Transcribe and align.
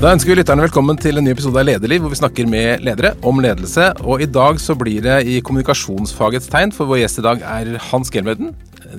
Da 0.00 0.14
ønsker 0.14 0.30
vi 0.32 0.38
lytterne 0.38 0.64
velkommen 0.64 0.96
til 0.96 1.20
en 1.20 1.26
ny 1.28 1.34
episode 1.34 1.60
av 1.60 1.66
Lederliv, 1.68 2.00
hvor 2.00 2.08
vi 2.14 2.16
snakker 2.16 2.46
med 2.48 2.80
ledere 2.86 3.10
om 3.28 3.36
ledelse. 3.44 3.90
Og 4.08 4.22
i 4.24 4.28
dag 4.32 4.56
så 4.56 4.72
blir 4.72 5.02
det 5.04 5.18
i 5.28 5.34
kommunikasjonsfagets 5.44 6.48
tegn, 6.48 6.70
for 6.72 6.88
vår 6.88 7.02
gjest 7.02 7.18
i 7.20 7.24
dag 7.26 7.42
er 7.44 7.74
Hans 7.90 8.08
Gelmøyden. 8.14 8.54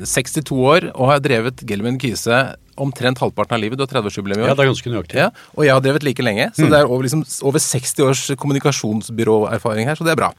62 0.05 0.51
år 0.53 0.85
og 0.91 1.07
har 1.09 1.23
drevet 1.25 1.63
Gelmøyden 1.65 1.97
Kise 2.03 2.43
omtrent 2.77 3.17
halvparten 3.17 3.58
av 3.58 3.63
livet. 3.63 3.79
Du 3.79 3.83
har 3.87 3.90
30-årsjubileum 3.95 4.44
i 4.44 4.45
år. 4.45 4.51
Ja, 4.51 4.58
det 4.59 4.62
er 4.62 4.69
ganske 4.69 4.91
nøyaktig. 4.94 5.17
Ja, 5.23 5.31
og 5.58 5.65
jeg 5.65 5.73
har 5.73 5.81
drevet 5.87 6.05
like 6.05 6.26
lenge, 6.27 6.45
så 6.53 6.69
det 6.69 6.77
er 6.77 6.85
over, 6.85 7.08
liksom, 7.08 7.23
over 7.49 7.63
60 7.65 8.05
års 8.05 8.22
kommunikasjonsbyråerfaring 8.44 9.90
her, 9.90 9.97
så 9.97 10.05
det 10.05 10.13
er 10.13 10.19
bra. 10.22 10.29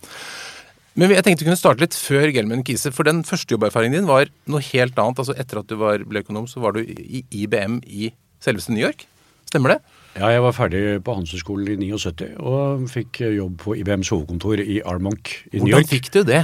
Men 0.95 1.11
jeg 1.11 1.27
tenkte 1.27 1.43
vi 1.43 1.49
kunne 1.51 1.59
starte 1.59 1.83
litt 1.83 1.99
før 1.99 2.31
Gelmøyden 2.37 2.63
Kise, 2.71 2.93
for 2.95 3.11
den 3.11 3.25
første 3.27 3.51
jobberfaringen 3.57 3.99
din 3.99 4.07
var 4.07 4.31
noe 4.47 4.63
helt 4.69 4.95
annet. 4.95 5.25
Altså 5.27 5.35
Etter 5.35 5.65
at 5.65 5.75
du 5.75 5.75
var, 5.83 6.07
ble 6.07 6.23
økonom, 6.23 6.47
så 6.47 6.63
var 6.63 6.79
du 6.79 6.87
i 6.87 7.25
IBM 7.43 7.81
i 7.83 8.13
selveste 8.47 8.71
New 8.71 8.87
York. 8.87 9.09
Stemmer 9.51 9.75
det? 9.75 9.81
Ja, 10.13 10.29
jeg 10.29 10.43
var 10.45 10.53
ferdig 10.53 10.83
på 11.07 11.15
Handelshøyskolen 11.17 11.71
i 11.73 11.89
79 11.89 12.35
og 12.37 12.85
fikk 12.93 13.23
jobb 13.33 13.55
på 13.63 13.77
IBMs 13.81 14.11
hovedkontor 14.13 14.61
i 14.61 14.83
Armonk 14.85 15.33
i 15.49 15.57
New 15.57 15.71
York. 15.71 15.87
Hvordan 15.87 15.89
fikk 15.89 16.11
du 16.13 16.21
det? 16.29 16.43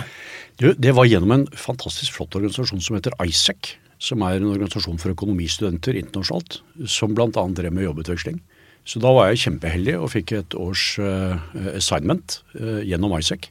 Du, 0.59 0.71
det 0.73 0.95
var 0.97 1.07
gjennom 1.07 1.35
en 1.37 1.45
fantastisk 1.53 2.17
flott 2.17 2.35
organisasjon 2.39 2.81
som 2.83 2.97
heter 2.97 3.15
ISEC, 3.23 3.75
som 4.03 4.25
er 4.25 4.39
en 4.39 4.49
organisasjon 4.55 4.99
for 5.03 5.13
økonomistudenter 5.13 5.99
internasjonalt, 6.01 6.63
som 6.89 7.13
bl.a. 7.15 7.29
drev 7.29 7.77
med 7.77 7.85
jobbutveksling. 7.87 8.41
Så 8.89 9.03
da 9.05 9.13
var 9.13 9.29
jeg 9.29 9.43
kjempeheldig 9.45 9.99
og 10.01 10.11
fikk 10.15 10.33
et 10.39 10.57
års 10.57 10.95
uh, 11.03 11.37
assignment 11.77 12.41
uh, 12.57 12.81
gjennom 12.81 13.13
ISEC. 13.19 13.51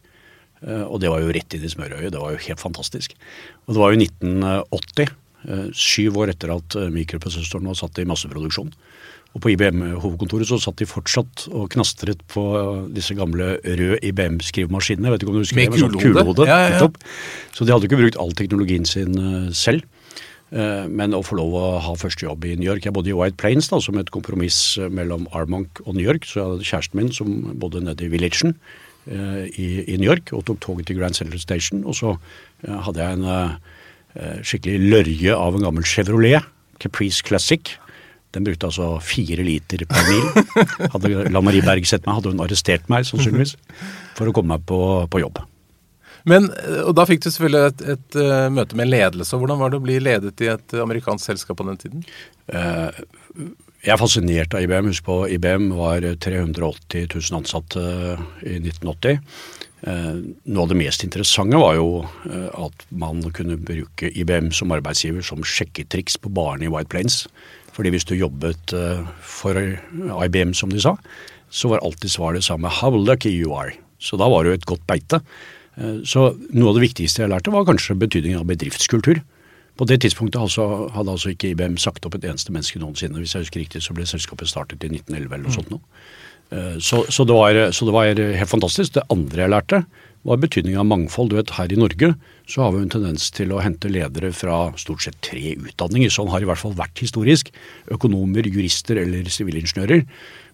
Uh, 0.65 0.87
og 0.89 0.97
det 1.03 1.13
var 1.13 1.21
jo 1.21 1.29
rett 1.35 1.53
inn 1.53 1.65
i 1.67 1.69
smørøyet. 1.69 2.09
Det 2.15 2.21
var 2.23 2.33
jo 2.33 2.43
helt 2.47 2.63
fantastisk. 2.63 3.13
Og 3.67 3.77
det 3.77 3.83
var 3.83 3.93
jo 3.93 4.01
1980, 4.01 5.13
eh, 5.47 5.67
syv 5.77 6.17
år 6.23 6.33
etter 6.33 6.51
at 6.55 6.75
eh, 6.79 6.89
mikroprosessoren 6.93 7.69
var 7.69 7.77
satt 7.77 7.99
i 8.01 8.07
masseproduksjon. 8.09 8.73
Og 9.37 9.43
på 9.43 9.51
IBM-hovedkontoret 9.53 10.49
så 10.49 10.57
satt 10.57 10.79
de 10.81 10.87
fortsatt 10.89 11.43
og 11.53 11.67
knastret 11.75 12.23
på 12.31 12.43
disse 12.89 13.13
gamle 13.13 13.59
røde 13.61 13.99
IBM-skrivemaskinene. 14.09 15.11
Vet 15.13 15.21
ikke 15.21 15.29
om 15.29 15.37
du 15.37 15.43
husker 15.43 15.59
Med 15.59 15.69
det? 15.69 15.75
Med 15.75 15.83
sånn 15.83 15.99
kulehode? 16.01 16.47
Ja, 16.49 16.57
ja, 16.63 16.79
ja. 16.81 16.87
Så 17.53 17.67
de 17.67 17.75
hadde 17.75 17.85
ikke 17.85 17.99
brukt 18.01 18.17
all 18.17 18.33
teknologien 18.33 18.87
sin 18.89 19.13
eh, 19.21 19.51
selv. 19.53 19.85
Eh, 20.49 20.87
Men 20.89 21.13
å 21.13 21.21
få 21.21 21.37
lov 21.37 21.53
å 21.53 21.65
ha 21.85 21.93
første 22.01 22.25
jobb 22.25 22.49
i 22.49 22.55
New 22.55 22.65
York 22.65 22.87
Jeg 22.87 22.95
bodde 22.95 23.11
i 23.11 23.15
White 23.17 23.37
Plains 23.37 23.69
da, 23.69 23.77
som 23.83 24.01
et 24.01 24.09
kompromiss 24.15 24.77
eh, 24.81 24.89
mellom 24.89 25.29
Armonk 25.37 25.83
og 25.85 25.93
New 25.99 26.07
York. 26.07 26.25
Så 26.25 26.39
jeg 26.39 26.49
hadde 26.49 26.69
kjæresten 26.71 27.01
min 27.03 27.13
som 27.13 27.37
bodde 27.61 27.85
nede 27.85 28.07
i 28.07 28.09
Villagen 28.09 28.57
eh, 29.05 29.43
i, 29.53 29.67
i 29.85 30.01
New 30.01 30.09
York 30.09 30.33
og 30.33 30.47
tok 30.49 30.63
toget 30.65 30.89
til 30.89 30.97
Grand 30.97 31.13
Central 31.13 31.45
Station. 31.45 31.85
Og 31.85 31.99
så 32.01 32.15
eh, 32.65 32.73
hadde 32.89 33.05
jeg 33.05 33.19
en 33.19 33.27
eh, 33.37 34.37
skikkelig 34.41 34.95
lørje 34.95 35.37
av 35.37 35.53
en 35.59 35.69
gammel 35.69 35.85
Chevrolet, 35.85 36.41
Caprice 36.81 37.21
Classic. 37.21 37.77
Den 38.35 38.43
brukte 38.47 38.67
altså 38.67 38.97
fire 39.01 39.43
liter 39.47 39.85
per 39.87 40.07
mil. 40.09 40.25
Hadde 40.93 41.27
La 41.31 41.41
Marie 41.41 41.63
Berg 41.65 41.87
sett 41.87 42.05
meg, 42.05 42.17
hadde 42.19 42.33
hun 42.33 42.43
arrestert 42.43 42.89
meg 42.91 43.05
sannsynligvis 43.07 43.55
for 44.17 44.27
å 44.29 44.33
komme 44.35 44.57
meg 44.57 44.65
på, 44.67 44.79
på 45.11 45.21
jobb. 45.23 45.39
Men, 46.27 46.49
eh, 46.59 46.81
og 46.83 46.95
Da 46.97 47.05
fikk 47.07 47.23
du 47.23 47.29
selvfølgelig 47.31 47.69
et, 47.71 47.85
et 47.95 48.17
eh, 48.19 48.47
møte 48.51 48.75
med 48.75 48.91
ledelse. 48.91 49.31
og 49.35 49.45
Hvordan 49.45 49.61
var 49.61 49.71
det 49.71 49.79
å 49.79 49.85
bli 49.85 49.99
ledet 50.03 50.43
i 50.43 50.51
et 50.51 50.75
amerikansk 50.83 51.31
selskap 51.31 51.61
på 51.61 51.67
den 51.69 51.79
tiden? 51.79 52.03
Eh, 52.51 52.99
Jeg 53.85 53.93
er 53.93 54.01
fascinert 54.01 54.57
av 54.57 54.65
IBM. 54.65 54.89
Husk 54.91 55.05
på, 55.07 55.21
IBM 55.37 55.69
var 55.77 56.03
380 56.03 57.07
000 57.13 57.37
ansatte 57.39 57.85
i 58.43 58.57
1980. 58.59 59.21
Eh, 59.87 60.15
Noe 60.49 60.63
av 60.65 60.71
det 60.73 60.79
mest 60.79 61.03
interessante 61.05 61.59
var 61.61 61.77
jo 61.77 62.01
eh, 62.27 62.49
at 62.65 62.87
man 62.89 63.21
kunne 63.31 63.59
bruke 63.61 64.09
IBM 64.09 64.49
som 64.55 64.73
arbeidsgiver 64.73 65.23
som 65.23 65.45
sjekketriks 65.45 66.17
på 66.19 66.33
barene 66.33 66.65
i 66.67 66.71
White 66.73 66.89
Plains. 66.91 67.23
Fordi 67.77 67.91
hvis 67.93 68.07
du 68.09 68.15
jobbet 68.17 68.73
eh, 68.73 69.03
for 69.21 69.53
IBM, 70.25 70.55
som 70.57 70.71
de 70.73 70.81
sa, 70.81 70.95
så 71.53 71.69
var 71.69 71.83
alltid 71.85 72.09
svaret 72.09 72.41
det 72.41 72.47
samme 72.47 72.67
'how 72.73 72.89
lucky 72.97 73.29
you 73.29 73.53
are'. 73.53 73.77
Så 73.99 74.17
da 74.17 74.27
var 74.29 74.43
det 74.43 74.49
jo 74.49 74.57
et 74.57 74.65
godt 74.65 74.87
beite. 74.87 75.21
Eh, 75.77 76.01
Så 76.03 76.33
noe 76.53 76.69
av 76.69 76.75
det 76.75 76.89
viktigste 76.89 77.21
jeg 77.21 77.29
lærte, 77.29 77.51
var 77.53 77.65
kanskje 77.65 77.95
betydningen 77.97 78.39
av 78.39 78.45
bedriftskultur. 78.49 79.21
På 79.77 79.85
det 79.85 80.01
tidspunktet 80.01 80.41
altså, 80.41 80.89
hadde 80.89 81.11
altså 81.11 81.29
ikke 81.29 81.51
IBM 81.53 81.77
sagt 81.77 82.05
opp 82.05 82.15
et 82.15 82.25
eneste 82.25 82.51
menneske 82.51 82.79
noensinne. 82.79 83.19
Hvis 83.21 83.33
jeg 83.35 83.45
husker 83.45 83.59
riktig, 83.61 83.81
så 83.85 83.93
ble 83.93 84.05
selskapet 84.09 84.49
startet 84.49 84.83
i 84.83 84.89
1911 84.89 85.33
eller 85.35 85.45
noe 85.45 85.53
sånt 85.53 85.69
nå. 85.69 85.79
Eh, 86.51 86.79
Så, 86.79 87.05
så, 87.11 87.23
det 87.25 87.35
var, 87.35 87.53
så 87.71 87.85
det 87.85 87.93
var 87.93 88.05
helt 88.15 88.49
fantastisk. 88.49 88.93
Det 88.93 89.03
andre 89.11 89.41
jeg 89.45 89.49
lærte, 89.53 89.85
var 90.27 90.39
betydningen 90.43 90.81
av 90.81 90.89
mangfold. 90.89 91.31
Du 91.31 91.37
vet, 91.39 91.53
Her 91.55 91.71
i 91.71 91.79
Norge 91.79 92.11
så 92.47 92.65
har 92.65 92.73
vi 92.75 92.81
en 92.83 92.91
tendens 92.91 93.29
til 93.35 93.53
å 93.55 93.61
hente 93.63 93.89
ledere 93.91 94.33
fra 94.35 94.73
stort 94.79 95.05
sett 95.05 95.17
tre 95.25 95.53
utdanninger. 95.55 96.11
Sånn 96.13 96.29
har 96.31 96.43
i 96.43 96.49
hvert 96.49 96.61
fall 96.61 96.75
vært 96.77 96.99
historisk. 97.03 97.51
Økonomer, 97.95 98.47
jurister 98.47 98.99
eller 99.01 99.29
sivilingeniører. 99.31 100.03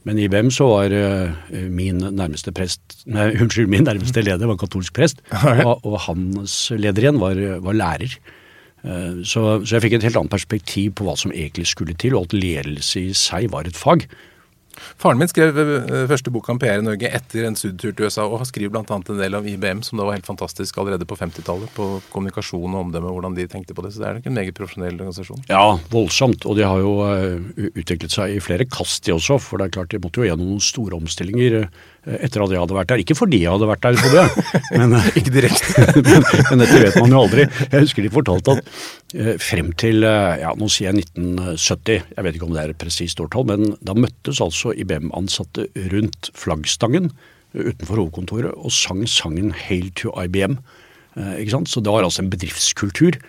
Men 0.03 0.19
i 0.19 0.25
IBM 0.27 0.49
så 0.51 0.67
var 0.67 0.93
eh, 0.93 1.67
min 1.71 2.01
nærmeste 2.03 2.51
prest, 2.55 2.81
nei, 3.07 3.29
unnskyld, 3.41 3.71
min 3.71 3.85
nærmeste 3.87 4.23
leder 4.25 4.49
var 4.51 4.59
katolsk 4.61 4.93
prest, 4.97 5.21
og, 5.63 5.79
og 5.87 5.99
hans 6.09 6.57
leder 6.75 7.05
igjen 7.07 7.21
var, 7.21 7.39
var 7.63 7.77
lærer. 7.79 8.17
Eh, 8.83 9.23
Så, 9.23 9.63
så 9.63 9.77
jeg 9.77 9.85
fikk 9.87 9.97
et 9.99 10.09
helt 10.09 10.19
annet 10.19 10.33
perspektiv 10.33 10.91
på 10.99 11.07
hva 11.07 11.15
som 11.19 11.31
egentlig 11.31 11.69
skulle 11.71 11.95
til, 11.95 12.17
og 12.19 12.27
at 12.27 12.35
ledelse 12.35 12.99
i 12.99 13.13
seg 13.15 13.47
var 13.53 13.69
et 13.69 13.79
fag. 13.79 14.03
Faren 15.01 15.19
min 15.21 15.29
skrev 15.29 15.57
eh, 15.59 16.05
første 16.09 16.31
bok 16.33 16.49
om 16.51 16.59
PR 16.61 16.81
i 16.81 16.85
Norge 16.85 17.09
etter 17.09 17.47
en 17.47 17.57
studietur 17.57 17.93
til 17.93 18.07
USA, 18.07 18.25
og 18.25 18.39
har 18.41 18.49
skriver 18.49 18.73
bl.a. 18.73 18.83
en 18.83 19.21
del 19.21 19.37
om 19.37 19.47
IBM, 19.47 19.83
som 19.85 19.99
da 19.99 20.07
var 20.07 20.17
helt 20.17 20.29
fantastisk 20.29 20.77
allerede 20.81 21.07
på 21.09 21.17
50-tallet, 21.19 21.71
på 21.77 21.87
kommunikasjon 22.13 22.73
og 22.73 22.87
omdømme, 22.87 23.13
hvordan 23.13 23.37
de 23.37 23.47
tenkte 23.51 23.75
på 23.77 23.85
det. 23.85 23.93
Så 23.93 24.03
det 24.03 24.09
er 24.09 24.19
nok 24.19 24.29
en 24.29 24.37
meget 24.39 24.57
profesjonell 24.57 24.99
organisasjon. 24.99 25.45
Ja, 25.51 25.63
voldsomt. 25.93 26.47
Og 26.49 26.59
de 26.59 26.67
har 26.67 26.83
jo 26.83 26.93
eh, 27.07 27.71
utviklet 27.73 28.13
seg 28.13 28.37
i 28.37 28.43
flere 28.43 28.67
kast, 28.69 29.03
de 29.07 29.15
også. 29.15 29.39
For 29.41 29.61
det 29.61 29.69
er 29.69 29.77
klart 29.79 29.93
de 29.93 30.01
måtte 30.03 30.23
jo 30.23 30.29
gjennom 30.29 30.53
noen 30.53 30.63
store 30.63 30.97
omstillinger 30.99 31.59
eh, 31.63 31.81
etter 32.03 32.43
at 32.43 32.51
jeg 32.51 32.59
hadde 32.59 32.75
vært 32.75 32.91
der. 32.91 33.01
Ikke 33.03 33.17
fordi 33.17 33.39
jeg 33.43 33.53
hadde 33.53 33.69
vært 33.69 33.85
der, 33.85 33.97
jeg, 33.97 34.47
men, 34.81 34.95
eh, 34.97 35.09
Ikke 35.19 35.33
direkte. 35.33 35.85
men, 36.09 36.25
men 36.49 36.63
dette 36.63 36.81
vet 36.83 36.99
man 36.99 37.15
jo 37.15 37.21
aldri. 37.23 37.47
Jeg 37.63 37.85
husker 37.85 38.05
de 38.05 38.13
fortalte 38.13 38.57
at 38.57 38.71
eh, 39.15 39.33
frem 39.41 39.71
til 39.79 40.07
eh, 40.07 40.41
ja, 40.43 40.53
nå 40.59 40.69
sier 40.71 40.91
jeg 40.91 41.05
1970, 41.07 42.09
jeg 42.17 42.27
vet 42.27 42.39
ikke 42.39 42.49
om 42.49 42.55
det 42.55 42.63
er 42.63 42.73
et 42.73 42.81
presist 42.83 43.23
årtall, 43.23 43.47
men 43.53 43.77
da 43.85 43.95
møttes 43.97 44.41
altså 44.43 44.75
IBM-ansatte 44.83 45.69
rundt 45.93 46.31
flaggstangen 46.37 47.11
eh, 47.11 47.69
utenfor 47.71 48.01
hovedkontoret 48.01 48.57
og 48.57 48.73
sang 48.75 49.05
sangen 49.09 49.53
'Hail 49.55 49.93
to 49.99 50.11
IBM'. 50.19 50.59
Eh, 51.15 51.39
ikke 51.43 51.55
sant? 51.57 51.71
Så 51.71 51.83
det 51.83 51.93
var 51.93 52.03
altså 52.03 52.23
en 52.23 52.33
bedriftskultur 52.33 53.19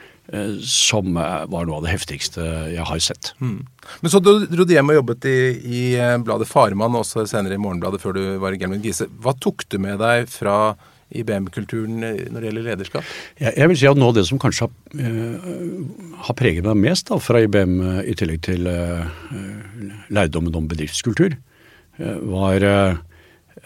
som 0.65 1.17
eh, 1.21 1.45
var 1.53 1.67
noe 1.69 1.79
av 1.79 1.85
det 1.85 1.93
heftigste 1.93 2.45
jeg 2.73 2.87
har 2.89 3.03
sett. 3.03 3.35
Men 3.39 4.11
så 4.13 4.21
dro 4.25 4.39
dro 4.49 4.65
du 4.65 4.73
hjem 4.73 4.95
og 4.95 4.99
jobbet 5.01 5.29
i, 5.29 5.37
i 5.61 5.85
eh, 6.01 6.17
bladet 6.25 6.49
Faremann, 6.49 6.97
og 6.97 7.05
også 7.05 7.27
senere 7.29 7.59
i 7.59 7.61
Morgenbladet 7.61 8.01
før 8.03 8.17
du 8.17 8.25
var 8.43 8.57
i 8.57 8.61
Gelman 8.61 8.83
Gise. 8.85 9.11
Hva 9.21 9.37
tok 9.37 9.67
du 9.69 9.79
med 9.83 10.01
deg 10.01 10.31
fra 10.33 10.75
IBM-kulturen 11.15 12.03
eh, 12.03 12.23
når 12.33 12.41
det 12.41 12.49
gjelder 12.49 12.69
lederskap? 12.71 13.11
Jeg, 13.41 13.53
jeg 13.61 13.71
vil 13.71 13.81
si 13.81 13.89
at 13.91 14.01
noe 14.01 14.13
av 14.15 14.19
det 14.19 14.27
som 14.31 14.41
kanskje 14.41 14.67
har, 14.67 14.73
uh, 15.01 15.49
har 16.29 16.39
preget 16.39 16.67
meg 16.67 16.81
mest 16.87 17.11
da, 17.11 17.19
fra 17.23 17.43
IBM, 17.45 17.75
uh, 17.83 18.01
i 18.09 18.17
tillegg 18.19 18.41
til 18.49 18.69
eh, 18.71 19.05
eh, 19.37 19.91
lærdommen 20.15 20.57
om 20.57 20.71
bedriftskultur, 20.71 21.37
eh, 22.01 22.17
var 22.33 22.65
eh, 22.71 22.97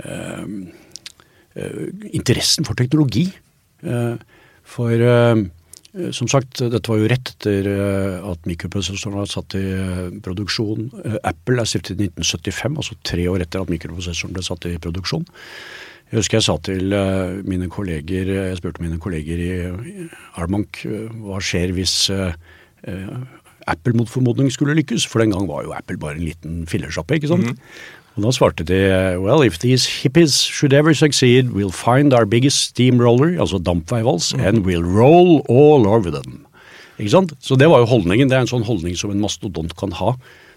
eh, 0.02 0.42
eh, 1.54 1.86
interessen 2.10 2.66
for 2.68 2.78
teknologi. 2.78 3.28
Eh, 3.86 4.18
for 4.68 4.92
eh, 4.92 5.38
eh, 5.38 5.46
som 6.12 6.28
sagt, 6.28 6.60
dette 6.60 6.90
var 6.90 7.00
jo 7.00 7.08
rett 7.08 7.30
etter 7.32 7.66
eh, 7.72 8.26
at 8.28 8.48
mikroprosessoren 8.48 9.16
var 9.22 9.30
satt 9.30 9.56
i 9.56 9.64
eh, 9.72 10.02
produksjon. 10.24 10.90
Eh, 11.00 11.16
Apple 11.30 11.62
er 11.62 11.68
stiftet 11.68 11.96
i 11.96 12.10
1975, 12.10 12.76
altså 12.76 12.96
tre 13.08 13.24
år 13.30 13.44
etter 13.44 13.64
at 13.64 13.72
mikroprosessoren 13.72 14.36
ble 14.36 14.44
satt 14.44 14.68
i 14.68 14.76
produksjon. 14.82 15.24
Jeg 16.08 16.20
husker 16.20 16.38
jeg 16.38 16.46
sa 16.46 16.58
til 16.64 16.92
eh, 16.96 17.40
mine 17.48 17.70
kolleger, 17.72 18.30
jeg 18.36 18.60
spurte 18.60 18.84
mine 18.84 19.00
kolleger 19.00 19.40
i 19.44 19.50
Armank 20.40 20.84
eh, 20.88 21.08
hva 21.24 21.40
skjer 21.44 21.72
hvis 21.76 21.96
eh, 22.12 22.36
eh, 22.88 23.12
Apple 23.68 23.96
mot 23.96 24.08
formodning 24.08 24.48
skulle 24.52 24.76
lykkes, 24.78 25.04
for 25.08 25.24
den 25.24 25.32
gang 25.34 25.48
var 25.48 25.64
jo 25.66 25.74
Apple 25.76 25.98
bare 26.00 26.16
en 26.16 26.24
liten 26.24 26.62
fillersjappe, 26.68 27.18
ikke 27.18 27.32
sant? 27.32 27.64
Og 28.18 28.24
da 28.24 28.32
svarte 28.34 28.66
de 28.66 28.78
well, 29.22 29.44
if 29.46 29.60
these 29.62 29.86
hippies 29.86 30.42
should 30.42 30.74
ever 30.74 30.92
succeed, 30.92 31.52
we'll 31.54 31.70
find 31.70 32.12
our 32.12 32.26
biggest 32.26 32.74
steamroller, 32.74 33.38
altså 33.38 33.62
dampveivals, 33.62 34.34
and 34.34 34.66
we'll 34.66 34.82
roll 34.82 35.38
all 35.48 35.86
over 35.86 36.10
them. 36.10 36.44
Ikke 36.98 37.12
sant? 37.14 37.32
Så 37.38 37.54
det 37.54 37.68
var 37.70 37.84
jo 37.84 37.92
holdningen. 37.92 38.26
Det 38.26 38.34
er 38.34 38.42
en 38.42 38.50
sånn 38.50 38.66
holdning 38.66 38.98
som 38.98 39.12
en 39.14 39.22
mastodont 39.22 39.70
kan 39.78 39.94
ha. 40.00 40.16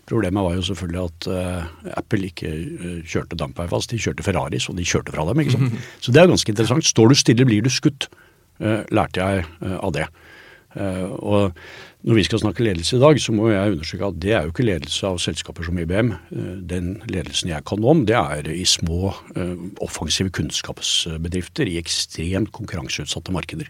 Problemet 0.09 0.41
var 0.41 0.55
jo 0.57 0.63
selvfølgelig 0.65 1.03
at 1.05 1.27
uh, 1.29 1.91
Apple 2.01 2.31
ikke 2.31 2.49
eh, 2.49 2.95
kjørte 3.05 3.37
dampveivals, 3.37 3.85
de 3.91 3.99
kjørte 4.01 4.25
Ferraris, 4.25 4.65
og 4.71 4.79
de 4.81 4.87
kjørte 4.87 5.13
fra 5.13 5.27
dem. 5.29 5.43
ikke 5.43 5.53
sant? 5.53 5.85
Så 6.01 6.15
det 6.15 6.23
er 6.23 6.31
ganske 6.33 6.51
interessant. 6.51 6.89
Står 6.89 7.13
du 7.13 7.19
stille, 7.19 7.45
blir 7.45 7.61
du 7.61 7.69
skutt, 7.69 8.09
uh, 8.65 8.81
lærte 8.89 9.21
jeg 9.21 9.45
uh, 9.61 9.77
av 9.77 9.93
det. 9.99 10.09
Og 10.71 11.51
når 12.01 12.17
vi 12.17 12.23
skal 12.25 12.41
snakke 12.41 12.65
ledelse 12.65 12.97
i 12.97 13.01
dag, 13.01 13.19
så 13.21 13.33
må 13.35 13.51
jeg 13.51 13.75
understreke 13.75 14.07
at 14.09 14.17
det 14.23 14.33
er 14.33 14.47
jo 14.47 14.53
ikke 14.53 14.65
ledelse 14.65 15.05
av 15.05 15.19
selskaper 15.21 15.67
som 15.67 15.77
IBM. 15.77 16.11
Eh, 16.33 16.55
Den 16.71 16.95
ledelsen 17.11 17.51
jeg 17.53 17.65
kan 17.69 17.85
om, 17.85 18.05
det 18.09 18.17
er 18.17 18.49
i 18.49 18.65
små, 18.65 19.13
eh, 19.35 19.55
offensive 19.85 20.33
kunnskapsbedrifter 20.33 21.69
i 21.69 21.77
ekstremt 21.81 22.51
konkurranseutsatte 22.51 23.31
markeder. 23.31 23.69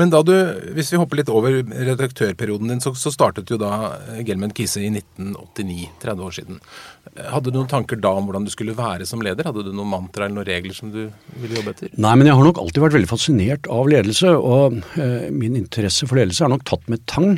Men 0.00 0.12
da 0.12 0.22
du, 0.24 0.32
hvis 0.76 0.92
vi 0.92 1.00
hopper 1.00 1.20
litt 1.20 1.30
over 1.32 1.58
redaktørperioden 1.60 2.70
din, 2.72 2.80
så, 2.80 2.94
så 2.96 3.12
startet 3.12 3.50
jo 3.52 3.58
da 3.60 3.72
eh, 4.14 4.22
Gelman 4.26 4.54
Kise 4.56 4.80
i 4.84 4.92
1989, 4.92 5.90
30 6.04 6.24
år 6.24 6.36
siden. 6.38 6.62
Hadde 7.18 7.50
du 7.50 7.58
noen 7.58 7.70
tanker 7.70 8.00
da 8.00 8.14
om 8.16 8.28
hvordan 8.28 8.46
du 8.46 8.52
skulle 8.54 8.76
være 8.78 9.06
som 9.08 9.22
leder? 9.24 9.48
Hadde 9.48 9.66
du 9.66 9.74
noen 9.74 9.90
mantra 9.92 10.26
eller 10.26 10.38
noen 10.40 10.48
regler 10.48 10.76
som 10.76 10.92
du 10.94 11.02
ville 11.42 11.58
jobbe 11.58 11.74
etter? 11.74 11.92
Nei, 11.98 12.14
men 12.14 12.30
jeg 12.30 12.38
har 12.38 12.48
nok 12.48 12.62
alltid 12.62 12.86
vært 12.86 12.98
veldig 13.00 13.10
fascinert 13.10 13.68
av 13.72 13.90
ledelse, 13.90 14.32
og 14.38 14.80
eh, 15.00 15.28
min 15.34 15.58
interesse 15.58 16.08
for 16.08 16.20
ledelse 16.20 16.46
er 16.46 16.54
nok 16.54 16.66
tatt 16.68 16.88
med 16.92 17.04
tang. 17.10 17.36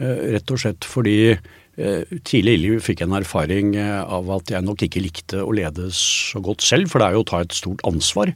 Eh, 0.00 0.24
rett 0.36 0.54
og 0.54 0.60
slett 0.62 0.86
fordi 0.88 1.18
eh, 1.34 2.16
tidlig 2.24 2.56
i 2.56 2.62
livet 2.64 2.84
fikk 2.86 3.02
jeg 3.02 3.10
en 3.10 3.18
erfaring 3.20 3.74
eh, 3.76 4.00
av 4.00 4.30
at 4.38 4.52
jeg 4.54 4.64
nok 4.64 4.86
ikke 4.86 5.04
likte 5.04 5.44
å 5.44 5.52
lede 5.52 5.90
så 5.96 6.40
godt 6.44 6.64
selv, 6.64 6.88
for 6.88 7.02
det 7.02 7.10
er 7.10 7.18
jo 7.18 7.24
å 7.24 7.30
ta 7.34 7.44
et 7.44 7.56
stort 7.56 7.84
ansvar. 7.88 8.34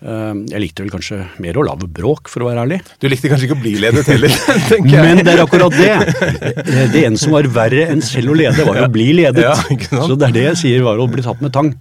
Jeg 0.00 0.60
likte 0.62 0.80
vel 0.80 0.88
kanskje 0.94 1.18
mer 1.44 1.58
å 1.60 1.62
lage 1.66 1.84
bråk, 1.84 2.30
for 2.32 2.40
å 2.40 2.46
være 2.46 2.62
ærlig. 2.62 2.78
Du 3.04 3.04
likte 3.12 3.28
kanskje 3.28 3.50
ikke 3.50 3.56
å 3.58 3.60
bli 3.60 3.74
ledet 3.82 4.06
heller, 4.08 4.32
tenker 4.70 4.94
jeg. 4.94 5.02
Men 5.04 5.20
det 5.20 5.34
er 5.34 5.42
akkurat 5.42 5.76
det. 5.76 5.90
Det 6.94 7.02
ene 7.02 7.20
som 7.20 7.34
var 7.36 7.44
verre 7.52 7.84
enn 7.92 8.00
selv 8.00 8.32
å 8.32 8.36
lede, 8.40 8.64
var 8.64 8.80
jo 8.80 8.86
å 8.86 8.94
bli 8.94 9.10
ledet. 9.18 9.44
Ja? 9.44 9.98
Så 10.08 10.16
det 10.16 10.30
er 10.30 10.36
det 10.38 10.46
jeg 10.46 10.60
sier 10.62 10.86
var 10.88 11.04
å 11.04 11.04
bli 11.04 11.20
tatt 11.26 11.44
med 11.44 11.52
tang. 11.52 11.74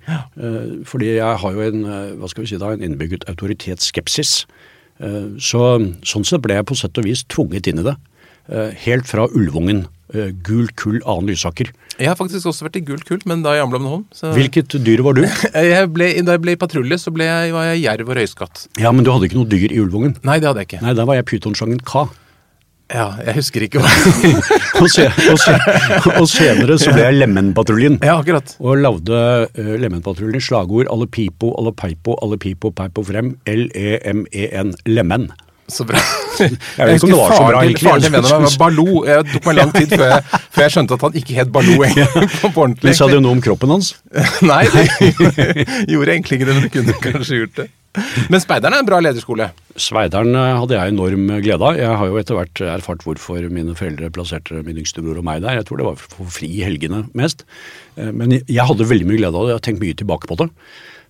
Fordi 0.91 1.13
jeg 1.13 1.39
har 1.45 1.55
jo 1.61 1.69
en, 1.69 1.87
hva 2.19 2.27
skal 2.33 2.43
vi 2.43 2.51
si 2.51 2.59
da, 2.59 2.73
en 2.75 2.83
innbygget 2.89 3.23
autoritetsskepsis. 3.31 4.35
Så 5.39 5.63
sånn 6.11 6.27
sett 6.27 6.43
ble 6.43 6.59
jeg 6.59 6.67
på 6.67 6.75
sett 6.75 6.99
og 6.99 7.07
vis 7.07 7.23
tvunget 7.31 7.71
inn 7.71 7.79
i 7.79 7.87
det. 7.87 7.95
Eh, 8.49 8.71
Helt 8.85 9.05
fra 9.07 9.27
Ulvungen. 9.29 9.85
eh, 10.13 10.31
Gul 10.43 10.67
kull 10.75 10.99
annen 11.05 11.29
Lysaker. 11.29 11.69
Jeg 11.99 12.07
har 12.07 12.15
faktisk 12.15 12.47
også 12.47 12.65
vært 12.65 12.77
i 12.79 12.81
gult 12.87 13.03
kull, 13.05 13.19
men 13.27 13.41
da 13.43 13.51
i 13.57 13.59
Amblom 13.61 13.85
hånd. 13.85 14.05
Så 14.15 14.31
Hvilket 14.33 14.71
dyr 14.85 15.03
var 15.05 15.13
du? 15.17 15.21
jeg 15.53 15.89
ble, 15.93 16.07
da 16.23 16.37
jeg 16.37 16.41
ble 16.45 16.55
i 16.55 16.59
patrulje, 16.61 16.97
så 16.97 17.11
ble 17.13 17.27
jeg, 17.27 17.51
var 17.53 17.67
jeg 17.73 17.83
jerv 17.83 18.07
og 18.09 18.15
røyskatt. 18.17 18.63
Ja, 18.79 18.93
men 18.95 19.03
du 19.05 19.11
hadde 19.11 19.27
ikke 19.27 19.37
noe 19.41 19.49
dyr 19.51 19.69
i 19.75 19.81
Ulvungen. 19.83 20.15
Nei, 20.23 20.39
det 20.39 20.47
hadde 20.49 20.63
jeg 20.63 20.69
ikke. 20.71 20.81
Nei, 20.85 20.95
der 20.97 21.05
var 21.09 21.19
jeg 21.19 21.27
pytonsjangen 21.29 21.83
Ka. 21.85 22.07
Ja, 22.89 23.11
jeg 23.21 23.35
husker 23.37 23.61
ikke 23.67 23.83
hva 23.83 23.89
Og, 24.81 24.87
se, 24.89 25.03
og, 25.29 25.35
se, 25.37 25.51
og 26.15 26.25
senere 26.25 26.79
så 26.81 26.89
ble 26.95 27.03
jeg 27.03 27.19
Lemenpatruljen. 27.19 27.99
Ja, 28.01 28.15
akkurat. 28.17 28.55
Og 28.63 28.79
lagde 28.81 29.19
uh, 29.45 29.75
Lemenpatruljen 29.83 30.41
slagord 30.41 30.89
alle 30.89 31.05
pipo, 31.05 31.51
alle 31.59 31.75
peipo, 31.77 32.15
alle 32.23 32.39
pipo, 32.41 32.71
peipo 32.73 33.03
frem. 33.05 33.35
L-E-M-E-N. 33.45 34.73
Lemen. 34.89 35.27
Så 35.69 35.85
bra. 35.87 36.01
Jeg 36.39 36.51
vet 36.57 36.95
ikke 36.97 37.07
om 37.07 37.13
det 37.13 37.19
var 37.19 37.33
så 37.35 37.47
bra, 37.47 37.63
egentlig. 37.63 37.87
faren 37.89 38.05
til 38.05 38.13
vennen 38.15 38.29
min 38.33 38.45
var 38.47 38.59
Baloo. 38.61 39.01
Det 39.05 39.17
tok 39.33 39.49
meg 39.49 39.57
lang 39.59 39.73
tid 39.75 39.95
før 39.95 40.05
jeg, 40.15 40.23
før 40.55 40.63
jeg 40.65 40.73
skjønte 40.75 40.95
at 40.99 41.03
han 41.07 41.17
ikke 41.21 41.35
het 41.39 41.51
Baloo 41.55 41.83
engang. 41.87 42.29
På 42.39 42.51
ordentlig. 42.53 42.89
Men 42.89 42.97
sa 42.99 43.09
det 43.11 43.19
noe 43.25 43.35
om 43.37 43.43
kroppen 43.43 43.73
hans? 43.75 43.91
Nei, 44.51 44.63
det 44.73 44.85
gjorde 45.89 46.15
egentlig 46.15 46.39
ikke 46.39 46.47
det, 46.49 46.55
men 46.55 46.65
du 46.65 46.71
kunne 46.73 46.95
kanskje 47.03 47.41
gjort 47.43 47.59
det. 47.61 47.67
Men 48.29 48.37
speideren 48.41 48.75
er 48.77 48.83
en 48.83 48.87
bra 48.87 48.99
lederskole. 49.01 49.47
Sveideren 49.81 50.35
eh, 50.37 50.51
hadde 50.61 50.77
jeg 50.77 50.93
enorm 50.93 51.23
glede 51.41 51.65
av. 51.71 51.77
Jeg 51.79 51.97
har 52.01 52.11
jo 52.11 52.19
etter 52.21 52.37
hvert 52.37 52.61
erfart 52.77 53.01
hvorfor 53.05 53.47
mine 53.49 53.73
foreldre 53.77 54.11
plasserte 54.13 54.61
min 54.65 54.77
yngste 54.81 55.01
bror 55.03 55.17
og 55.19 55.25
meg 55.25 55.41
der. 55.43 55.57
Jeg 55.57 55.65
tror 55.67 55.81
det 55.81 55.87
var 55.89 55.97
for 56.03 56.29
fri 56.37 56.51
i 56.59 56.65
helgene 56.67 57.07
mest. 57.17 57.45
Eh, 57.97 58.11
Men 58.13 58.37
jeg 58.39 58.65
hadde 58.69 58.87
veldig 58.89 59.09
mye 59.09 59.19
glede 59.23 59.33
av 59.33 59.47
det. 59.47 59.55
Jeg 59.55 59.59
har 59.59 59.65
tenkt 59.69 59.83
mye 59.83 59.97
tilbake 60.03 60.29
på 60.29 60.37
det. 60.43 60.49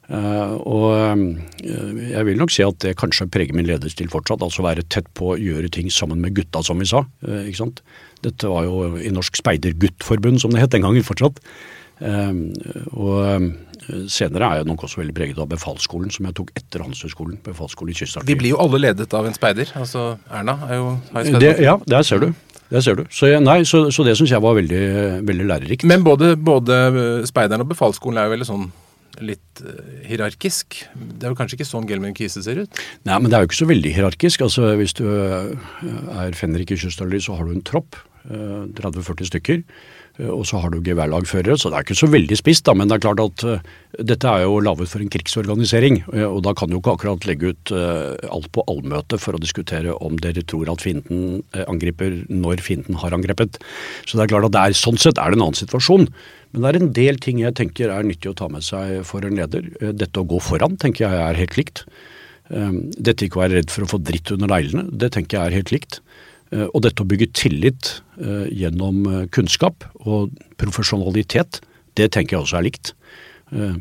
Eh, 0.09 0.53
Og 0.65 0.85
eh, 0.97 2.11
jeg 2.15 2.25
vil 2.25 2.39
nok 2.41 2.49
si 2.53 2.63
at 2.65 2.79
det 2.81 2.95
kanskje 2.97 3.27
preger 3.29 3.53
min 3.53 3.67
lederstil 3.69 4.09
fortsatt. 4.09 4.41
Altså 4.41 4.65
være 4.65 4.83
tett 4.89 5.09
på 5.13 5.33
å 5.35 5.39
gjøre 5.39 5.69
ting 5.69 5.89
sammen 5.93 6.21
med 6.23 6.33
gutta, 6.37 6.63
som 6.65 6.79
vi 6.81 6.85
sa. 6.89 7.03
eh, 7.27 7.45
Ikke 7.49 7.61
sant? 7.63 7.81
Dette 8.25 8.49
var 8.49 8.65
jo 8.65 8.95
i 8.97 9.11
Norsk 9.13 9.37
Speiderguttforbund, 9.37 10.41
som 10.41 10.51
det 10.51 10.61
het 10.65 10.71
den 10.73 10.81
gangen 10.83 11.05
fortsatt. 11.05 11.37
Og 11.99 13.53
senere 14.11 14.47
er 14.49 14.59
jeg 14.61 14.67
nok 14.69 14.83
også 14.85 14.99
veldig 15.01 15.15
preget 15.15 15.39
av 15.41 15.47
befalsskolen, 15.51 16.11
som 16.13 16.27
jeg 16.27 16.35
tok 16.37 16.51
etter 16.55 16.83
Handelshøyskolen. 16.83 17.39
Befalsskolen 17.43 17.91
i 17.95 18.25
Vi 18.27 18.35
blir 18.39 18.53
jo 18.53 18.59
alle 18.63 18.79
ledet 18.79 19.13
av 19.13 19.25
en 19.27 19.33
speider. 19.35 19.71
Altså, 19.75 20.17
Erna 20.31 20.57
er 20.69 20.75
jo 20.77 20.85
har 21.13 21.23
jo 21.25 21.31
Det, 21.39 21.39
speider. 21.41 21.63
ja, 21.63 21.77
der 21.87 22.03
ser 22.03 22.19
du. 22.19 22.33
Der 22.69 22.81
ser 22.81 22.95
du. 22.95 23.03
Så, 23.09 23.25
jeg, 23.31 23.41
nei, 23.41 23.63
så, 23.63 23.89
så 23.91 24.03
det 24.05 24.15
syns 24.17 24.29
jeg 24.31 24.41
var 24.41 24.53
veldig, 24.55 24.83
veldig 25.25 25.45
lærerikt. 25.49 25.83
Men 25.89 26.03
både, 26.03 26.35
både 26.37 27.25
speideren 27.27 27.61
og 27.65 27.69
befalsskolen 27.71 28.17
er 28.19 28.27
jo 28.29 28.35
veldig 28.35 28.45
sånn 28.51 28.71
litt 29.21 29.61
eh, 29.63 30.07
hierarkisk. 30.09 30.81
Det 30.95 31.27
er 31.27 31.33
jo 31.33 31.37
kanskje 31.39 31.59
ikke 31.59 31.69
sånn 31.69 31.87
Gelman 31.89 32.15
Kise 32.17 32.43
ser 32.45 32.63
ut? 32.63 32.83
Nei, 33.07 33.17
men 33.19 33.29
det 33.29 33.37
er 33.37 33.43
jo 33.45 33.49
ikke 33.51 33.61
så 33.61 33.69
veldig 33.69 33.93
hierarkisk. 33.95 34.45
Altså, 34.45 34.73
Hvis 34.79 34.95
du 34.99 35.05
øh, 35.07 35.55
er 36.23 36.37
fenrik 36.37 36.71
i 36.71 36.79
kystartilleri, 36.79 37.21
så 37.23 37.37
har 37.39 37.49
du 37.49 37.55
en 37.57 37.65
tropp. 37.65 37.99
øh, 38.29 38.67
30-40 38.79 39.29
stykker. 39.31 39.63
Øh, 40.19 40.31
Og 40.35 40.45
så 40.45 40.59
har 40.59 40.69
du 40.69 40.81
geværlagførere, 40.83 41.57
så 41.57 41.69
det 41.69 41.77
er 41.79 41.85
ikke 41.87 41.95
så 41.95 42.09
veldig 42.11 42.37
spisst. 42.37 42.65
da, 42.65 42.73
Men 42.73 42.87
det 42.87 42.95
er 42.97 43.05
klart 43.07 43.19
at 43.19 43.43
øh, 43.43 43.59
dette 44.05 44.27
er 44.27 44.43
jo 44.43 44.59
laget 44.59 44.89
for 44.89 44.99
en 44.99 45.09
krigsorganisering. 45.09 46.03
øh, 46.13 46.27
Og 46.29 46.43
da 46.43 46.53
kan 46.53 46.69
du 46.69 46.77
ikke 46.77 46.91
akkurat 46.91 47.25
legge 47.25 47.53
ut 47.53 47.71
alt 47.71 48.51
på 48.51 48.63
allmøte 48.67 49.17
for 49.17 49.33
å 49.33 49.41
diskutere 49.41 49.95
om 50.01 50.17
dere 50.17 50.43
tror 50.43 50.69
at 50.71 50.81
fienden 50.81 51.43
angriper 51.67 52.25
når 52.29 52.61
fienden 52.61 52.95
har 52.95 53.11
angrepet. 53.15 53.57
Så 54.05 54.17
det 54.17 54.23
er 54.25 54.33
klart 54.35 54.45
at 54.45 54.51
det 54.51 54.61
er, 54.61 54.77
sånn 54.77 54.97
sett 54.97 55.17
er 55.17 55.31
det 55.31 55.39
en 55.39 55.47
annen 55.47 55.57
situasjon. 55.59 56.07
Men 56.51 56.61
det 56.61 56.69
er 56.69 56.79
en 56.79 56.93
del 56.93 57.19
ting 57.21 57.39
jeg 57.39 57.53
tenker 57.55 57.91
er 57.93 58.03
nyttig 58.03 58.31
å 58.31 58.37
ta 58.37 58.47
med 58.49 58.63
seg 58.65 59.03
for 59.05 59.21
en 59.25 59.35
leder. 59.37 59.69
Eh, 59.81 59.91
Dette 59.93 60.21
å 60.21 60.27
gå 60.27 60.39
foran 60.41 60.77
tenker 60.77 61.05
jeg 61.07 61.13
er 61.29 61.37
helt 61.43 61.57
likt. 61.57 61.85
Dette 62.49 63.27
ikke 63.27 63.37
å 63.37 63.43
være 63.43 63.59
redd 63.59 63.69
for 63.69 63.85
å 63.85 63.89
få 63.91 63.99
dritt 64.01 64.31
under 64.33 64.49
neglene, 64.49 64.87
det 64.89 65.11
tenker 65.13 65.37
jeg 65.37 65.51
er 65.51 65.57
helt 65.59 65.69
likt. 65.69 65.99
Uh, 66.49 66.65
Og 66.73 66.81
dette 66.85 67.03
å 67.03 67.07
bygge 67.09 67.29
tillit 67.37 67.99
uh, 68.17 68.47
gjennom 68.49 69.03
uh, 69.05 69.25
kunnskap 69.33 69.85
og 70.01 70.33
profesjonalitet, 70.57 71.61
det 71.99 72.09
tenker 72.15 72.37
jeg 72.37 72.45
også 72.45 72.59
er 72.59 72.69
likt. 72.69 72.93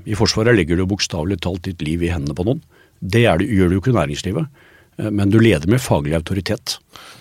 I 0.08 0.16
Forsvaret 0.16 0.56
legger 0.56 0.78
du 0.80 0.86
bokstavelig 0.88 1.36
talt 1.44 1.66
ditt 1.66 1.82
liv 1.84 2.00
i 2.00 2.08
hendene 2.08 2.32
på 2.32 2.46
noen. 2.48 2.62
Det 3.04 3.26
er 3.28 3.36
det, 3.36 3.50
gjør 3.52 3.68
du 3.68 3.74
jo 3.76 3.80
ikke 3.82 3.90
i 3.92 3.96
næringslivet, 3.98 4.62
men 5.12 5.28
du 5.28 5.36
leder 5.42 5.68
med 5.68 5.82
faglig 5.84 6.14
autoritet. 6.16 6.78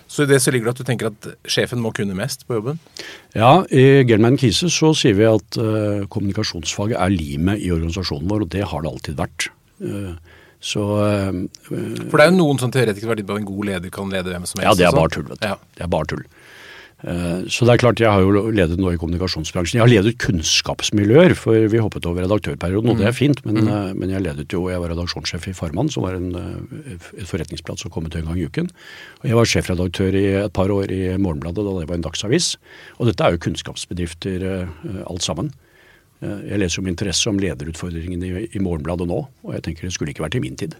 Så 0.08 0.24
i 0.24 0.30
det 0.30 0.38
så 0.40 0.54
ligger 0.54 0.70
det 0.70 0.72
at 0.72 0.80
du 0.80 0.88
tenker 0.88 1.10
at 1.10 1.28
sjefen 1.44 1.82
må 1.84 1.92
kunne 1.94 2.16
mest 2.16 2.46
på 2.48 2.56
jobben? 2.56 2.80
Ja, 3.36 3.66
i 3.68 4.00
Gelman 4.08 4.40
Kise 4.40 4.72
så 4.72 4.94
sier 4.96 5.18
vi 5.20 5.28
at 5.28 5.60
kommunikasjonsfaget 6.08 6.96
er 6.96 7.12
limet 7.12 7.60
i 7.60 7.68
organisasjonen 7.76 8.32
vår, 8.32 8.46
og 8.48 8.52
det 8.56 8.64
har 8.72 8.82
det 8.82 8.94
alltid 8.94 9.20
vært. 9.20 9.50
Uh, 9.84 10.16
så 10.60 10.82
uh, 10.82 11.44
For 11.68 12.18
det 12.18 12.24
er 12.24 12.32
jo 12.32 12.38
noen 12.40 12.58
som 12.58 12.72
teoretisk 12.74 13.06
vært 13.06 13.22
på 13.26 13.36
at 13.36 13.42
en 13.44 13.48
god 13.48 13.70
leder 13.70 13.94
kan 13.94 14.10
lede 14.10 14.34
hvem 14.34 14.46
som 14.48 14.58
helst. 14.58 14.66
Ja, 14.66 14.74
det 14.74 14.88
er 14.88 14.94
sånn. 14.94 15.00
bare 15.02 15.14
tull, 15.14 15.28
vet 15.30 15.42
du. 15.42 15.46
Ja. 15.46 15.58
Det 15.78 15.86
er 15.86 15.92
bare 15.92 16.10
tull. 16.10 16.24
Uh, 16.98 17.46
Så 17.46 17.62
det 17.62 17.76
er 17.76 17.78
klart, 17.84 18.00
jeg 18.02 18.10
har 18.10 18.24
jo 18.24 18.48
ledet 18.50 18.74
nå 18.82 18.90
i 18.90 18.98
kommunikasjonsbransjen. 18.98 19.78
Jeg 19.78 19.84
har 19.84 19.92
ledet 19.92 20.16
kunnskapsmiljøer, 20.18 21.36
for 21.38 21.68
vi 21.70 21.78
hoppet 21.78 22.08
over 22.10 22.26
redaktørperioden, 22.26 22.90
og 22.90 22.98
det 22.98 23.06
er 23.06 23.14
fint. 23.14 23.38
Men, 23.46 23.60
eh, 23.70 23.92
men 23.94 24.10
jeg 24.10 24.24
ledet 24.24 24.50
jo, 24.50 24.64
jeg 24.66 24.82
var 24.82 24.90
redaksjonssjef 24.90 25.46
i 25.46 25.54
Farmann, 25.54 25.92
som 25.94 26.02
var 26.02 26.18
en, 26.18 26.34
et 26.90 27.30
forretningsblad 27.30 27.78
som 27.78 27.94
kom 27.94 28.10
ut 28.10 28.18
en 28.18 28.26
gang 28.26 28.40
i 28.42 28.48
uken. 28.50 28.66
Og 29.22 29.30
jeg 29.30 29.38
var 29.38 29.46
sjefredaktør 29.52 30.18
i 30.18 30.26
et 30.42 30.52
par 30.58 30.74
år 30.74 30.90
i 30.90 31.14
Morgenbladet, 31.22 31.62
da 31.62 31.78
det 31.78 31.86
var 31.86 32.00
en 32.00 32.08
dagsavis. 32.08 32.56
Og 32.98 33.06
dette 33.06 33.22
er 33.22 33.36
jo 33.36 33.44
kunnskapsbedrifter 33.46 34.48
alt 35.06 35.22
sammen. 35.22 35.54
Eh, 36.22 36.40
Jeg 36.52 36.58
leser 36.64 36.82
med 36.82 36.96
interesse 36.96 37.30
om 37.30 37.38
lederutfordringene 37.38 38.26
i, 38.26 38.48
i 38.54 38.62
Morgenbladet 38.62 39.06
nå, 39.08 39.24
og 39.44 39.54
jeg 39.56 39.62
tenker 39.68 39.88
det 39.88 39.94
skulle 39.96 40.14
ikke 40.14 40.26
vært 40.26 40.38
i 40.40 40.44
min 40.44 40.56
tid. 40.58 40.76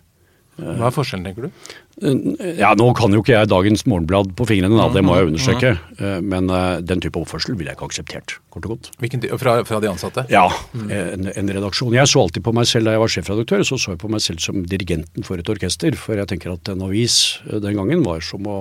Hva 0.58 0.88
er 0.88 0.90
forskjellen, 0.90 1.22
tenker 1.28 1.44
du? 1.46 2.48
Ja, 2.58 2.72
Nå 2.74 2.88
kan 2.98 3.12
jo 3.14 3.20
ikke 3.22 3.30
jeg 3.36 3.46
dagens 3.46 3.84
Morgenblad 3.86 4.32
på 4.34 4.42
fingrene, 4.50 4.74
da, 4.74 4.88
det 4.90 5.04
må 5.06 5.14
jeg 5.14 5.28
understreke. 5.28 5.70
Eh, 6.02 6.16
Men 6.26 6.50
eh, 6.50 6.80
den 6.82 6.98
type 7.04 7.20
oppførsel 7.20 7.54
ville 7.54 7.70
jeg 7.70 7.78
ikke 7.78 7.86
akseptert, 7.92 8.34
kort 8.50 8.66
og 8.66 8.72
godt. 8.74 8.88
Hvilken, 8.98 9.22
fra, 9.38 9.54
fra 9.68 9.78
de 9.84 9.86
ansatte? 9.92 10.24
Ja, 10.34 10.48
en, 10.74 11.30
en 11.30 11.52
redaksjon. 11.54 11.94
Jeg 11.94 12.10
så 12.10 12.24
alltid 12.26 12.42
på 12.42 12.56
meg 12.58 12.66
selv 12.66 12.90
da 12.90 12.96
jeg 12.96 13.04
var 13.04 13.14
sjefredaktør, 13.14 13.62
så 13.70 13.78
så 13.78 13.94
jeg 13.94 14.02
på 14.02 14.10
meg 14.10 14.24
selv 14.26 14.42
som 14.42 14.58
dirigenten 14.66 15.22
for 15.26 15.38
et 15.38 15.54
orkester. 15.54 15.94
For 15.94 16.18
jeg 16.18 16.26
tenker 16.34 16.56
at 16.56 16.74
en 16.74 16.82
avis 16.90 17.38
eh, 17.46 17.60
den 17.62 17.78
gangen 17.78 18.02
var 18.02 18.26
som 18.26 18.42
å 18.50 18.58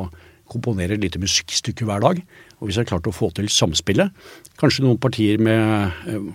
komponere 0.52 0.96
et 0.96 1.04
lite 1.04 1.22
musikkstykke 1.22 1.88
hver 1.88 2.04
dag. 2.04 2.22
Og 2.58 2.70
hvis 2.70 2.80
jeg 2.80 2.90
klarte 2.90 3.12
å 3.12 3.16
få 3.16 3.30
til 3.36 3.50
samspillet, 3.54 4.14
kanskje 4.58 4.86
noen 4.86 5.00
partier 5.02 5.42
med 5.42 6.08
eh, 6.10 6.30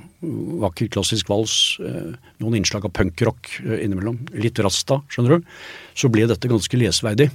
vakker 0.63 0.91
klassisk 0.93 1.31
vals, 1.33 1.79
eh, 1.83 2.13
noen 2.43 2.61
innslag 2.61 2.87
av 2.87 2.95
punkrock 2.95 3.57
eh, 3.65 3.81
innimellom, 3.87 4.21
litt 4.39 4.61
rasta, 4.63 5.01
skjønner 5.11 5.39
du, 5.39 5.49
så 5.99 6.13
ble 6.13 6.29
dette 6.31 6.51
ganske 6.51 6.79
lesverdig. 6.79 7.31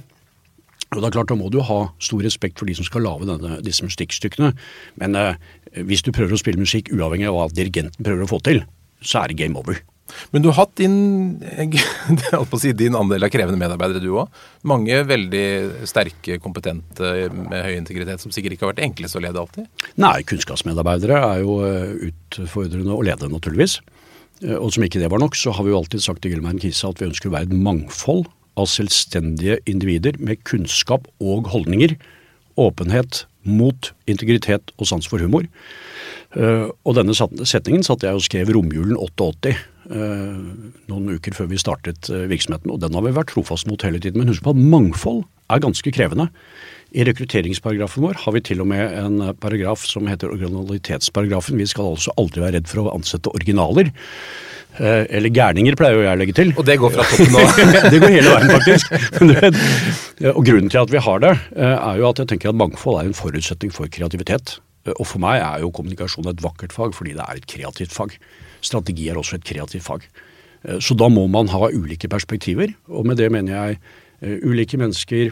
Og 0.88 1.02
det 1.02 1.10
er 1.10 1.16
klart, 1.18 1.28
Da 1.28 1.36
må 1.36 1.50
du 1.52 1.60
ha 1.60 1.80
stor 2.00 2.22
respekt 2.24 2.58
for 2.58 2.68
de 2.68 2.78
som 2.78 2.86
skal 2.86 3.04
lage 3.04 3.60
disse 3.66 3.84
musikkstykkene. 3.84 4.54
Men 4.96 5.18
eh, 5.20 5.36
hvis 5.84 6.02
du 6.06 6.14
prøver 6.16 6.32
å 6.32 6.40
spille 6.40 6.62
musikk 6.62 6.88
uavhengig 6.94 7.28
av 7.28 7.36
hva 7.36 7.48
dirigenten 7.52 8.04
prøver 8.04 8.24
å 8.24 8.30
få 8.30 8.40
til, 8.46 8.64
så 9.04 9.22
er 9.22 9.30
det 9.30 9.42
game 9.42 9.58
over. 9.60 9.82
Men 10.32 10.44
du 10.44 10.50
har 10.50 10.58
hatt 10.62 10.74
din, 10.80 10.96
si, 12.62 12.72
din 12.76 12.96
andel 12.98 13.26
av 13.26 13.32
krevende 13.32 13.60
medarbeidere, 13.60 14.02
du 14.02 14.14
òg. 14.14 14.40
Mange 14.68 15.02
veldig 15.08 15.44
sterke, 15.88 16.38
kompetente, 16.42 17.12
med 17.34 17.66
høy 17.66 17.76
integritet, 17.76 18.22
som 18.22 18.34
sikkert 18.34 18.56
ikke 18.56 18.66
har 18.66 18.74
vært 18.74 18.84
enklest 18.88 19.18
å 19.18 19.22
lede 19.24 19.42
alltid. 19.42 19.68
Nei, 20.00 20.16
kunnskapsmedarbeidere 20.28 21.20
er 21.32 21.44
jo 21.44 21.60
eh, 21.66 22.10
utfordrende 22.10 22.96
å 22.96 23.04
lede, 23.06 23.30
naturligvis. 23.32 23.78
Eh, 24.44 24.56
Og 24.58 24.72
som 24.74 24.86
ikke 24.86 25.02
det 25.02 25.10
var 25.12 25.22
nok, 25.22 25.38
så 25.38 25.54
har 25.54 25.66
vi 25.66 25.74
jo 25.74 25.80
alltid 25.80 26.04
sagt 26.04 26.24
til 26.24 26.34
Gilman 26.34 26.60
Kisa 26.62 26.92
at 26.92 27.02
vi 27.02 27.08
ønsker 27.10 27.30
å 27.30 27.36
være 27.36 27.50
et 27.50 27.56
mangfold 27.68 28.26
av 28.58 28.66
selvstendige 28.70 29.60
individer 29.70 30.18
med 30.18 30.42
kunnskap 30.48 31.06
og 31.22 31.50
holdninger, 31.52 31.94
åpenhet, 32.58 33.24
mot, 33.48 33.92
integritet 34.10 34.72
og 34.76 34.88
sans 34.90 35.06
for 35.08 35.22
humor. 35.22 35.46
Uh, 36.36 36.68
og 36.84 36.98
denne 36.98 37.14
setningen 37.16 37.86
satt 37.86 38.04
jeg 38.04 38.18
og 38.18 38.24
skrev 38.24 38.50
romjulen 38.52 38.98
88, 38.98 39.54
uh, 39.54 39.62
noen 39.88 41.14
uker 41.16 41.36
før 41.36 41.50
vi 41.52 41.60
startet 41.60 42.10
uh, 42.12 42.26
virksomheten. 42.30 42.72
Og 42.72 42.80
den 42.82 42.96
har 42.96 43.04
vi 43.06 43.14
vært 43.16 43.32
trofast 43.34 43.68
mot 43.70 43.82
hele 43.86 44.00
tiden. 44.02 44.20
Men 44.20 44.32
husk 44.32 44.44
på 44.44 44.54
at 44.54 44.60
mangfold 44.60 45.24
er 45.48 45.62
ganske 45.64 45.92
krevende. 45.94 46.28
I 46.96 47.04
rekrutteringsparagrafen 47.04 48.04
vår 48.04 48.20
har 48.24 48.34
vi 48.36 48.44
til 48.48 48.62
og 48.64 48.68
med 48.70 48.94
en 48.96 49.32
paragraf 49.40 49.84
som 49.88 50.08
heter 50.08 50.32
originalitetsparagrafen. 50.32 51.60
Vi 51.60 51.68
skal 51.68 51.92
altså 51.94 52.14
aldri 52.20 52.44
være 52.44 52.58
redd 52.58 52.70
for 52.70 52.84
å 52.84 52.94
ansette 52.94 53.32
originaler. 53.32 53.92
Eller 54.78 55.32
gærninger, 55.34 55.74
pleier 55.74 56.04
jeg 56.04 56.12
å 56.12 56.20
legge 56.20 56.36
til. 56.38 56.52
Og 56.54 56.64
det 56.68 56.76
går 56.78 56.92
fra 56.94 57.04
toppen 57.08 57.32
nå? 57.34 57.42
det 57.92 57.98
går 57.98 58.12
hele 58.14 58.34
veien, 58.36 58.52
faktisk. 58.54 58.92
og 60.30 60.40
grunnen 60.46 60.70
til 60.70 60.80
at 60.84 60.92
vi 60.94 61.02
har 61.08 61.24
det, 61.24 61.34
er 61.66 62.00
jo 62.00 62.08
at 62.12 62.22
jeg 62.22 62.30
tenker 62.32 62.52
at 62.52 62.60
mangfold 62.60 63.00
er 63.00 63.10
en 63.10 63.18
forutsetning 63.18 63.74
for 63.74 63.90
kreativitet. 63.92 64.58
Og 64.96 65.06
for 65.08 65.22
meg 65.22 65.42
er 65.42 65.64
jo 65.64 65.72
kommunikasjon 65.74 66.30
et 66.30 66.42
vakkert 66.44 66.74
fag 66.74 66.96
fordi 66.96 67.16
det 67.18 67.24
er 67.24 67.40
et 67.40 67.48
kreativt 67.50 67.94
fag. 67.94 68.16
Strategi 68.64 69.08
er 69.08 69.20
også 69.20 69.38
et 69.38 69.46
kreativt 69.48 69.86
fag. 69.86 70.06
Eh, 70.64 70.78
så 70.82 70.96
da 70.98 71.10
må 71.12 71.26
man 71.30 71.50
ha 71.52 71.70
ulike 71.72 72.10
perspektiver, 72.10 72.72
og 72.88 73.06
med 73.06 73.20
det 73.20 73.30
mener 73.32 73.54
jeg 73.54 73.78
uh, 73.78 74.50
ulike 74.50 74.80
mennesker 74.80 75.30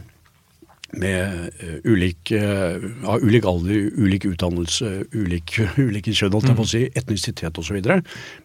med 0.97 1.51
ulik, 1.83 2.31
ja, 2.31 3.17
ulik 3.19 3.45
alder, 3.45 3.89
ulik 3.99 4.29
utdannelse, 4.31 4.93
ulik, 5.19 5.57
ulike 5.89 6.15
kjønn, 6.15 6.33
holdt 6.37 6.47
jeg 6.53 6.57
på 6.57 6.65
å 6.65 6.71
si, 6.71 6.83
etnisitet 6.95 7.59
osv., 7.59 7.81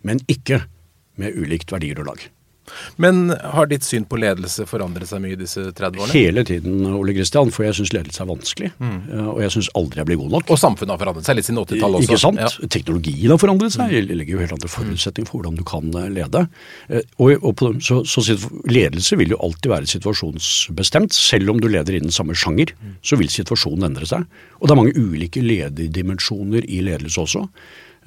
men 0.01 0.23
ikke 0.25 0.63
med 1.21 1.37
ulikt 1.37 1.71
verdigrunnlag. 1.71 2.25
Men 3.01 3.33
har 3.53 3.69
ditt 3.71 3.85
syn 3.87 4.05
på 4.09 4.19
ledelse 4.21 4.65
forandret 4.69 5.09
seg 5.09 5.23
mye 5.23 5.35
i 5.35 5.39
disse 5.39 5.63
30 5.71 6.03
årene? 6.03 6.15
Hele 6.15 6.45
tiden, 6.47 6.85
Ole 6.97 7.15
Kristian, 7.17 7.51
for 7.53 7.67
jeg 7.67 7.77
syns 7.79 7.93
ledelse 7.95 8.23
er 8.23 8.29
vanskelig. 8.29 8.71
Mm. 8.81 8.97
Og 9.33 9.41
jeg 9.45 9.55
syns 9.55 9.71
aldri 9.79 10.01
jeg 10.01 10.09
blir 10.11 10.21
god 10.21 10.35
nok. 10.37 10.53
Og 10.53 10.59
samfunnet 10.61 10.95
har 10.95 11.01
forandret 11.01 11.27
seg 11.27 11.37
litt 11.39 11.49
siden 11.49 11.61
80-tallet 11.63 12.01
også. 12.01 12.09
Ikke 12.09 12.21
sant. 12.25 12.41
Ja. 12.41 12.69
Teknologien 12.77 13.33
har 13.33 13.41
forandret 13.41 13.75
seg. 13.75 13.93
Det 13.93 14.17
legger 14.17 14.37
jo 14.37 14.43
helt 14.43 14.55
andre 14.57 14.71
forutsetninger 14.71 15.29
for 15.29 15.41
hvordan 15.41 15.59
du 15.59 15.65
kan 15.67 15.91
eh, 16.01 16.09
lede. 16.19 16.45
Eh, 16.89 17.05
og, 17.17 17.35
og 17.39 17.55
på, 17.59 17.73
så, 17.83 18.01
så, 18.07 18.25
ledelse 18.69 19.19
vil 19.19 19.35
jo 19.35 19.41
alltid 19.43 19.71
være 19.73 19.91
situasjonsbestemt. 19.91 21.15
Selv 21.17 21.53
om 21.53 21.61
du 21.61 21.69
leder 21.71 21.97
innen 21.97 22.13
samme 22.13 22.35
sjanger, 22.37 22.73
så 23.05 23.19
vil 23.19 23.31
situasjonen 23.31 23.91
endre 23.91 24.09
seg. 24.09 24.27
Og 24.59 24.67
det 24.67 24.75
er 24.75 24.81
mange 24.81 24.97
ulike 24.97 25.43
lederdimensjoner 25.43 26.67
i 26.69 26.83
ledelse 26.85 27.23
også. 27.25 27.47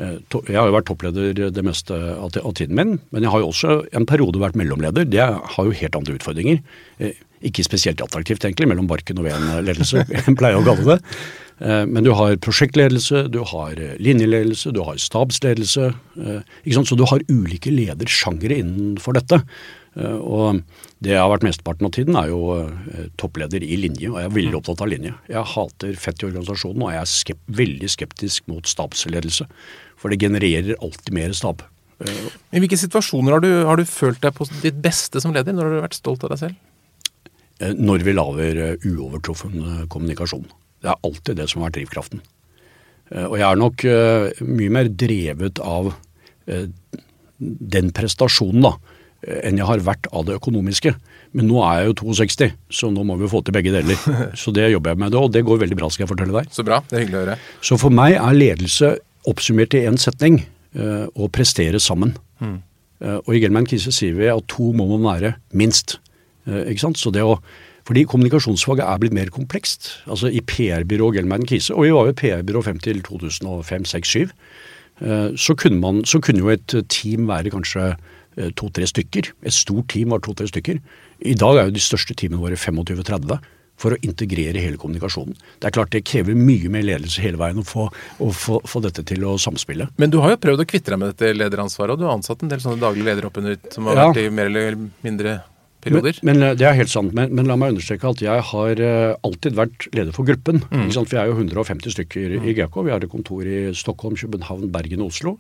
Eh, 0.03 0.17
jeg 0.51 0.59
har 0.59 0.67
jo 0.67 0.75
vært 0.75 0.89
toppleder 0.89 1.39
det 1.55 1.65
meste 1.67 1.95
av 1.95 2.33
tiden 2.35 2.75
min, 2.79 2.97
men 3.15 3.23
jeg 3.23 3.31
har 3.31 3.45
jo 3.45 3.53
også 3.53 3.77
en 3.95 4.09
periode 4.11 4.41
vært 4.43 4.59
mellomleder. 4.59 5.07
Det 5.07 5.23
har 5.23 5.69
jo 5.69 5.77
helt 5.79 5.99
andre 5.99 6.17
utfordringer. 6.19 6.59
Eh, 6.99 7.15
ikke 7.45 7.67
spesielt 7.67 8.03
attraktivt, 8.03 8.43
egentlig, 8.43 8.67
mellom 8.71 8.89
barken 8.91 9.21
og 9.21 9.29
veden-ledelse, 9.29 10.03
jeg 10.51 10.59
å 10.59 10.67
kalle 10.67 10.89
det. 10.89 10.99
Eh, 11.63 11.85
men 11.87 12.03
du 12.07 12.11
har 12.19 12.35
prosjektledelse, 12.43 13.29
du 13.31 13.45
har 13.53 13.79
linjeledelse, 14.03 14.75
du 14.75 14.83
har 14.83 14.99
stabsledelse. 14.99 15.93
Så 16.75 16.99
du 16.99 17.07
har 17.07 17.23
ulike 17.31 17.71
ledersjangere 17.71 18.59
innenfor 18.65 19.15
dette. 19.21 19.45
Og 19.95 20.59
det 21.05 21.13
jeg 21.13 21.21
har 21.23 21.31
vært 21.31 21.45
mesteparten 21.47 21.87
av 21.87 21.93
tiden, 21.95 22.17
er 22.19 22.33
jo 22.33 22.41
toppleder 23.21 23.63
i 23.63 23.77
linje, 23.79 24.09
og 24.11 24.19
jeg 24.19 24.27
er 24.27 24.35
veldig 24.35 24.59
opptatt 24.59 24.83
av 24.83 24.91
linje. 24.91 25.13
Jeg 25.31 25.51
hater 25.53 26.01
fett 26.03 26.25
i 26.25 26.27
organisasjonen, 26.27 26.83
og 26.83 26.91
jeg 26.91 27.03
er 27.03 27.13
skep 27.13 27.45
veldig 27.61 27.91
skeptisk 27.95 28.49
mot 28.51 28.67
stabsledelse. 28.67 29.47
For 30.01 30.11
det 30.11 30.19
genererer 30.25 30.75
alltid 30.83 31.15
mer 31.15 31.37
stab. 31.39 31.63
I 32.03 32.61
hvilke 32.63 32.79
situasjoner 32.79 33.37
har 33.37 33.45
du, 33.45 33.51
har 33.69 33.79
du, 33.79 33.87
følt 33.87 34.23
deg 34.23 34.35
på 34.35 34.47
ditt 34.65 34.81
beste 34.83 35.23
som 35.23 35.35
leder? 35.35 35.55
Når 35.55 35.69
har 35.69 35.77
du 35.77 35.85
vært 35.85 35.99
stolt 35.99 36.27
av 36.27 36.35
deg 36.35 36.43
selv? 36.43 36.59
Eh, 37.63 37.75
når 37.79 38.05
vi 38.07 38.15
lager 38.15 38.61
eh, 38.65 38.87
uovertruffen 38.89 39.55
eh, 39.61 39.85
kommunikasjon. 39.93 40.47
Det 40.83 40.91
er 40.91 41.07
alltid 41.07 41.39
det 41.39 41.49
som 41.51 41.63
har 41.63 41.71
vært 41.71 41.79
drivkraften. 41.81 42.25
Og 43.15 43.35
jeg 43.37 43.45
er 43.45 43.59
nok 43.61 43.83
mye 44.49 44.73
mer 44.73 44.89
drevet 44.89 45.59
av 45.61 45.91
den 46.49 47.91
prestasjonen 47.95 48.65
da, 48.65 48.71
enn 49.25 49.59
jeg 49.61 49.67
har 49.69 49.83
vært 49.85 50.09
av 50.13 50.27
det 50.29 50.37
økonomiske. 50.39 50.93
Men 51.35 51.49
nå 51.51 51.61
er 51.67 51.81
jeg 51.81 51.91
jo 51.91 51.97
62, 52.15 52.51
så 52.79 52.91
nå 52.95 53.05
må 53.07 53.17
vi 53.21 53.31
få 53.31 53.41
til 53.45 53.57
begge 53.57 53.73
deler. 53.75 53.99
Så 54.41 54.53
det 54.55 54.69
jobber 54.71 54.93
jeg 54.93 55.03
med, 55.03 55.17
og 55.19 55.33
det 55.35 55.45
går 55.47 55.65
veldig 55.65 55.79
bra, 55.79 55.91
skal 55.91 56.05
jeg 56.05 56.13
fortelle 56.13 56.37
deg. 56.37 56.53
Så 56.55 56.65
bra, 56.67 56.81
det 56.91 56.99
er 56.99 57.05
hyggelig 57.05 57.19
å 57.19 57.25
høre. 57.25 57.37
Så 57.65 57.79
for 57.81 57.95
meg 57.95 58.19
er 58.21 58.39
ledelse 58.39 58.95
oppsummert 59.31 59.75
i 59.75 59.85
én 59.89 59.99
setning 60.01 60.43
uh, 60.79 61.07
å 61.11 61.31
prestere 61.33 61.81
sammen. 61.83 62.15
Mm. 62.39 62.59
Uh, 63.03 63.19
og 63.25 63.35
i 63.35 63.43
Gelman 63.43 63.69
Kise 63.71 63.93
sier 63.95 64.15
vi 64.19 64.31
at 64.31 64.47
to 64.53 64.71
må 64.77 64.87
man 64.95 65.07
være, 65.07 65.35
minst. 65.57 65.99
Ikke 66.45 66.83
sant? 66.83 67.01
Så 67.01 67.09
det 67.09 67.25
å, 67.25 67.39
fordi 67.89 68.05
kommunikasjonsfaget 68.09 68.85
er 68.85 68.99
blitt 69.01 69.17
mer 69.17 69.31
komplekst. 69.33 69.89
Altså 70.05 70.29
I 70.29 70.43
PR-byrå 70.45 71.09
Gelman 71.17 71.47
Kise, 71.49 71.73
og 71.75 71.87
vi 71.87 71.95
var 71.95 72.11
jo 72.11 72.19
PR-byrå 72.21 72.63
frem 72.67 72.83
til 72.85 73.01
2005-2006-2007, 73.07 74.35
så, 75.35 75.57
så 76.07 76.21
kunne 76.23 76.43
jo 76.45 76.53
et 76.53 76.75
team 76.93 77.25
være 77.27 77.51
kanskje 77.51 77.95
to-tre 78.59 78.89
stykker. 78.91 79.33
Et 79.45 79.55
stort 79.55 79.89
team 79.93 80.15
var 80.15 80.23
to-tre 80.25 80.49
stykker. 80.51 80.81
I 81.25 81.37
dag 81.39 81.59
er 81.59 81.69
jo 81.69 81.77
de 81.77 81.83
største 81.83 82.17
teamene 82.19 82.43
våre 82.43 82.59
25-30 82.59 83.39
for 83.81 83.95
å 83.95 84.01
integrere 84.07 84.61
hele 84.63 84.79
kommunikasjonen. 84.81 85.35
Det 85.59 85.69
er 85.69 85.75
klart 85.75 85.95
det 85.95 86.05
krever 86.07 86.37
mye 86.39 86.71
mer 86.71 86.85
ledelse 86.87 87.23
hele 87.25 87.41
veien 87.41 87.59
å 87.61 87.67
få, 87.67 87.89
å 88.23 88.29
få, 88.31 88.61
få 88.71 88.83
dette 88.85 89.03
til 89.09 89.25
å 89.27 89.35
samspille. 89.41 89.89
Men 90.01 90.13
du 90.15 90.21
har 90.23 90.35
jo 90.35 90.43
prøvd 90.45 90.63
å 90.63 90.69
kvitte 90.71 90.95
deg 90.95 91.03
med 91.03 91.15
dette 91.15 91.35
lederansvaret, 91.35 91.97
og 91.97 92.03
du 92.03 92.07
har 92.07 92.15
ansatt 92.15 92.45
en 92.45 92.53
del 92.53 92.63
sånne 92.63 92.83
daglige 92.83 93.09
ledere 93.11 93.31
opp 93.31 93.43
under 93.43 93.59
som 93.75 93.91
har 93.91 93.99
ja. 93.99 94.07
vært 94.13 94.23
i 94.23 94.31
mer 94.35 94.53
eller 94.53 94.79
mindre 95.05 95.35
perioder. 95.85 96.21
Men, 96.23 96.41
men 96.41 96.59
Det 96.61 96.69
er 96.69 96.79
helt 96.79 96.93
sant, 96.93 97.13
men, 97.17 97.35
men, 97.35 97.51
la 97.51 97.59
meg 97.61 97.75
understreke 97.75 98.15
at 98.15 98.23
jeg 98.25 98.47
har 98.53 98.85
uh, 98.87 99.19
alltid 99.27 99.59
vært 99.59 99.89
leder 99.97 100.15
for 100.17 100.29
gruppen. 100.29 100.63
Mm. 100.71 100.89
Vi 100.95 101.19
er 101.19 101.31
jo 101.31 101.37
150 101.37 101.99
stykker 101.99 102.39
mm. 102.39 102.49
i 102.49 102.57
GK. 102.61 102.81
Vi 102.87 102.95
har 102.95 103.05
et 103.05 103.13
kontor 103.13 103.43
i 103.49 103.67
Stockholm, 103.77 104.17
København, 104.21 104.71
Bergen 104.75 105.05
og 105.05 105.13
Oslo. 105.13 105.37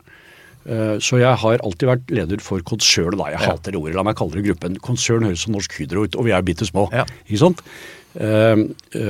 Uh, 0.64 0.96
så 1.02 1.18
jeg 1.20 1.36
har 1.42 1.60
alltid 1.60 1.90
vært 1.90 2.14
leder 2.14 2.40
for 2.44 2.62
konsernet, 2.64 3.18
da. 3.20 3.28
Jeg 3.34 3.42
ja. 3.42 3.50
hater 3.52 3.74
det 3.74 3.80
ordet, 3.80 3.96
la 3.98 4.06
meg 4.06 4.16
kalle 4.16 4.38
det 4.38 4.46
gruppen. 4.46 4.78
Konsern 4.84 5.26
høres 5.28 5.44
som 5.44 5.52
Norsk 5.56 5.76
Hydro 5.76 6.06
ut, 6.06 6.16
og 6.16 6.28
vi 6.28 6.32
er 6.32 6.46
bitte 6.46 6.68
små. 6.68 6.86
Ja. 6.94 7.04
Ikke 7.26 7.42
sant? 7.42 7.60
Eh, 8.14 8.60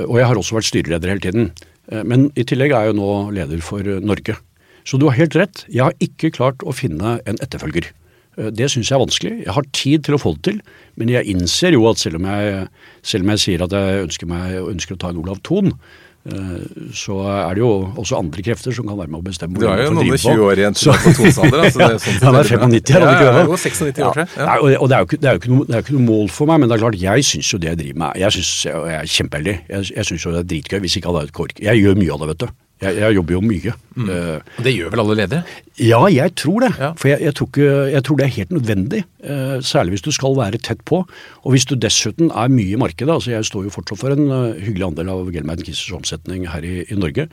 og 0.06 0.16
jeg 0.18 0.28
har 0.28 0.40
også 0.40 0.56
vært 0.56 0.70
styreleder 0.70 1.12
hele 1.12 1.24
tiden. 1.24 1.50
Eh, 1.92 2.04
men 2.06 2.30
i 2.40 2.46
tillegg 2.48 2.72
er 2.72 2.86
jeg 2.86 2.94
jo 2.94 3.00
nå 3.00 3.10
leder 3.36 3.60
for 3.64 3.84
eh, 3.84 4.00
Norge. 4.04 4.38
Så 4.84 5.00
du 5.00 5.06
har 5.08 5.18
helt 5.18 5.36
rett. 5.38 5.64
Jeg 5.72 5.84
har 5.84 5.96
ikke 6.04 6.32
klart 6.34 6.64
å 6.64 6.74
finne 6.76 7.18
en 7.24 7.40
etterfølger. 7.40 7.90
Det 8.34 8.66
syns 8.66 8.88
jeg 8.90 8.96
er 8.96 9.00
vanskelig. 9.04 9.34
Jeg 9.44 9.54
har 9.54 9.66
tid 9.78 10.02
til 10.04 10.16
å 10.16 10.18
få 10.18 10.32
det 10.34 10.42
til, 10.48 10.56
men 10.98 11.12
jeg 11.12 11.30
innser 11.30 11.76
jo 11.76 11.84
at 11.86 12.00
selv 12.00 12.18
om 12.18 12.24
jeg, 12.26 12.64
selv 13.06 13.22
om 13.22 13.30
jeg 13.30 13.42
sier 13.44 13.62
at 13.62 13.76
jeg 13.78 14.00
ønsker, 14.08 14.26
meg, 14.26 14.56
ønsker 14.72 14.96
å 14.96 14.98
ta 14.98 15.12
en 15.14 15.20
Olav 15.22 15.38
Thon, 15.46 15.70
Eh, 15.70 16.03
så 16.24 17.18
er 17.28 17.56
det 17.56 17.60
jo 17.60 17.70
også 18.00 18.16
andre 18.16 18.42
krefter 18.46 18.72
som 18.72 18.86
kan 18.88 18.96
være 18.96 19.12
med 19.12 19.18
å 19.18 19.24
bestemme. 19.26 19.60
Du 19.60 19.66
er 19.68 19.82
jo 19.84 19.90
noen 19.92 20.14
og 20.14 20.22
20 20.22 20.44
år 20.46 20.62
igjen 20.62 20.78
til 20.78 20.94
på 21.04 21.12
Tonsalder. 21.18 21.64
Altså 21.66 21.82
ja, 21.84 21.98
sånn 22.00 22.16
han 22.24 22.38
er 22.40 22.48
95, 22.48 22.96
er 22.96 23.24
ja? 23.26 23.44
Jo, 23.44 23.58
96 23.60 23.84
år, 23.84 23.92
tror 23.98 24.22
jeg. 24.24 24.78
Og 24.80 24.88
det 24.88 24.96
er, 24.96 25.04
jo 25.04 25.42
ikke, 25.42 25.52
noe, 25.52 25.68
det 25.68 25.76
er 25.76 25.84
ikke 25.84 25.98
noe 25.98 26.06
mål 26.08 26.32
for 26.32 26.48
meg, 26.48 26.62
men 26.62 26.72
det 26.72 26.78
er 26.78 26.84
klart, 26.86 27.00
jeg 27.04 27.28
syns 27.28 27.52
jo 27.52 27.60
det 27.60 27.74
jeg 27.74 27.80
driver 27.82 28.02
med 28.06 28.20
Jeg, 28.24 28.38
synes, 28.38 28.52
jeg 28.70 28.96
er 28.96 29.14
kjempeheldig. 29.18 29.56
Jeg, 29.68 29.90
jeg 29.98 30.10
syns 30.10 30.24
jo 30.24 30.32
det 30.32 30.40
er 30.40 30.50
dritgøy 30.54 30.84
hvis 30.86 30.96
ikke 31.00 31.12
alle 31.12 31.26
er 31.26 31.28
et 31.28 31.36
kork. 31.36 31.60
Jeg 31.68 31.84
gjør 31.84 32.00
mye 32.00 32.16
av 32.16 32.24
det, 32.24 32.30
vet 32.32 32.46
du. 32.46 32.63
Jeg, 32.84 32.96
jeg, 33.00 33.16
jobber 33.18 33.36
jo 33.36 33.42
mye. 33.44 33.74
Mm. 33.94 34.08
Uh, 34.10 34.62
det 34.66 34.74
gjør 34.74 34.92
vel 34.92 35.02
alle 35.04 35.16
ledere? 35.22 35.58
Ja, 35.80 36.00
jeg 36.12 36.34
tror 36.38 36.64
det. 36.64 36.70
Ja. 36.78 36.90
For 37.00 37.10
jeg, 37.10 37.22
jeg, 37.24 37.36
tror 37.38 37.50
ikke, 37.50 37.70
jeg, 37.94 38.04
tror 38.06 38.20
det 38.20 38.26
er 38.26 38.34
helt 38.36 38.52
nødvendig. 38.54 39.02
Uh, 39.24 39.56
særlig 39.64 39.96
hvis 39.96 40.06
du 40.06 40.10
skal 40.14 40.36
være 40.38 40.60
tett 40.62 40.82
på. 40.88 41.00
Og 41.42 41.54
hvis 41.54 41.66
du 41.70 41.76
dessuten 41.80 42.30
er 42.30 42.52
mye 42.52 42.76
i 42.76 42.80
markedet. 42.80 43.12
altså 43.12 43.34
Jeg 43.34 43.48
står 43.48 43.68
jo 43.68 43.74
fortsatt 43.74 44.02
for 44.02 44.14
en 44.14 44.28
uh, 44.28 44.60
hyggelig 44.60 44.90
andel 44.90 45.14
av 45.14 45.32
Gelmeid 45.34 45.64
Kissers 45.66 45.96
omsetning 45.96 46.46
her 46.52 46.66
i, 46.66 46.76
i, 46.84 46.98
Norge, 46.98 47.28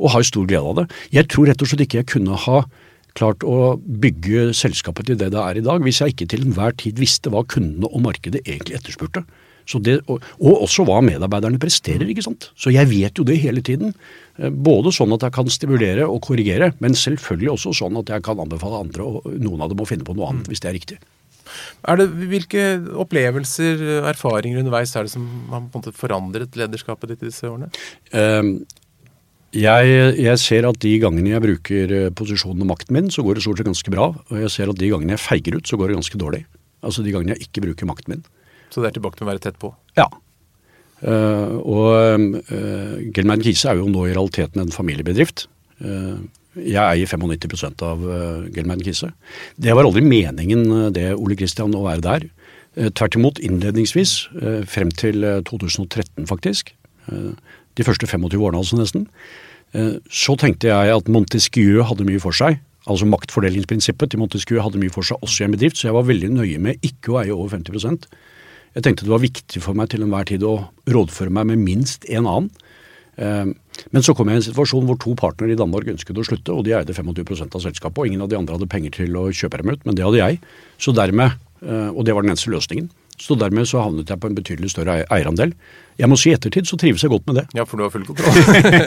og 0.00 0.12
har 0.16 0.26
stor 0.26 0.48
glede 0.50 0.66
av 0.66 0.82
det. 0.82 0.88
Jeg 1.14 1.30
tror 1.32 1.50
rett 1.50 1.62
og 1.62 1.70
slett 1.70 1.86
ikke 1.86 2.02
jeg 2.02 2.12
kunne 2.16 2.42
ha 2.46 2.64
klart 3.16 3.44
å 3.48 3.76
bygge 3.80 4.50
selskapet 4.56 5.08
til 5.08 5.18
det 5.20 5.30
det 5.32 5.40
er 5.40 5.58
i 5.58 5.64
dag, 5.64 5.80
hvis 5.84 6.02
jeg 6.02 6.12
ikke 6.12 6.28
til 6.32 6.46
enhver 6.46 6.76
tid 6.76 7.00
visste 7.00 7.32
hva 7.32 7.46
kundene 7.48 7.88
og 7.88 8.04
markedet 8.04 8.44
egentlig 8.44 8.76
etterspurte. 8.76 9.24
Det, 9.66 9.96
og, 10.06 10.22
og, 10.38 10.62
også 10.62 10.84
hva 10.86 11.00
medarbeiderne 11.02 11.58
presterer. 11.58 12.06
ikke 12.06 12.22
sant? 12.22 12.52
Så 12.54 12.70
jeg 12.70 12.86
vet 12.86 13.18
jo 13.18 13.24
det 13.26 13.40
hele 13.42 13.64
tiden. 13.66 13.96
Eh, 14.38 14.52
både 14.52 14.92
sånn 14.94 15.14
at 15.16 15.26
jeg 15.26 15.34
kan 15.36 15.50
stimulere 15.52 16.06
og 16.08 16.22
korrigere, 16.28 16.72
men 16.84 16.96
selvfølgelig 16.96 17.52
også 17.56 17.74
sånn 17.80 18.00
at 18.02 18.14
jeg 18.14 18.24
kan 18.26 18.40
anbefale 18.42 18.82
andre, 18.86 19.04
og 19.04 19.28
noen 19.40 19.64
av 19.64 19.72
dem 19.72 19.80
må 19.80 19.88
finne 19.88 20.06
på 20.06 20.16
noe 20.16 20.32
annet 20.32 20.50
hvis 20.50 20.64
det 20.64 20.72
er 20.72 20.78
riktig. 20.78 20.98
Er 21.86 22.00
det, 22.00 22.08
hvilke 22.30 22.64
opplevelser, 23.04 23.84
erfaringer 24.10 24.60
underveis 24.60 24.96
er 24.98 25.06
det 25.06 25.12
som 25.12 25.28
har 25.52 25.62
på 25.62 25.78
en 25.78 25.84
måte 25.84 25.94
forandret 25.94 26.58
lederskapet 26.58 27.12
ditt 27.12 27.22
i 27.22 27.30
disse 27.30 27.46
årene? 27.46 27.70
Um, 28.10 28.58
jeg, 29.56 29.92
jeg, 30.18 30.40
ser 30.42 30.66
at 30.68 30.78
de 30.82 30.92
gangene 31.00 31.30
jeg 31.32 31.44
bruker 31.44 31.92
eh, 31.94 32.08
posisjonen 32.12 32.66
og 32.66 32.72
makten 32.74 32.96
min, 32.96 33.08
så 33.14 33.22
går 33.24 33.38
det 33.38 33.44
stort 33.46 33.62
sett 33.62 33.70
ganske 33.70 33.92
bra. 33.94 34.10
Og 34.26 34.42
jeg 34.42 34.52
ser 34.52 34.72
at 34.72 34.80
de 34.80 34.90
gangene 34.92 35.14
jeg 35.14 35.22
feiger 35.22 35.56
ut, 35.56 35.70
så 35.70 35.78
går 35.80 35.92
det 35.92 36.00
ganske 36.00 36.20
dårlig. 36.20 36.42
Altså 36.84 37.06
de 37.06 37.14
gangene 37.14 37.36
jeg 37.36 37.46
ikke 37.46 37.62
bruker 37.64 37.88
makten 37.88 38.16
min. 38.16 38.26
Så 38.74 38.82
det 38.82 38.90
er 38.90 38.98
tilbake 38.98 39.16
til 39.16 39.24
å 39.24 39.30
være 39.30 39.44
tett 39.46 39.56
på? 39.62 39.70
Ja. 39.96 40.10
Uh, 41.04 41.60
og 41.60 41.90
uh, 42.48 42.96
Gelman 43.12 43.42
Kise 43.44 43.68
er 43.68 43.80
jo 43.82 43.90
nå 43.92 44.06
i 44.06 44.14
realiteten 44.14 44.62
en 44.62 44.72
familiebedrift. 44.72 45.44
Uh, 45.82 46.24
jeg 46.56 46.80
eier 46.80 47.10
95 47.10 47.82
av 47.84 48.04
Gelman 48.54 48.80
Kise. 48.80 49.10
Det 49.60 49.74
var 49.76 49.84
aldri 49.84 50.00
meningen, 50.00 50.88
det, 50.96 51.10
Ole 51.12 51.36
Kristian, 51.36 51.74
å 51.76 51.84
være 51.84 52.00
der. 52.00 52.24
Tvert 52.96 53.18
imot, 53.18 53.40
innledningsvis, 53.44 54.14
frem 54.64 54.88
til 54.96 55.20
2013 55.44 56.24
faktisk. 56.30 56.72
De 57.76 57.84
første 57.84 58.08
25 58.08 58.40
årene 58.40 58.62
altså 58.62 58.80
nesten. 58.80 59.04
Så 60.08 60.38
tenkte 60.40 60.72
jeg 60.72 60.96
at 60.96 61.12
Montesquieu 61.12 61.84
hadde 61.84 62.08
mye 62.08 62.24
for 62.24 62.32
seg. 62.36 62.56
Altså 62.88 63.04
maktfordelingsprinsippet 63.12 64.14
til 64.14 64.24
Montesquieu 64.24 64.64
hadde 64.64 64.80
mye 64.80 64.96
for 64.96 65.04
seg 65.04 65.20
også 65.20 65.44
i 65.44 65.50
en 65.50 65.58
bedrift, 65.58 65.76
så 65.76 65.90
jeg 65.90 65.98
var 65.98 66.08
veldig 66.08 66.32
nøye 66.38 66.62
med 66.70 66.88
ikke 66.88 67.12
å 67.12 67.20
eie 67.20 67.36
over 67.36 67.52
50 67.58 68.08
Jeg 68.76 68.84
tenkte 68.84 69.06
det 69.06 69.14
var 69.14 69.22
viktig 69.24 69.62
for 69.64 69.78
meg 69.78 69.88
til 69.92 70.04
enhver 70.04 70.26
tid 70.28 70.42
å 70.44 70.58
rådføre 70.92 71.32
meg 71.32 71.48
med 71.48 71.62
minst 71.64 72.04
en 72.12 72.28
annen. 72.28 72.50
Men 73.16 74.04
så 74.04 74.12
kom 74.12 74.28
jeg 74.28 74.36
i 74.36 74.40
en 74.42 74.46
situasjon 74.50 74.84
hvor 74.88 74.98
to 75.00 75.14
partnere 75.16 75.54
i 75.54 75.58
Danmark 75.58 75.88
ønsket 75.88 76.20
å 76.20 76.26
slutte, 76.26 76.52
og 76.52 76.66
de 76.66 76.74
eide 76.76 76.92
25% 76.92 77.56
av 77.56 77.64
selskapet, 77.64 78.02
og 78.02 78.10
ingen 78.10 78.24
av 78.24 78.28
de 78.28 78.36
andre 78.36 78.58
hadde 78.58 78.68
penger 78.68 78.92
til 78.98 79.16
å 79.16 79.30
kjøpe 79.32 79.62
dem 79.62 79.72
ut, 79.72 79.88
men 79.88 79.96
det 79.96 80.04
hadde 80.04 80.20
jeg. 80.20 80.40
Så 80.76 80.92
dermed, 80.96 81.40
Og 81.66 82.04
det 82.04 82.12
var 82.12 82.22
den 82.22 82.34
eneste 82.34 82.52
løsningen. 82.52 82.90
Så 83.16 83.32
dermed 83.40 83.64
så 83.64 83.80
havnet 83.80 84.10
jeg 84.12 84.20
på 84.20 84.28
en 84.28 84.36
betydelig 84.36 84.70
større 84.74 84.98
eierandel. 85.08 85.54
Jeg 85.96 86.10
må 86.12 86.18
si 86.20 86.28
i 86.28 86.34
ettertid 86.36 86.68
så 86.68 86.76
trives 86.76 87.00
jeg 87.00 87.08
godt 87.08 87.24
med 87.30 87.38
det. 87.40 87.46
Ja, 87.56 87.64
for 87.64 87.80
du 87.80 87.86
har 87.86 87.92
full 87.94 88.04
kontroll. 88.04 88.36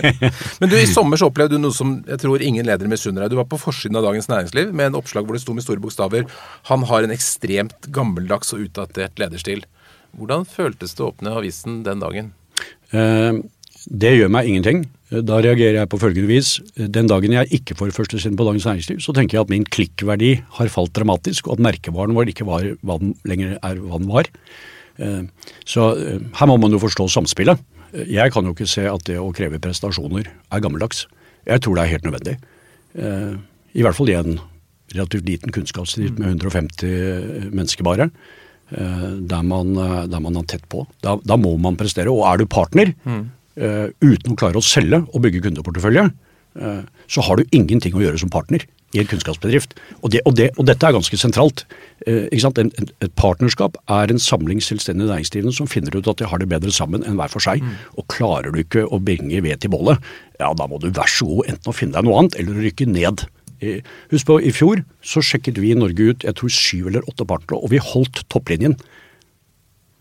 Men 0.61 0.69
du, 0.69 0.75
i 0.77 0.85
sommer 0.85 1.17
så 1.17 1.31
opplevde 1.31 1.57
du 1.57 1.63
noe 1.63 1.73
som 1.73 1.95
jeg 2.05 2.21
tror 2.21 2.43
ingen 2.45 2.67
ledere 2.67 2.91
misunner 2.91 3.25
deg. 3.25 3.33
Du 3.33 3.39
var 3.39 3.49
på 3.49 3.57
forsiden 3.57 3.97
av 3.97 4.05
Dagens 4.05 4.29
Næringsliv 4.29 4.69
med 4.69 4.91
en 4.91 4.99
oppslag 5.01 5.25
hvor 5.25 5.33
det 5.33 5.41
sto 5.41 5.57
med 5.57 5.65
store 5.65 5.81
bokstaver 5.81 6.29
Han 6.69 6.85
har 6.91 7.07
en 7.07 7.15
ekstremt 7.15 7.89
gammeldags 7.95 8.53
og 8.53 8.67
utdatert 8.67 9.17
lederstil. 9.17 9.65
Hvordan 10.17 10.45
føltes 10.49 10.95
det 10.97 11.05
å 11.05 11.11
åpne 11.11 11.35
avisen 11.37 11.81
den 11.85 12.01
dagen? 12.03 12.33
Eh, 12.91 13.39
det 13.89 14.15
gjør 14.17 14.31
meg 14.33 14.49
ingenting. 14.49 14.87
Da 15.09 15.39
reagerer 15.41 15.79
jeg 15.79 15.89
på 15.89 15.97
følgende 16.01 16.29
vis. 16.29 16.57
Den 16.77 17.07
dagen 17.09 17.33
jeg 17.33 17.49
ikke 17.59 17.77
får 17.79 17.93
førstesiden 17.95 18.37
på 18.37 18.45
Dagens 18.45 18.67
Næringsliv, 18.67 18.99
så 19.01 19.15
tenker 19.15 19.37
jeg 19.37 19.47
at 19.47 19.53
min 19.53 19.65
klikkverdi 19.65 20.33
har 20.59 20.69
falt 20.69 20.93
dramatisk, 20.93 21.47
og 21.47 21.57
at 21.57 21.63
merkevaren 21.65 22.13
vår 22.17 22.29
ikke 22.33 22.45
var 22.49 22.67
hva 22.85 22.99
den 23.01 23.15
lenger 23.29 23.55
er 23.57 23.79
hva 23.81 24.01
den 24.01 24.11
var. 24.11 24.29
Eh, 24.99 25.23
så 25.65 25.89
eh, 25.95 26.19
her 26.37 26.49
må 26.51 26.59
man 26.61 26.75
jo 26.75 26.81
forstå 26.83 27.07
samspillet. 27.15 27.61
Jeg 28.05 28.29
kan 28.35 28.45
jo 28.45 28.53
ikke 28.53 28.69
se 28.69 28.85
at 28.85 29.05
det 29.07 29.17
å 29.17 29.31
kreve 29.33 29.61
prestasjoner 29.63 30.27
er 30.29 30.61
gammeldags. 30.61 31.07
Jeg 31.49 31.63
tror 31.65 31.79
det 31.79 31.85
er 31.85 31.93
helt 31.95 32.05
nødvendig. 32.05 32.35
Eh, 32.99 33.33
I 33.79 33.85
hvert 33.85 33.97
fall 33.97 34.11
i 34.11 34.19
en 34.19 34.37
relativt 34.93 35.25
liten 35.25 35.53
kunnskapsdrift 35.53 36.19
med 36.21 36.35
150 36.35 37.49
mennesker 37.53 37.85
bare. 37.85 38.09
Der 38.69 39.41
man, 39.41 39.73
der 39.73 40.19
man 40.21 40.35
er 40.37 40.43
tett 40.45 40.67
på. 40.69 40.83
Da, 41.01 41.15
da, 41.25 41.37
må 41.41 41.55
man 41.57 41.77
prestere. 41.79 42.11
Og 42.13 42.21
er 42.29 42.37
du 42.37 42.45
partner, 42.45 42.91
mm 43.01 43.23
uh, 43.59 43.87
uten 44.03 44.33
å 44.33 44.39
klare 44.39 44.59
å 44.59 44.65
selge 44.65 45.03
og 45.03 45.23
bygge 45.25 45.45
kundeportefølje, 45.47 46.09
så 47.07 47.23
har 47.23 47.37
du 47.37 47.53
ingenting 47.55 47.93
å 47.95 48.01
gjøre 48.01 48.19
som 48.19 48.31
partner 48.33 48.63
i 48.97 48.99
en 48.99 49.07
kunnskapsbedrift. 49.07 49.75
Og, 50.01 50.09
det, 50.11 50.23
og, 50.25 50.33
det, 50.35 50.47
og 50.57 50.65
dette 50.67 50.87
er 50.87 50.95
ganske 50.95 51.19
sentralt. 51.21 51.61
En, 52.09 52.49
en, 52.65 52.71
et 53.05 53.13
partnerskap 53.21 53.77
er 53.85 54.11
en 54.11 54.19
samling 54.19 54.59
selvstendig 54.65 55.05
næringsdrivende 55.07 55.53
som 55.55 55.69
finner 55.69 55.93
ut 55.95 56.09
at 56.09 56.19
de 56.19 56.27
har 56.27 56.41
det 56.41 56.49
bedre 56.49 56.73
sammen 56.75 57.05
enn 57.05 57.21
hver 57.21 57.31
for 57.31 57.45
seg. 57.45 57.61
Mm. 57.61 57.77
Og 58.01 58.07
klarer 58.11 58.51
du 58.51 58.59
ikke 58.63 58.87
å 58.89 58.97
bringe 58.97 59.43
ved 59.45 59.61
til 59.61 59.71
bålet, 59.77 60.01
ja 60.41 60.49
da 60.57 60.67
må 60.67 60.81
du 60.81 60.89
vær 60.89 61.07
så 61.13 61.29
god 61.29 61.53
enten 61.53 61.71
å 61.71 61.75
finne 61.75 61.95
deg 61.95 62.09
noe 62.09 62.17
annet 62.23 62.39
eller 62.41 62.57
å 62.57 62.65
rykke 62.65 62.89
ned. 62.89 63.23
Husk 63.59 64.29
på, 64.29 64.39
i 64.39 64.51
fjor 64.55 64.83
så 65.05 65.23
sjekket 65.25 65.59
vi 65.59 65.73
i 65.73 65.77
Norge 65.77 66.11
ut 66.11 66.25
jeg 66.25 66.37
tror 66.39 66.53
syv 66.53 66.91
eller 66.91 67.07
åtte 67.09 67.27
partnere, 67.27 67.59
og 67.59 67.73
vi 67.73 67.81
holdt 67.83 68.23
topplinjen. 68.31 68.77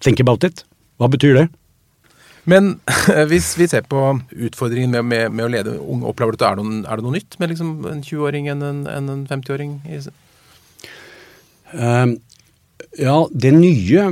Think 0.04 0.22
about 0.22 0.46
it. 0.46 0.62
Hva 0.98 1.10
betyr 1.10 1.34
det? 1.34 1.48
Men 2.48 2.76
hvis 3.30 3.50
vi 3.58 3.68
ser 3.70 3.84
på 3.90 4.04
utfordringen 4.32 4.94
med, 4.94 5.04
med, 5.10 5.34
med 5.34 5.46
å 5.46 5.50
lede 5.52 5.76
unge, 5.78 6.06
opplever 6.08 6.34
du 6.34 6.40
at 6.40 6.46
er, 6.52 6.60
noen, 6.60 6.80
er 6.86 6.98
det 6.98 7.06
noe 7.06 7.16
nytt 7.18 7.36
med 7.42 7.52
liksom 7.52 7.74
en 7.90 8.00
20-åring 8.04 8.48
enn 8.52 8.64
en, 8.64 8.80
en 8.88 9.26
50-åring? 9.28 9.76
Uh, 9.88 10.08
ehm, 11.82 12.16
ja, 12.98 13.18
det 13.34 13.52
nye 13.58 14.08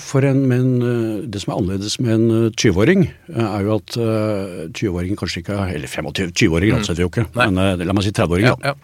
for 0.00 0.26
en, 0.26 0.44
men, 0.50 0.68
uh, 0.82 1.22
det 1.24 1.42
som 1.42 1.52
er 1.52 1.60
annerledes 1.60 1.96
med 2.02 2.12
en 2.16 2.52
20-åring, 2.52 3.08
eh, 3.32 3.46
er 3.46 3.66
jo 3.66 3.78
at 3.78 3.96
20-åringen 4.76 5.18
kanskje 5.20 5.44
ikke 5.44 5.58
Eller 5.70 5.90
25 5.90 6.32
20-åringer 6.34 6.76
mm. 6.76 6.80
ansetter 6.80 7.04
jo 7.04 7.10
ikke, 7.12 7.26
Nei. 7.38 7.50
men 7.50 7.84
la 7.86 7.96
meg 7.96 8.06
si 8.06 8.14
30-åringer. 8.14 8.56
Ja, 8.56 8.72
ja 8.72 8.78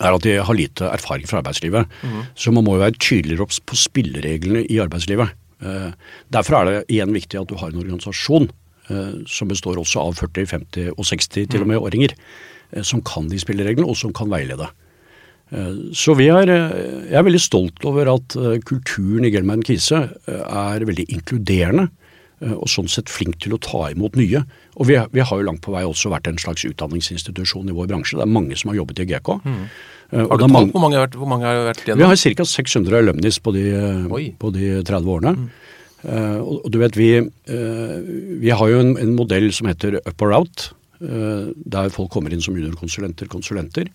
er 0.00 0.16
at 0.16 0.24
de 0.24 0.36
har 0.40 0.56
lite 0.56 0.88
erfaring 0.88 1.28
fra 1.28 1.40
arbeidslivet. 1.42 1.88
Mm. 2.06 2.20
Så 2.38 2.52
man 2.54 2.64
må 2.64 2.76
jo 2.76 2.84
være 2.84 2.96
tydeligere 2.96 3.46
på 3.68 3.76
spillereglene 3.76 4.62
i 4.70 4.78
arbeidslivet. 4.80 5.34
Eh, 5.60 5.90
derfor 6.32 6.60
er 6.60 6.68
det 6.68 6.76
igjen 6.94 7.12
viktig 7.12 7.40
at 7.40 7.50
du 7.50 7.58
har 7.60 7.72
en 7.72 7.82
organisasjon 7.82 8.48
eh, 8.88 9.18
som 9.28 9.50
består 9.50 9.80
også 9.80 10.06
av 10.06 10.16
40, 10.20 10.46
50 10.54 10.94
og 10.94 11.04
60 11.04 11.50
til 11.52 11.64
og 11.64 11.68
med 11.68 11.82
åringer, 11.82 12.14
eh, 12.72 12.86
som 12.86 13.04
kan 13.04 13.28
de 13.28 13.40
spillereglene, 13.42 13.88
og 13.88 13.98
som 14.00 14.14
kan 14.16 14.30
veilede. 14.32 14.70
Så 15.50 16.14
vi 16.14 16.28
er, 16.30 16.46
jeg 16.46 17.16
er 17.18 17.24
veldig 17.26 17.40
stolt 17.42 17.82
over 17.88 18.06
at 18.12 18.36
kulturen 18.68 19.24
i 19.26 19.32
Gelman 19.34 19.64
Kise 19.66 20.04
er 20.30 20.84
veldig 20.86 21.08
inkluderende. 21.10 21.88
Og 22.54 22.70
sånn 22.70 22.86
sett 22.88 23.10
flink 23.10 23.40
til 23.42 23.56
å 23.56 23.58
ta 23.60 23.88
imot 23.90 24.14
nye. 24.16 24.44
Og 24.78 24.86
vi, 24.86 24.94
vi, 25.10 25.24
har 25.26 25.40
jo 25.40 25.48
langt 25.48 25.64
på 25.64 25.74
vei 25.74 25.82
også 25.84 26.12
vært 26.12 26.30
en 26.30 26.38
slags 26.40 26.62
utdanningsinstitusjon 26.68 27.68
i 27.68 27.74
vår 27.74 27.90
bransje. 27.90 28.20
Det 28.20 28.24
er 28.24 28.30
mange 28.30 28.56
som 28.56 28.70
har 28.70 28.78
jobbet 28.78 29.02
i 29.02 29.08
GK. 29.10 29.32
Mm. 29.42 29.66
Har 30.10 30.38
du 30.38 30.46
mange, 30.46 30.70
hvor, 30.70 30.82
mange 30.82 30.96
har 30.98 31.04
vært, 31.08 31.18
hvor 31.18 31.28
mange 31.30 31.46
har 31.46 31.60
vært 31.68 31.82
igjen? 31.84 32.00
Vi 32.00 32.08
har 32.08 32.38
ca. 32.38 32.46
600 32.52 33.02
alumnis 33.02 33.42
på 33.42 33.52
de, 33.54 33.66
på 34.38 34.54
de 34.54 34.70
30 34.86 35.12
årene. 35.18 35.34
Mm. 35.36 35.50
Uh, 36.00 36.40
og, 36.40 36.68
du 36.72 36.78
vet, 36.80 36.96
vi, 36.96 37.10
uh, 37.20 37.96
vi 38.40 38.52
har 38.56 38.70
jo 38.72 38.80
en, 38.80 38.94
en, 38.96 39.12
modell 39.18 39.50
som 39.52 39.68
heter 39.68 39.98
Up 40.00 40.24
or 40.24 40.32
Out. 40.38 40.70
Uh, 41.00 41.52
der 41.68 41.92
folk 41.92 42.10
kommer 42.12 42.32
inn 42.32 42.42
som 42.44 42.56
juniorkonsulenter, 42.56 43.28
konsulenter. 43.30 43.90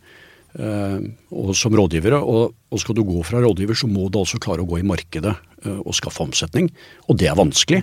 Og 0.55 1.49
som 1.57 1.75
rådgivere. 1.75 2.21
Og, 2.23 2.53
og, 2.71 2.79
skal 2.79 2.95
du 2.95 3.03
gå 3.07 3.23
fra 3.27 3.41
rådgiver, 3.43 3.75
så 3.75 3.89
må 3.91 4.07
du 4.09 4.21
altså 4.21 4.39
klare 4.39 4.63
å 4.63 4.69
gå 4.69 4.79
i 4.79 4.87
markedet 4.87 5.33
og 5.65 5.95
skaffe 5.97 6.23
omsetning. 6.23 6.69
Og 7.09 7.17
det 7.19 7.27
er 7.27 7.35
vanskelig. 7.35 7.81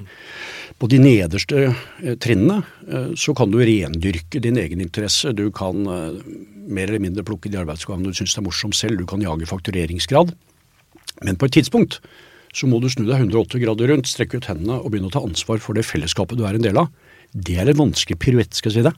På 0.81 0.89
de 0.89 1.01
nederste 1.03 1.73
trinnene 2.23 2.63
så 3.19 3.35
kan 3.37 3.53
du 3.53 3.61
rendyrke 3.61 4.41
din 4.41 4.61
egen 4.63 4.81
interesse. 4.81 5.35
Du 5.37 5.51
kan 5.53 5.85
mer 5.85 6.89
eller 6.89 7.03
mindre 7.03 7.27
plukke 7.27 7.51
de 7.53 7.61
arbeidsoppgavene 7.61 8.13
du 8.13 8.17
syns 8.17 8.39
er 8.39 8.47
morsomt 8.47 8.79
selv. 8.79 9.01
Du 9.01 9.09
kan 9.11 9.23
jage 9.23 9.49
faktureringsgrad. 9.51 10.33
Men 11.27 11.39
på 11.39 11.49
et 11.49 11.59
tidspunkt 11.59 12.01
så 12.53 12.69
må 12.69 12.83
du 12.83 12.89
snu 12.93 13.07
deg 13.07 13.17
180 13.17 13.63
grader 13.63 13.89
rundt, 13.93 14.11
strekke 14.11 14.39
ut 14.39 14.49
hendene 14.51 14.77
og 14.81 14.93
begynne 14.93 15.09
å 15.09 15.15
ta 15.15 15.23
ansvar 15.25 15.63
for 15.65 15.77
det 15.77 15.87
fellesskapet 15.89 16.39
du 16.39 16.45
er 16.49 16.59
en 16.59 16.65
del 16.65 16.81
av. 16.83 16.91
Det 17.33 17.57
er 17.57 17.71
en 17.71 17.81
vanskelig 17.87 18.19
piruett, 18.21 18.53
skal 18.53 18.73
jeg 18.73 18.83
si 18.83 18.87
det. 18.89 18.93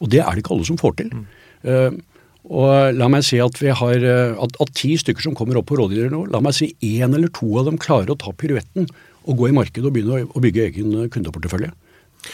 Og 0.00 0.10
det 0.12 0.22
er 0.24 0.32
det 0.32 0.44
ikke 0.44 0.54
alle 0.56 0.68
som 0.68 0.80
får 0.80 0.96
til. 1.02 1.10
Mm. 1.12 1.98
Og 2.44 2.98
la 2.98 3.08
meg 3.08 3.24
si 3.24 3.38
at 3.40 3.56
vi 3.60 3.72
har 3.72 4.04
uh, 4.04 4.42
at, 4.44 4.58
at, 4.60 4.74
ti 4.76 4.92
stykker 5.00 5.24
som 5.24 5.36
kommer 5.36 5.56
opp 5.60 5.70
på 5.70 5.78
rådgiver 5.80 6.12
nå, 6.12 6.26
la 6.32 6.42
meg 6.44 6.56
si 6.56 6.74
én 6.84 7.16
eller 7.16 7.32
to 7.32 7.48
av 7.60 7.70
dem 7.70 7.80
klarer 7.80 8.12
å 8.12 8.18
ta 8.20 8.34
piruetten 8.36 8.88
og 9.24 9.38
gå 9.40 9.48
i 9.48 9.56
markedet 9.56 9.88
og 9.88 9.94
begynne 9.94 10.26
å, 10.26 10.42
bygge 10.44 10.66
egen 10.66 10.98
kundeportefølje. 11.12 11.70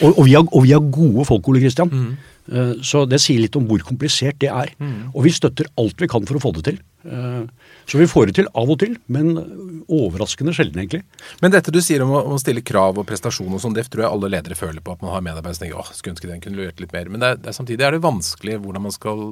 Og, 0.01 0.09
og, 0.09 0.25
vi 0.27 0.35
har, 0.35 0.43
og, 0.43 0.65
vi 0.65 0.73
har, 0.75 0.83
gode 0.83 1.23
folk, 1.27 1.47
Ole 1.47 1.61
Kristian. 1.63 1.91
Mm. 1.91 2.11
Uh, 2.51 2.73
så 2.83 3.05
det 3.07 3.21
sier 3.23 3.39
litt 3.39 3.55
om 3.55 3.63
hvor 3.69 3.83
komplisert 3.87 4.41
det 4.43 4.49
er. 4.51 4.73
Mm. 4.83 5.13
Og 5.13 5.23
vi 5.23 5.31
støtter 5.35 5.71
alt 5.79 6.03
vi 6.03 6.09
kan 6.11 6.27
for 6.27 6.39
å 6.39 6.43
få 6.43 6.51
det 6.57 6.65
til. 6.67 6.81
Så 7.89 7.97
vi 7.97 8.05
får 8.05 8.27
det 8.29 8.35
til 8.37 8.49
av 8.53 8.69
og 8.69 8.77
til, 8.83 8.91
men 9.09 9.31
overraskende 9.89 10.53
sjelden, 10.53 10.83
egentlig. 10.83 11.01
Men 11.41 11.53
dette 11.55 11.73
du 11.73 11.79
sier 11.81 12.03
om 12.05 12.11
å 12.13 12.37
stille 12.39 12.61
krav 12.61 12.99
og 13.01 13.07
prestasjon 13.09 13.55
og 13.55 13.63
sånn, 13.63 13.73
det 13.73 13.87
tror 13.89 14.05
jeg 14.05 14.11
alle 14.11 14.29
ledere 14.35 14.59
føler 14.59 14.83
på. 14.83 14.93
At 14.93 15.01
man 15.01 15.15
har 15.15 15.23
medarbeidere 15.25 15.57
som 15.57 15.65
tenker 15.65 15.81
åh, 15.81 15.89
skulle 15.95 16.13
ønske 16.13 16.29
den 16.29 16.43
kunne 16.43 16.59
levert 16.61 16.83
litt 16.83 16.93
mer. 16.93 17.09
Men 17.09 17.23
det 17.23 17.31
er, 17.31 17.41
det 17.41 17.49
er, 17.49 17.57
samtidig 17.57 17.87
er 17.87 17.95
det 17.95 18.03
vanskelig 18.05 18.59
hvordan 18.61 18.85
man 18.85 18.95
skal 18.95 19.23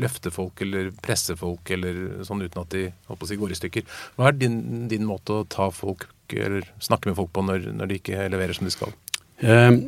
løfte 0.00 0.32
folk 0.32 0.62
eller 0.64 0.90
presse 1.04 1.36
folk 1.38 1.70
eller 1.74 2.24
sånn 2.26 2.44
uten 2.44 2.62
at 2.62 2.74
de 2.74 2.84
si, 3.28 3.38
går 3.40 3.52
i 3.52 3.58
stykker. 3.58 3.88
Hva 4.16 4.30
er 4.30 4.38
din, 4.38 4.86
din, 4.88 5.08
måte 5.08 5.42
å 5.42 5.48
ta 5.48 5.68
folk 5.74 6.08
eller 6.32 6.64
snakke 6.80 7.10
med 7.10 7.18
folk 7.18 7.32
på 7.34 7.44
når, 7.44 7.72
når 7.76 7.90
de 7.90 7.98
ikke 8.00 8.28
leverer 8.32 8.56
som 8.56 8.68
de 8.68 8.72
skal? 8.72 8.94
Um, 9.42 9.84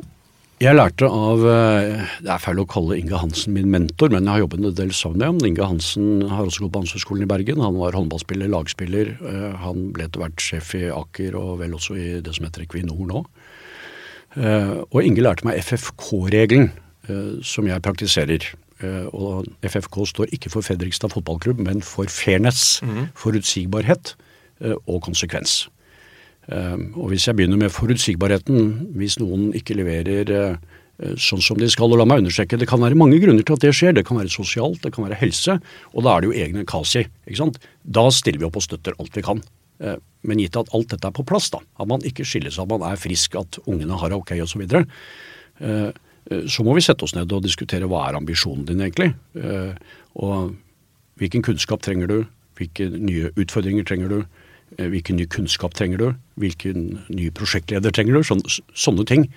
jeg 0.62 0.76
lærte 0.76 1.08
av 1.10 1.42
eh, 1.50 2.02
Det 2.22 2.30
er 2.30 2.42
feil 2.42 2.60
å 2.62 2.66
kalle 2.70 2.98
Inge 3.00 3.18
Hansen 3.18 3.56
min 3.56 3.72
mentor, 3.72 4.12
men 4.14 4.22
jeg 4.22 4.32
har 4.36 4.42
jobbet 4.44 4.60
en 4.60 4.76
del 4.78 4.92
sammen 4.94 5.18
med 5.18 5.26
ham. 5.26 5.40
Inge 5.48 5.66
Hansen 5.66 6.22
har 6.30 6.46
også 6.46 6.64
gått 6.64 6.74
på 6.74 6.82
Handelshøyskolen 6.82 7.26
i 7.26 7.30
Bergen. 7.30 7.62
Han 7.64 7.80
var 7.80 7.98
håndballspiller, 7.98 8.52
lagspiller. 8.52 9.10
Eh, 9.18 9.48
han 9.64 9.88
ble 9.96 10.06
etter 10.06 10.22
hvert 10.22 10.44
sjef 10.44 10.74
i 10.78 10.84
Aker 10.94 11.38
og 11.40 11.58
vel 11.64 11.74
også 11.74 11.98
i 11.98 12.06
det 12.24 12.36
som 12.36 12.46
heter 12.46 12.64
Equinor 12.64 13.02
nå. 13.10 13.24
Eh, 14.38 14.76
og 14.86 15.00
Inge 15.02 15.26
lærte 15.26 15.48
meg 15.48 15.58
FFK-regelen, 15.64 16.70
som 17.44 17.66
jeg 17.68 17.84
praktiserer. 17.84 18.46
Og 19.12 19.48
FFK 19.64 20.00
står 20.10 20.32
ikke 20.36 20.52
for 20.52 20.66
Fredrikstad 20.66 21.12
fotballklubb, 21.14 21.62
men 21.66 21.82
for 21.84 22.10
fairness, 22.10 22.80
mm. 22.84 23.06
forutsigbarhet 23.18 24.14
og 24.86 25.02
konsekvens. 25.04 25.64
Ehm, 26.52 26.92
og 26.98 27.12
hvis 27.12 27.28
jeg 27.28 27.36
begynner 27.38 27.60
med 27.60 27.72
forutsigbarheten, 27.72 28.90
hvis 28.98 29.16
noen 29.20 29.50
ikke 29.56 29.76
leverer 29.78 30.32
eh, 30.34 31.14
sånn 31.20 31.42
som 31.44 31.58
de 31.60 31.68
skal, 31.72 31.92
og 31.92 32.00
la 32.00 32.06
meg 32.08 32.22
understreke, 32.22 32.58
det 32.60 32.68
kan 32.70 32.82
være 32.82 32.98
mange 32.98 33.18
grunner 33.22 33.46
til 33.46 33.56
at 33.56 33.64
det 33.64 33.74
skjer. 33.76 33.96
Det 33.96 34.04
kan 34.08 34.20
være 34.20 34.32
sosialt, 34.32 34.82
det 34.84 34.92
kan 34.94 35.08
være 35.08 35.20
helse, 35.22 35.58
og 35.92 36.06
da 36.06 36.14
er 36.14 36.22
det 36.22 36.30
jo 36.30 36.38
egne 36.44 36.66
kasi. 36.68 37.06
ikke 37.26 37.40
sant? 37.40 37.60
Da 37.82 38.08
stiller 38.14 38.42
vi 38.42 38.48
opp 38.48 38.60
og 38.60 38.66
støtter 38.66 38.96
alt 38.98 39.16
vi 39.16 39.24
kan. 39.24 39.44
Men 40.24 40.38
gitt 40.38 40.56
at 40.56 40.70
alt 40.72 40.92
dette 40.92 41.08
er 41.10 41.12
på 41.16 41.24
plass, 41.26 41.48
da, 41.50 41.58
at 41.82 41.88
man 41.90 42.04
ikke 42.06 42.24
skilles, 42.24 42.60
at 42.62 42.68
man 42.70 42.84
er 42.86 43.00
frisk, 43.00 43.34
at 43.36 43.58
ungene 43.66 43.98
har 43.98 44.12
det 44.12 44.20
ok 44.20 44.36
osv., 44.44 44.62
ehm, 46.30 46.46
så 46.48 46.64
må 46.64 46.76
vi 46.76 46.84
sette 46.84 47.04
oss 47.06 47.16
ned 47.16 47.32
og 47.32 47.44
diskutere 47.44 47.88
hva 47.90 48.08
er 48.08 48.20
ambisjonen 48.20 48.64
din 48.68 48.80
egentlig. 48.84 49.12
Og 50.14 50.54
hvilken 51.20 51.42
kunnskap 51.42 51.82
trenger 51.82 52.10
du, 52.10 52.18
hvilke 52.58 52.88
nye 52.90 53.32
utfordringer 53.34 53.86
trenger 53.86 54.12
du, 54.12 54.18
Eh, 54.78 54.88
hvilken 54.90 55.18
ny 55.20 55.26
kunnskap 55.30 55.74
trenger 55.76 56.00
du? 56.00 56.08
Hvilken 56.40 56.98
ny 57.12 57.28
prosjektleder 57.34 57.94
trenger 57.94 58.18
du? 58.18 58.26
Sånne, 58.26 58.58
sånne 58.74 59.06
ting. 59.08 59.30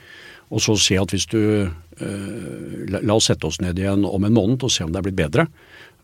og 0.48 0.62
så 0.64 0.78
se 0.80 0.96
at 0.96 1.12
hvis 1.12 1.26
du 1.28 1.68
eh, 1.68 2.86
la, 2.88 3.02
oss 3.12 3.26
sette 3.28 3.44
oss 3.50 3.58
ned 3.60 3.82
igjen 3.82 4.06
om 4.08 4.24
en 4.24 4.32
måned 4.32 4.64
og 4.64 4.72
se 4.72 4.86
om 4.86 4.94
det 4.94 5.02
er 5.02 5.04
blitt 5.10 5.18
bedre, 5.18 5.44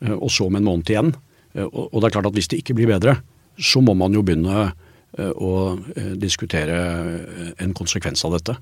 eh, 0.03 0.11
og 0.11 0.27
så 0.35 0.49
om 0.49 0.57
en 0.59 0.65
måned 0.67 0.89
igjen. 0.91 1.13
Eh, 1.55 1.63
og, 1.63 1.95
det 1.95 2.09
er 2.09 2.15
klart 2.17 2.27
at 2.27 2.35
hvis 2.35 2.51
det 2.51 2.59
ikke 2.59 2.75
blir 2.75 2.91
bedre, 2.91 3.15
så 3.55 3.79
må 3.79 3.95
man 3.95 4.11
jo 4.11 4.19
begynne 4.25 4.65
eh, 4.67 5.31
å 5.31 5.79
eh, 5.95 6.11
diskutere 6.19 6.81
eh, 7.23 7.53
en 7.63 7.71
konsekvens 7.71 8.25
av 8.27 8.35
dette. 8.35 8.57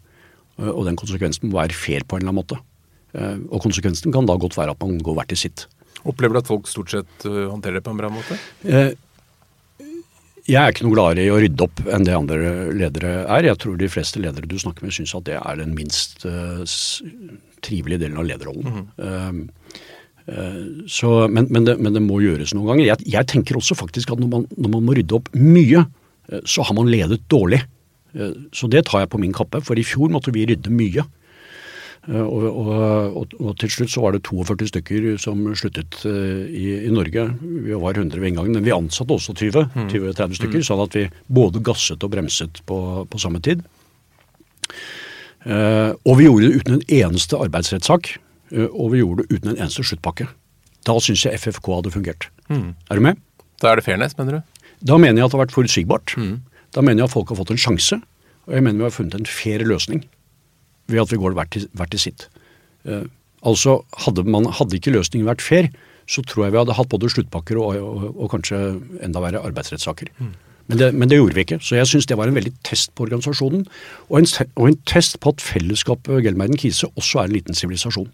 Eh, 0.59 0.71
Og 0.71 0.85
den 0.89 0.97
konsekvensen 0.99 1.49
må 1.49 1.59
være 1.61 1.73
fair 1.77 2.03
på 2.07 2.17
en 2.17 2.23
eller 2.25 2.33
annen 2.33 2.41
måte. 2.43 2.59
Eh, 3.13 3.37
Og 3.51 3.61
konsekvensen 3.63 4.11
kan 4.13 4.25
da 4.25 4.35
godt 4.39 4.57
være 4.57 4.71
at 4.75 4.81
man 4.83 4.97
går 4.99 5.15
hvert 5.19 5.31
til 5.33 5.37
sitt. 5.45 5.67
Opplever 6.03 6.33
du 6.33 6.39
at 6.41 6.47
folk 6.49 6.65
stort 6.67 6.89
sett 6.89 7.25
uh, 7.29 7.51
håndterer 7.51 7.77
det 7.77 7.83
på 7.85 7.91
en 7.93 7.99
bra 7.99 8.09
måte? 8.09 8.37
Eh, 8.65 8.93
Jeg 10.49 10.57
er 10.57 10.71
ikke 10.73 10.87
noe 10.87 10.95
gladere 10.95 11.27
i 11.27 11.29
å 11.29 11.37
rydde 11.37 11.61
opp 11.67 11.83
enn 11.85 12.03
det 12.07 12.15
andre 12.17 12.71
ledere 12.73 13.11
er. 13.29 13.45
Jeg 13.45 13.59
tror 13.61 13.75
de 13.77 13.89
fleste 13.93 14.17
ledere 14.19 14.49
du 14.49 14.55
snakker 14.57 14.81
med 14.87 14.95
syns 14.95 15.13
at 15.13 15.27
det 15.27 15.35
er 15.37 15.59
den 15.59 15.75
minst 15.77 16.25
eh, 16.25 16.63
trivelige 17.61 18.01
delen 18.01 18.17
av 18.17 18.25
lederrollen. 18.25 18.87
Mm. 18.97 19.43
eh, 20.25 20.63
så, 20.89 21.11
men, 21.29 21.45
men, 21.53 21.65
det, 21.69 21.77
men 21.77 21.93
det 21.93 22.01
må 22.01 22.17
gjøres 22.23 22.55
noen 22.57 22.71
ganger. 22.71 22.87
Jeg, 22.89 23.05
jeg 23.13 23.29
tenker 23.29 23.59
også 23.61 23.77
faktisk 23.77 24.15
at 24.15 24.21
når 24.23 24.31
man, 24.33 24.47
når 24.57 24.73
man 24.79 24.87
må 24.87 24.97
rydde 24.97 25.19
opp 25.19 25.29
mye, 25.37 25.85
eh, 26.31 26.41
så 26.49 26.65
har 26.65 26.73
man 26.77 26.89
ledet 26.89 27.21
dårlig. 27.29 27.61
Eh, 28.15 28.31
Så 28.51 28.67
det 28.69 28.85
tar 28.85 28.99
jeg 29.05 29.09
på 29.09 29.19
min 29.19 29.33
kappe, 29.33 29.61
for 29.63 29.75
i 29.79 29.83
fjor 29.87 30.09
måtte 30.11 30.33
vi 30.33 30.45
rydde 30.49 30.69
mye. 30.71 31.03
Eh, 32.09 32.21
Og, 32.21 32.43
og, 32.49 33.33
og, 33.39 33.57
til 33.61 33.69
slutt 33.69 33.91
så 33.93 34.01
var 34.01 34.11
det 34.15 34.23
42 34.23 34.67
stykker 34.71 35.19
som 35.21 35.43
sluttet 35.55 35.99
eh, 36.05 36.47
i, 36.49 36.65
i 36.87 36.91
Norge. 36.91 37.27
Vi 37.41 37.73
var 37.77 37.93
100 37.93 38.19
ved 38.19 38.31
inngangen, 38.31 38.53
men 38.57 38.63
vi 38.65 38.71
ansatte 38.73 39.13
også 39.13 39.35
20, 39.37 39.69
20-30 39.91 40.39
stykker, 40.39 40.63
sånn 40.65 40.81
at 40.83 40.95
vi 40.97 41.05
både 41.29 41.61
gasset 41.61 42.03
og 42.03 42.11
bremset 42.11 42.61
på, 42.65 43.05
på 43.09 43.19
samme 43.21 43.39
tid. 43.41 43.61
Og 46.05 46.17
vi 46.19 46.27
gjorde 46.27 46.47
det 46.51 46.59
uten 46.61 46.75
en 46.77 46.83
eneste 46.93 47.37
arbeidsrettssak, 47.41 48.11
og 48.75 48.91
vi 48.93 48.99
gjorde 49.01 49.23
det 49.25 49.37
uten 49.39 49.49
en 49.53 49.57
eneste 49.63 49.83
sluttpakke. 49.87 50.27
Da 50.85 50.97
syns 51.01 51.23
jeg 51.25 51.37
FFK 51.39 51.69
hadde 51.79 51.93
fungert. 51.93 52.27
Er 52.51 52.97
du 52.97 53.01
med? 53.01 53.17
Da 53.61 53.71
er 53.71 53.79
det 53.79 53.85
fairness, 53.85 54.17
mener 54.17 54.39
du? 54.39 54.65
Da 54.85 54.97
mener 54.97 55.21
jeg 55.21 55.25
at 55.25 55.31
det 55.33 55.37
har 55.39 55.45
vært 55.45 55.55
forutsigbart. 55.55 56.15
Da 56.75 56.83
mener 56.83 57.03
jeg 57.03 57.09
at 57.09 57.15
folk 57.15 57.31
har 57.31 57.39
fått 57.41 57.53
en 57.53 57.61
sjanse. 57.61 57.99
Og 58.47 58.55
jeg 58.55 58.65
mener 58.65 58.81
vi 58.81 58.87
har 58.87 58.95
funnet 58.95 59.17
en 59.17 59.29
fair 59.29 59.63
løsning 59.67 60.05
ved 60.91 61.03
at 61.03 61.11
vi 61.11 61.19
går 61.21 61.35
hvert 61.37 61.51
til, 61.53 61.67
hvert 61.77 61.91
til 61.93 62.03
sitt. 62.03 62.27
Eh, 62.89 63.03
altså, 63.47 63.81
hadde, 64.05 64.25
man, 64.27 64.49
hadde 64.51 64.77
ikke 64.77 64.93
løsningen 64.95 65.29
vært 65.29 65.43
fair, 65.45 65.69
så 66.09 66.23
tror 66.27 66.47
jeg 66.47 66.55
vi 66.55 66.59
hadde 66.59 66.75
hatt 66.75 66.89
både 66.91 67.11
sluttpakker 67.13 67.59
og, 67.61 67.77
og, 67.77 68.07
og 68.15 68.31
kanskje 68.33 68.59
enda 69.05 69.21
verre 69.23 69.43
arbeidsrettssaker. 69.47 70.09
Men, 70.71 70.79
det, 70.79 70.89
men 70.95 71.11
det 71.11 71.19
gjorde 71.19 71.35
vi 71.35 71.45
ikke. 71.45 71.59
Så 71.63 71.75
jeg 71.77 71.89
syns 71.89 72.07
det 72.07 72.17
var 72.19 72.31
en 72.31 72.37
veldig 72.37 72.53
test 72.67 72.93
på 72.95 73.05
organisasjonen. 73.05 73.65
Og 74.09 74.19
en, 74.19 74.27
og 74.55 74.67
en 74.69 74.77
test 74.87 75.19
på 75.23 75.33
at 75.33 75.43
fellesskapet 75.43 76.23
Gelmeiden 76.25 76.59
Kise 76.59 76.89
også 76.95 77.21
er 77.21 77.29
en 77.29 77.35
liten 77.35 77.57
sivilisasjon. 77.57 78.09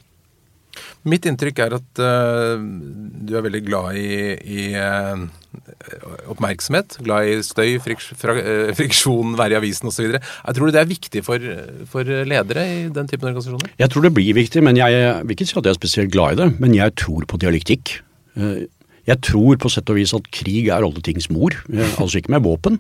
Mitt 1.08 1.26
inntrykk 1.30 1.60
er 1.64 1.76
at 1.78 2.02
uh, 2.04 2.58
du 2.60 3.36
er 3.38 3.46
veldig 3.46 3.62
glad 3.68 3.96
i, 4.00 4.36
i 4.38 4.66
uh, 4.76 5.26
oppmerksomhet. 6.32 6.98
Glad 7.06 7.30
i 7.32 7.36
støy, 7.46 7.78
friks, 7.84 8.10
øh, 8.28 8.74
friksjon, 8.78 9.36
være 9.40 9.56
i 9.56 9.60
avisen 9.62 9.90
osv. 9.90 10.18
Tror 10.20 10.68
du 10.70 10.76
det 10.76 10.82
er 10.84 10.90
viktig 10.90 11.24
for, 11.26 11.40
for 11.90 12.04
ledere 12.28 12.66
i 12.68 12.80
den 12.94 13.08
typen 13.10 13.30
organisasjoner? 13.32 13.72
Jeg 13.80 13.94
tror 13.94 14.08
det 14.08 14.14
blir 14.18 14.36
viktig, 14.38 14.64
men 14.66 14.80
jeg 14.80 14.92
vil 15.24 15.38
ikke 15.38 15.48
si 15.50 15.58
at 15.58 15.64
jeg 15.70 15.76
er 15.76 15.80
spesielt 15.80 16.14
glad 16.14 16.36
i 16.36 16.42
det. 16.44 16.50
Men 16.62 16.76
jeg 16.78 16.96
tror 17.00 17.26
på 17.30 17.40
dialektikk. 17.42 18.00
Eh, 18.38 18.66
Jeg 19.08 19.22
tror 19.24 19.56
på 19.56 19.70
sett 19.72 19.88
og 19.88 19.96
vis 19.96 20.12
at 20.14 20.26
krig 20.36 20.68
er 20.68 20.84
alle 20.84 21.00
tings 21.02 21.30
mor. 21.32 21.56
Eh, 21.72 21.94
Altså 21.96 22.20
ikke 22.20 22.34
med 22.36 22.44
våpen, 22.44 22.76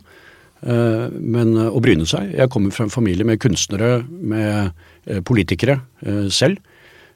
eh, 0.67 1.07
men 1.15 1.55
eh, 1.55 1.69
å 1.71 1.79
bryne 1.79 2.03
seg. 2.05 2.33
Jeg 2.36 2.51
kommer 2.51 2.71
fra 2.75 2.83
en 2.83 2.91
familie 2.91 3.23
med 3.23 3.39
kunstnere, 3.39 4.01
med 4.10 4.73
eh, 5.07 5.21
politikere 5.23 5.79
eh, 6.03 6.27
selv. 6.27 6.60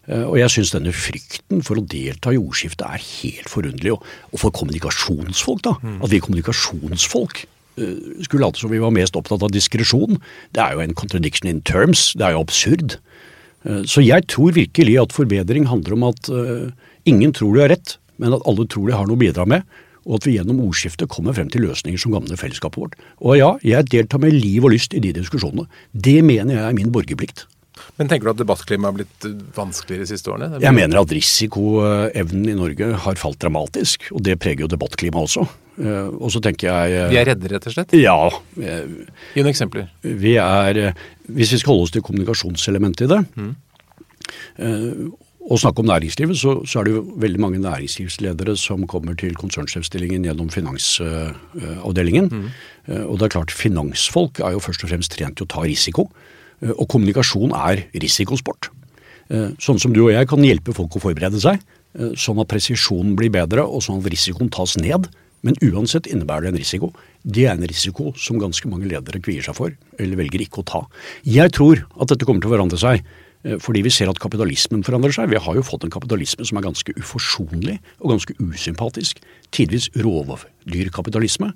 Eh, 0.07 0.23
Og 0.25 0.37
jeg 0.39 0.49
syns 0.49 0.71
denne 0.73 0.93
frykten 0.95 1.61
for 1.63 1.77
å 1.77 1.85
delta 1.85 2.33
i 2.33 2.39
ordskiftet 2.41 2.85
er 2.87 3.01
helt 3.03 3.49
forunderlig. 3.51 3.93
Og, 4.31 4.39
for 4.41 4.51
kommunikasjonsfolk, 4.51 5.61
da. 5.67 5.75
At 6.01 6.09
vi 6.09 6.19
kommunikasjonsfolk 6.23 7.43
eh, 7.77 8.23
skulle 8.25 8.45
late 8.47 8.59
som 8.59 8.71
vi 8.71 8.81
var 8.81 8.91
mest 8.95 9.15
opptatt 9.15 9.43
av 9.43 9.51
diskresjon. 9.53 10.17
Det 10.53 10.61
er 10.63 10.73
jo 10.73 10.79
en 10.85 10.95
contradiction 10.97 11.49
in 11.49 11.61
terms. 11.61 12.13
Det 12.17 12.25
er 12.25 12.33
jo 12.37 12.41
absurd. 12.45 12.97
Eh, 13.65 13.83
Så 13.85 14.01
jeg 14.03 14.25
tror 14.27 14.51
virkelig 14.57 14.97
at 15.01 15.13
forbedring 15.13 15.67
handler 15.69 15.93
om 15.93 16.03
at 16.09 16.29
ingen 17.05 17.31
tror 17.33 17.53
de 17.55 17.61
har 17.61 17.69
rett, 17.69 17.97
men 18.17 18.33
at 18.33 18.41
alle 18.45 18.65
tror 18.69 18.87
de 18.89 18.93
har 18.97 19.05
noe 19.07 19.17
å 19.17 19.21
bidra 19.21 19.45
med. 19.47 19.63
Og 20.05 20.15
at 20.17 20.25
vi 20.25 20.33
gjennom 20.37 20.59
ordskiftet 20.65 21.09
kommer 21.13 21.33
frem 21.33 21.47
til 21.49 21.61
løsninger 21.61 21.99
som 22.01 22.11
gagner 22.11 22.35
fellesskapet 22.37 22.77
vårt. 22.81 22.95
Og 23.21 23.37
ja, 23.37 23.51
jeg 23.61 23.85
deltar 23.93 24.17
med 24.19 24.33
liv 24.33 24.65
og 24.65 24.71
lyst 24.73 24.95
i 24.97 24.99
de 24.99 25.13
diskusjonene. 25.13 25.67
Det 25.93 26.23
mener 26.25 26.55
jeg 26.57 26.63
er 26.65 26.73
min 26.73 26.89
borgerplikt. 26.91 27.45
Men 28.01 28.09
tenker 28.09 28.25
du 28.25 28.33
at 28.33 28.39
debattklimaet 28.41 28.89
har 28.89 28.97
blitt 28.97 29.25
øh, 29.29 29.41
vanskeligere 29.53 30.07
de 30.07 30.09
siste 30.09 30.31
årene? 30.33 30.57
Jeg 30.63 30.73
mener 30.73 31.03
at 31.03 31.11
risikoevnen 31.13 32.47
i 32.49 32.55
Norge 32.57 32.87
har 33.05 33.19
falt 33.21 33.37
dramatisk, 33.43 34.07
og 34.15 34.23
det 34.25 34.39
preger 34.41 34.65
jo 34.65 34.69
debattklimaet 34.71 35.29
også. 35.29 35.45
Eh, 35.77 36.07
Og 36.17 36.33
så 36.33 36.41
tenker 36.43 36.67
jeg 36.71 36.95
eh, 36.97 37.09
Vi 37.13 37.19
er 37.21 37.29
redde, 37.29 37.51
rett 37.53 37.67
og 37.69 37.75
slett? 37.75 37.93
Ja. 37.99 38.17
eh, 38.57 38.87
Gi 39.35 39.43
noen 39.43 39.51
eksempler. 39.53 39.91
Vi 40.01 40.33
er, 40.41 40.79
eh, 40.81 41.03
hvis 41.29 41.53
vi 41.53 41.61
skal 41.61 41.75
holde 41.75 41.85
oss 41.85 41.93
til 41.93 42.05
kommunikasjonselementet 42.05 43.05
i 43.05 43.11
det, 43.11 43.21
mm. 43.37 43.53
og 45.51 45.61
snakke 45.61 45.81
om 45.81 45.89
næringslivet, 45.89 46.37
så, 46.41 46.57
så 46.65 46.81
er 46.81 46.87
det 46.89 46.95
jo 46.95 47.05
veldig 47.21 47.41
mange 47.41 47.61
næringslivsledere 47.63 48.57
som 48.59 48.83
kommer 48.89 49.15
til 49.19 49.37
konsernsjefstillingen 49.39 50.25
gjennom 50.27 50.49
finansavdelingen. 50.53 52.29
Mm. 52.33 52.49
Og 53.07 53.15
det 53.17 53.29
er 53.29 53.35
klart, 53.37 53.53
finansfolk 53.55 54.41
er 54.41 54.57
jo 54.57 54.65
først 54.65 54.85
og 54.85 54.91
fremst 54.91 55.13
trent 55.15 55.39
til 55.39 55.47
å 55.47 55.53
ta 55.55 55.63
risiko. 55.69 56.09
Eh, 56.61 56.73
Og 56.77 56.87
kommunikasjon 56.89 57.53
er 57.57 57.85
risikosport. 57.93 58.69
Eh, 59.29 59.51
Sånn 59.61 59.79
som 59.79 59.93
du 59.93 60.03
og 60.05 60.13
jeg 60.13 60.27
kan 60.29 60.43
hjelpe 60.43 60.75
folk 60.75 60.97
å 60.97 61.03
forberede 61.03 61.41
seg, 61.41 61.61
eh, 61.97 62.13
sånn 62.15 62.41
at 62.41 62.51
presisjonen 62.51 63.15
blir 63.15 63.31
bedre 63.31 63.65
og 63.65 63.83
sånn 63.85 64.01
at 64.01 64.11
risikoen 64.11 64.51
tas 64.51 64.77
ned. 64.77 65.09
Men 65.43 65.55
uansett 65.65 66.05
innebærer 66.05 66.41
det 66.45 66.53
en 66.53 66.61
risiko. 66.61 66.93
Det 67.25 67.47
er 67.47 67.55
en 67.55 67.65
risiko 67.65 68.13
som 68.13 68.37
ganske 68.37 68.69
mange 68.69 68.85
ledere 68.85 69.19
kvier 69.19 69.41
seg 69.41 69.55
for, 69.57 69.73
eller 69.97 70.19
velger 70.19 70.43
ikke 70.45 70.61
å 70.61 70.67
ta. 70.69 70.81
Jeg 71.25 71.49
tror 71.57 71.81
at 71.99 72.09
dette 72.13 72.25
kommer 72.25 72.41
til 72.41 72.51
å 72.51 72.53
forandre 72.53 72.77
seg, 72.77 73.01
fordi 73.57 73.81
vi 73.81 73.89
ser 73.89 74.05
at 74.11 74.19
kapitalismen 74.21 74.83
forandrer 74.85 75.09
seg. 75.15 75.31
Vi 75.31 75.41
har 75.41 75.55
jo 75.57 75.63
fått 75.65 75.83
en 75.83 75.89
kapitalisme 75.89 76.45
som 76.45 76.59
er 76.59 76.67
ganske 76.67 76.93
uforsonlig 76.93 77.79
og 77.97 78.11
ganske 78.13 78.35
usympatisk. 78.37 79.17
Tidvis 79.49 79.89
rovdyrkapitalisme. 79.97 81.49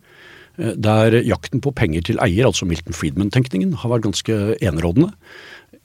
Eh, 0.57 0.73
Der 0.77 1.11
jakten 1.23 1.61
på 1.61 1.73
penger 1.75 2.01
til 2.03 2.17
eier, 2.23 2.45
altså 2.47 2.65
Milton 2.67 2.93
Friedman-tenkningen, 2.93 3.73
har 3.81 3.89
vært 3.91 4.03
ganske 4.07 4.57
enerådende. 4.61 5.11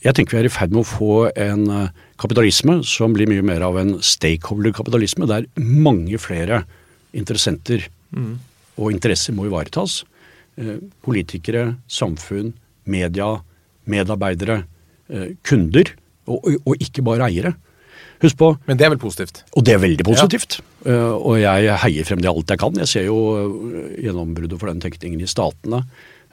Jeg 0.03 0.15
tenker 0.17 0.39
vi 0.39 0.43
er 0.45 0.49
i 0.49 0.53
ferd 0.55 0.71
med 0.73 0.81
å 0.85 0.89
få 0.89 1.31
en 1.37 1.67
eh, 1.71 1.89
kapitalisme 2.19 2.79
som 2.89 3.13
blir 3.13 3.29
mye 3.29 3.43
mer 3.45 3.61
av 3.67 3.77
en 3.81 3.99
stakeholder-kapitalisme, 4.01 5.27
der 5.29 5.47
mange 5.61 6.19
flere 6.19 6.63
interessenter 7.13 7.89
og 8.81 8.91
interesser 8.93 9.35
må 9.37 9.47
ivaretas. 9.49 10.05
Eh, 10.59 10.79
Politikere, 11.05 11.77
samfunn, 11.89 12.53
media, 12.87 13.41
medarbeidere, 13.87 14.65
kunder, 15.43 15.89
og, 16.31 16.45
og- 16.47 16.61
og 16.67 16.77
ikke 16.85 17.03
bare 17.03 17.27
eiere. 17.29 17.55
Husk 18.21 18.37
på, 18.37 18.51
Men 18.69 18.77
det 18.77 18.85
er 18.85 18.91
vel 18.93 19.01
positivt? 19.01 19.45
og 19.57 19.65
det 19.65 19.73
er 19.75 19.81
veldig 19.81 20.05
positivt. 20.05 20.61
Eh, 20.85 21.13
Og 21.17 21.39
jeg 21.41 21.77
heier 21.85 22.05
frem 22.05 22.21
det 22.21 22.29
alt 22.29 22.51
jeg 22.53 22.59
kan. 22.61 22.75
Jeg 22.77 22.89
ser 22.89 23.05
jo 23.07 23.19
eh, 23.37 24.03
gjennombruddet 24.05 24.59
for 24.61 24.69
den 24.69 24.81
tenkningen 24.81 25.21
i 25.25 25.29
Statene. 25.31 25.83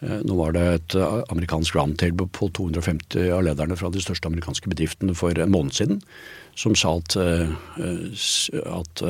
Eh, 0.04 0.20
Nå 0.28 0.36
var 0.36 0.52
det 0.52 0.66
et 0.74 0.96
amerikansk 1.32 1.76
roundtable 1.76 2.28
på 2.28 2.50
250 2.52 3.32
av 3.32 3.46
lederne 3.48 3.78
fra 3.80 3.90
de 3.90 4.04
største 4.04 4.28
amerikanske 4.28 4.68
bedriftene 4.68 5.16
for 5.16 5.32
en 5.32 5.52
måned 5.54 5.72
siden, 5.80 6.02
som 6.60 6.76
sa 6.76 6.98
at, 6.98 7.16
at 7.16 9.02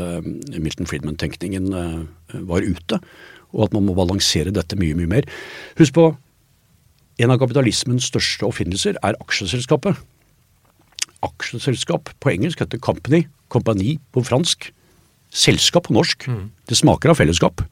Milton 0.60 0.86
Friedman-tenkningen 0.86 1.72
var 2.46 2.62
ute, 2.62 3.00
og 3.56 3.64
at 3.64 3.74
man 3.74 3.86
må 3.88 3.96
balansere 3.96 4.52
dette 4.52 4.76
mye, 4.76 4.94
mye 5.00 5.08
mer. 5.08 5.28
Husk 5.80 5.96
på, 5.96 6.10
en 7.18 7.32
av 7.34 7.40
kapitalismens 7.40 8.10
største 8.12 8.46
oppfinnelser 8.46 9.00
er 9.02 9.18
aksjeselskapet 9.24 9.96
aksjeselskap 11.26 12.12
på 12.22 12.32
engelsk 12.34 12.62
heter 12.62 12.82
company, 12.84 13.26
kompani 13.54 13.98
på 14.14 14.24
fransk, 14.26 14.70
selskap 15.34 15.88
på 15.88 15.98
norsk. 15.98 16.28
Det 16.68 16.78
smaker 16.78 17.14
av 17.14 17.20
fellesskap. 17.20 17.64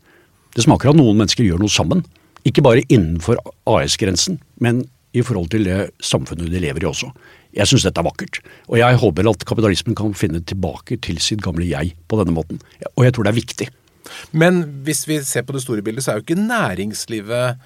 Det 0.55 0.63
smaker 0.63 0.91
av 0.91 0.99
noen 0.99 1.17
mennesker 1.19 1.43
gjør 1.45 1.61
noe 1.61 1.71
sammen. 1.71 2.03
Ikke 2.45 2.63
bare 2.63 2.85
innenfor 2.87 3.39
AS-grensen, 3.67 4.39
men 4.61 4.83
i 5.15 5.23
forhold 5.23 5.49
til 5.53 5.65
det 5.67 5.79
samfunnet 6.03 6.51
de 6.51 6.61
lever 6.61 6.83
i 6.83 6.89
også. 6.89 7.09
Jeg 7.55 7.69
syns 7.71 7.85
dette 7.87 8.01
er 8.01 8.07
vakkert, 8.07 8.41
og 8.67 8.77
jeg 8.81 8.99
håper 8.99 9.29
at 9.31 9.45
kapitalismen 9.47 9.95
kan 9.95 10.11
finne 10.17 10.41
tilbake 10.43 10.97
til 11.03 11.21
sitt 11.23 11.43
gamle 11.43 11.67
jeg 11.69 11.93
på 12.09 12.19
denne 12.19 12.35
måten. 12.35 12.59
Og 12.95 13.05
jeg 13.07 13.15
tror 13.15 13.27
det 13.27 13.31
er 13.31 13.39
viktig. 13.39 13.67
Men 14.35 14.61
hvis 14.85 15.05
vi 15.07 15.21
ser 15.25 15.45
på 15.47 15.55
det 15.55 15.63
store 15.63 15.83
bildet, 15.85 16.03
så 16.03 16.11
er 16.11 16.19
jo 16.19 16.25
ikke 16.25 16.41
næringslivet 16.41 17.63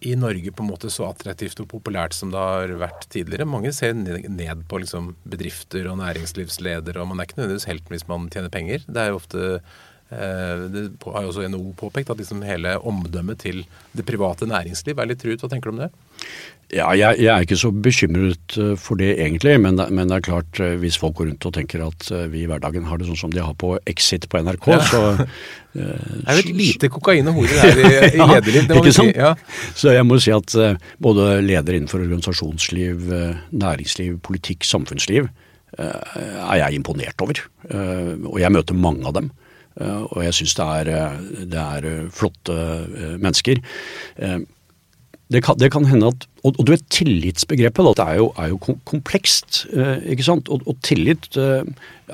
i 0.00 0.14
Norge 0.16 0.52
på 0.52 0.64
en 0.64 0.70
måte 0.70 0.90
så 0.92 1.10
attraktivt 1.10 1.60
og 1.60 1.68
populært 1.74 2.16
som 2.16 2.32
det 2.32 2.40
har 2.40 2.72
vært 2.80 3.04
tidligere. 3.12 3.48
Mange 3.48 3.72
ser 3.76 3.92
ned 3.96 4.64
på 4.70 4.80
liksom 4.80 5.12
bedrifter 5.28 5.90
og 5.90 5.98
næringslivsledere, 6.00 7.02
og 7.02 7.10
man 7.10 7.20
er 7.20 7.28
ikke 7.28 7.40
nødvendigvis 7.40 7.68
helten 7.68 7.94
hvis 7.94 8.08
man 8.08 8.28
tjener 8.32 8.52
penger. 8.52 8.86
Det 8.88 9.02
er 9.02 9.10
jo 9.10 9.20
ofte 9.20 9.42
eh, 9.58 10.64
Det 10.72 10.86
har 11.04 11.26
jo 11.26 11.32
også 11.34 11.48
NHO 11.52 11.74
påpekt, 11.80 12.12
at 12.12 12.22
liksom 12.22 12.44
hele 12.48 12.78
omdømmet 12.80 13.42
til 13.44 13.64
det 13.92 14.06
private 14.08 14.48
næringsliv 14.48 14.98
er 14.98 15.12
litt 15.12 15.20
truet. 15.20 15.44
Hva 15.44 15.52
tenker 15.52 15.68
du 15.68 15.76
om 15.76 15.84
det? 15.84 15.92
Ja, 16.70 16.86
jeg, 16.94 17.18
jeg, 17.18 17.30
er 17.32 17.42
ikke 17.42 17.58
så 17.58 17.72
bekymret 17.74 18.54
eh, 18.60 18.74
for 18.78 18.98
det 19.00 19.16
egentlig, 19.16 19.56
men, 19.58 19.80
men, 19.90 20.06
det 20.06 20.20
er 20.20 20.26
klart 20.28 20.60
eh, 20.62 20.76
hvis 20.78 20.98
folk 21.02 21.16
går 21.18 21.26
rundt 21.32 21.46
og 21.48 21.54
tenker 21.56 21.82
at 21.82 22.10
eh, 22.14 22.28
vi 22.30 22.44
i 22.44 22.46
hverdagen 22.46 22.86
har 22.86 23.00
det 23.00 23.08
sånn 23.08 23.18
som 23.18 23.32
de 23.34 23.42
har 23.42 23.56
på 23.58 23.72
Exit 23.90 24.28
på 24.30 24.38
NRK, 24.44 24.68
ja. 24.70 24.84
så 24.86 25.00
Det 25.70 25.86
er 26.26 26.38
jo 26.38 26.42
et 26.42 26.56
lite 26.58 26.88
kokain 26.90 27.28
og 27.30 27.36
horer 27.40 27.58
der 27.62 27.78
i, 27.78 27.90
i 28.18 28.22
lederliv, 28.22 28.64
det 28.66 28.78
må 28.78 28.84
vi 28.86 28.94
si. 28.94 29.04
Ja. 29.14 29.32
Så 29.78 29.92
jeg 29.94 30.06
må 30.06 30.18
si 30.22 30.32
at 30.34 30.54
både 31.02 31.28
leder 31.44 31.76
innenfor 31.78 32.02
organisasjonsliv, 32.02 33.04
næringsliv, 33.54 34.16
politikk, 34.26 34.66
samfunnsliv 34.66 35.28
er 35.78 36.56
jeg 36.58 36.74
imponert 36.74 37.22
over. 37.22 37.38
Og 37.70 38.40
jeg 38.42 38.50
møter 38.50 38.74
mange 38.74 39.06
av 39.06 39.14
dem. 39.20 39.30
Og 39.78 40.18
jeg 40.26 40.40
syns 40.40 40.56
det, 40.58 40.98
det, 41.54 41.62
er 41.62 42.10
flotte 42.18 42.58
mennesker 43.22 43.62
det 45.30 45.42
kan, 45.46 45.56
det 45.58 45.70
kan, 45.70 45.86
hende 45.86 46.10
at 46.10 46.26
Og, 46.42 46.56
og 46.56 46.64
du 46.66 46.72
vet, 46.72 46.82
tillitsbegrepet 46.90 47.84
da, 47.86 47.92
det 47.98 48.04
er 48.08 48.16
jo, 48.18 48.28
er 48.40 48.48
jo 48.48 48.58
komplekst. 48.88 49.66
Eh, 49.76 50.06
ikke 50.14 50.24
sant? 50.24 50.48
Og, 50.48 50.64
og 50.64 50.78
tillit 50.86 51.28
eh, 51.36 51.68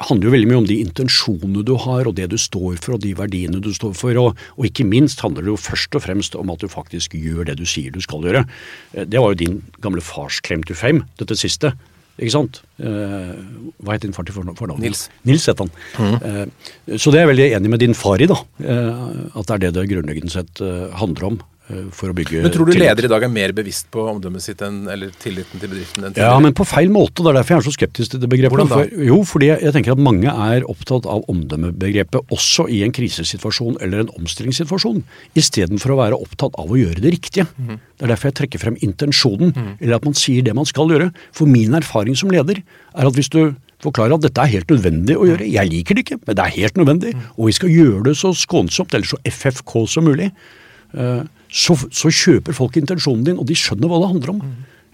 handler 0.08 0.26
jo 0.26 0.32
veldig 0.34 0.48
mye 0.50 0.60
om 0.64 0.66
de 0.66 0.80
intensjonene 0.82 1.62
du 1.62 1.76
har, 1.78 2.10
og 2.10 2.16
det 2.18 2.26
du 2.32 2.36
står 2.40 2.80
for, 2.82 2.96
og 2.96 3.04
de 3.04 3.14
verdiene 3.16 3.62
du 3.62 3.70
står 3.76 3.94
for. 3.94 4.18
Og, 4.18 4.42
og, 4.56 4.66
ikke 4.66 4.88
minst 4.88 5.22
handler 5.22 5.46
det 5.46 5.54
jo 5.54 5.60
først 5.62 5.94
og 5.94 6.02
fremst 6.08 6.34
om 6.34 6.50
at 6.50 6.64
du 6.64 6.68
faktisk 6.72 7.14
gjør 7.14 7.46
det 7.46 7.60
du 7.60 7.66
sier 7.70 7.94
du 7.94 8.02
skal 8.02 8.26
gjøre. 8.26 8.42
Eh, 8.96 9.06
det 9.06 9.22
var 9.22 9.32
jo 9.32 9.42
din 9.46 9.60
gamle 9.78 10.02
fars 10.02 10.42
claim 10.42 10.66
to 10.66 10.74
fame, 10.74 11.06
dette 11.22 11.38
siste. 11.38 11.76
Ikke 12.16 12.32
sant? 12.32 12.62
Eh, 12.80 13.32
hva 13.84 13.92
het 13.94 14.04
din 14.06 14.14
far 14.16 14.24
til 14.24 14.36
fornavn? 14.36 14.80
Nils. 14.80 15.06
Nils 15.28 15.44
het 15.50 15.60
han. 15.60 15.72
Mm. 16.00 16.14
Eh, 16.16 16.96
så 16.96 17.12
det 17.12 17.20
er 17.20 17.26
jeg 17.26 17.32
veldig 17.34 17.48
enig 17.58 17.72
med 17.74 17.82
din 17.84 17.96
far 17.96 18.22
i, 18.24 18.28
da. 18.30 18.38
Eh, 18.64 19.02
at 19.36 19.50
det 19.50 19.56
er 19.56 19.62
det 19.66 19.74
det 19.76 19.90
grunnleggende 19.92 20.32
sett 20.32 20.64
handler 20.96 21.30
om. 21.32 21.38
Eh, 21.66 21.86
for 21.90 22.12
å 22.12 22.14
bygge 22.14 22.44
Men 22.44 22.52
Tror 22.54 22.68
du 22.68 22.76
ledere 22.76 23.08
i 23.08 23.10
dag 23.10 23.24
er 23.26 23.30
mer 23.32 23.50
bevisst 23.56 23.88
på 23.90 24.04
omdømmet 24.06 24.44
sitt 24.44 24.60
enn, 24.62 24.84
eller 24.92 25.10
tilliten 25.18 25.58
til 25.58 25.70
bedriften? 25.72 26.04
enn 26.04 26.14
tidligere? 26.14 26.36
Ja, 26.36 26.42
men 26.42 26.54
på 26.54 26.66
feil 26.68 26.92
måte. 26.94 27.24
Det 27.24 27.32
er 27.32 27.38
derfor 27.40 27.56
jeg 27.56 27.62
er 27.62 27.66
så 27.66 27.74
skeptisk 27.74 28.12
til 28.12 28.22
det 28.22 28.30
begrepet. 28.30 28.54
Hvordan 28.54 28.70
da? 28.70 28.78
For, 28.78 29.02
jo, 29.08 29.18
fordi 29.26 29.50
jeg 29.50 29.74
tenker 29.74 29.96
at 29.96 30.02
mange 30.06 30.30
er 30.30 30.66
opptatt 30.70 31.08
av 31.10 31.26
omdømmebegrepet 31.32 32.34
også 32.36 32.68
i 32.70 32.84
en 32.86 32.94
krisesituasjon 32.94 33.80
eller 33.82 34.04
en 34.04 34.12
omstillingssituasjon, 34.14 35.02
istedenfor 35.42 35.96
å 35.96 36.00
være 36.04 36.20
opptatt 36.22 36.54
av 36.62 36.70
å 36.70 36.78
gjøre 36.78 37.02
det 37.02 37.14
riktige. 37.16 37.48
Mm. 37.58 37.80
Det 37.82 38.06
er 38.06 38.14
derfor 38.14 38.30
jeg 38.30 38.38
trekker 38.42 38.62
frem 38.62 38.78
intensjonen, 38.86 39.54
mm. 39.56 39.70
eller 39.80 39.98
at 39.98 40.06
man 40.06 40.18
sier 40.18 40.46
det 40.46 40.54
man 40.54 40.68
skal 40.70 40.92
gjøre. 40.92 41.10
For 41.34 41.50
min 41.50 41.74
erfaring 41.74 42.18
som 42.18 42.30
leder 42.30 42.62
er 42.62 43.10
at 43.10 43.18
hvis 43.18 43.32
du 43.32 43.40
forklarer 43.82 44.14
at 44.16 44.22
dette 44.24 44.40
er 44.40 44.54
helt 44.54 44.70
nødvendig 44.72 45.18
å 45.18 45.26
gjøre. 45.28 45.46
Jeg 45.52 45.68
liker 45.68 45.98
det 45.98 46.06
ikke, 46.06 46.16
men 46.22 46.38
det 46.38 46.44
er 46.46 46.54
helt 46.54 46.78
nødvendig. 46.80 47.10
Mm. 47.12 47.26
Og 47.36 47.50
vi 47.50 47.56
skal 47.58 47.74
gjøre 47.74 48.04
det 48.06 48.14
så 48.16 48.30
skånsomt, 48.32 48.94
eller 48.96 49.10
så 49.10 49.18
FFK 49.28 49.74
som 49.90 50.06
mulig. 50.08 50.30
Så, 51.48 51.76
så, 51.90 52.10
kjøper 52.10 52.56
folk 52.56 52.76
intensjonen 52.80 53.26
din, 53.26 53.38
og 53.38 53.46
de 53.48 53.56
skjønner 53.58 53.90
hva 53.90 54.00
det 54.02 54.10
handler 54.14 54.34
om. 54.36 54.42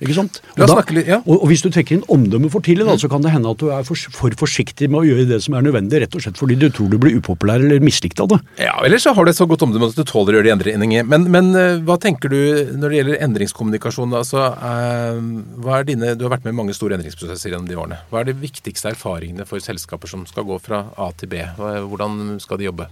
Ikke 0.02 0.16
sant? 0.16 0.40
Og, 0.56 0.64
da, 0.66 0.74
og, 1.20 1.36
og, 1.36 1.44
Hvis 1.50 1.62
du 1.62 1.68
trekker 1.70 1.94
inn 1.94 2.04
omdømmet 2.10 2.50
for 2.50 2.64
tidlig, 2.64 2.84
da, 2.88 2.96
så 2.98 3.06
kan 3.10 3.22
det 3.22 3.30
hende 3.34 3.52
at 3.52 3.60
du 3.60 3.68
er 3.70 3.84
for, 3.86 3.98
for, 4.16 4.34
forsiktig 4.40 4.88
med 4.90 5.02
å 5.02 5.04
gjøre 5.06 5.28
det 5.30 5.38
som 5.44 5.54
er 5.54 5.62
nødvendig, 5.62 6.00
rett 6.02 6.16
og 6.18 6.24
slett 6.24 6.40
fordi 6.40 6.56
du 6.58 6.66
tror 6.74 6.90
du 6.90 6.98
blir 7.02 7.20
upopulær 7.20 7.62
eller 7.62 7.82
mislikt 7.84 8.22
av 8.22 8.32
det. 8.32 8.40
Ja, 8.64 8.74
Eller 8.82 9.02
så 9.02 9.14
har 9.14 9.24
du 9.24 9.30
et 9.30 9.38
så 9.38 9.46
godt 9.46 9.62
omdømme 9.66 9.92
at 9.92 9.98
du 9.98 10.02
tåler 10.08 10.34
å 10.34 10.40
gjøre 10.40 10.48
de 10.48 10.54
endringene. 10.56 11.06
Men, 11.06 11.28
men 11.30 11.52
uh, 11.54 11.78
hva 11.86 11.98
tenker 12.02 12.32
du 12.32 12.40
når 12.74 12.88
det 12.88 12.98
gjelder 12.98 13.22
endringskommunikasjon? 13.28 14.16
Altså, 14.18 14.48
eh, 14.70 15.20
hva 15.62 15.78
er 15.78 15.86
dine, 15.92 16.16
du 16.18 16.26
har 16.26 16.34
vært 16.34 16.48
med 16.48 16.56
i 16.56 16.58
mange 16.62 16.74
store 16.76 16.98
endringsprosesser 16.98 17.54
gjennom 17.54 17.70
de 17.70 17.78
årene. 17.78 18.00
Hva 18.10 18.24
er 18.24 18.32
de 18.32 18.38
viktigste 18.42 18.90
erfaringene 18.90 19.46
for 19.46 19.62
selskaper 19.62 20.10
som 20.10 20.26
skal 20.26 20.48
gå 20.48 20.58
fra 20.62 20.88
A 20.98 21.12
til 21.14 21.30
B? 21.30 21.46
Hvordan 21.54 22.40
skal 22.42 22.58
de 22.58 22.70
jobbe? 22.72 22.90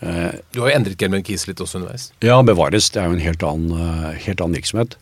Eh, 0.00 0.34
du 0.54 0.60
har 0.62 0.70
jo 0.70 0.76
endret 0.76 1.00
Gelman 1.00 1.24
Kies 1.26 1.48
litt 1.48 1.60
også 1.62 1.80
underveis? 1.80 2.08
Ja, 2.22 2.38
bevares. 2.46 2.90
Det 2.94 3.02
er 3.02 3.10
jo 3.10 3.16
en 3.18 3.24
helt 3.24 3.42
annen, 3.42 3.72
eh, 3.74 4.20
helt 4.28 4.40
annen, 4.40 4.58
virksomhet. 4.60 4.96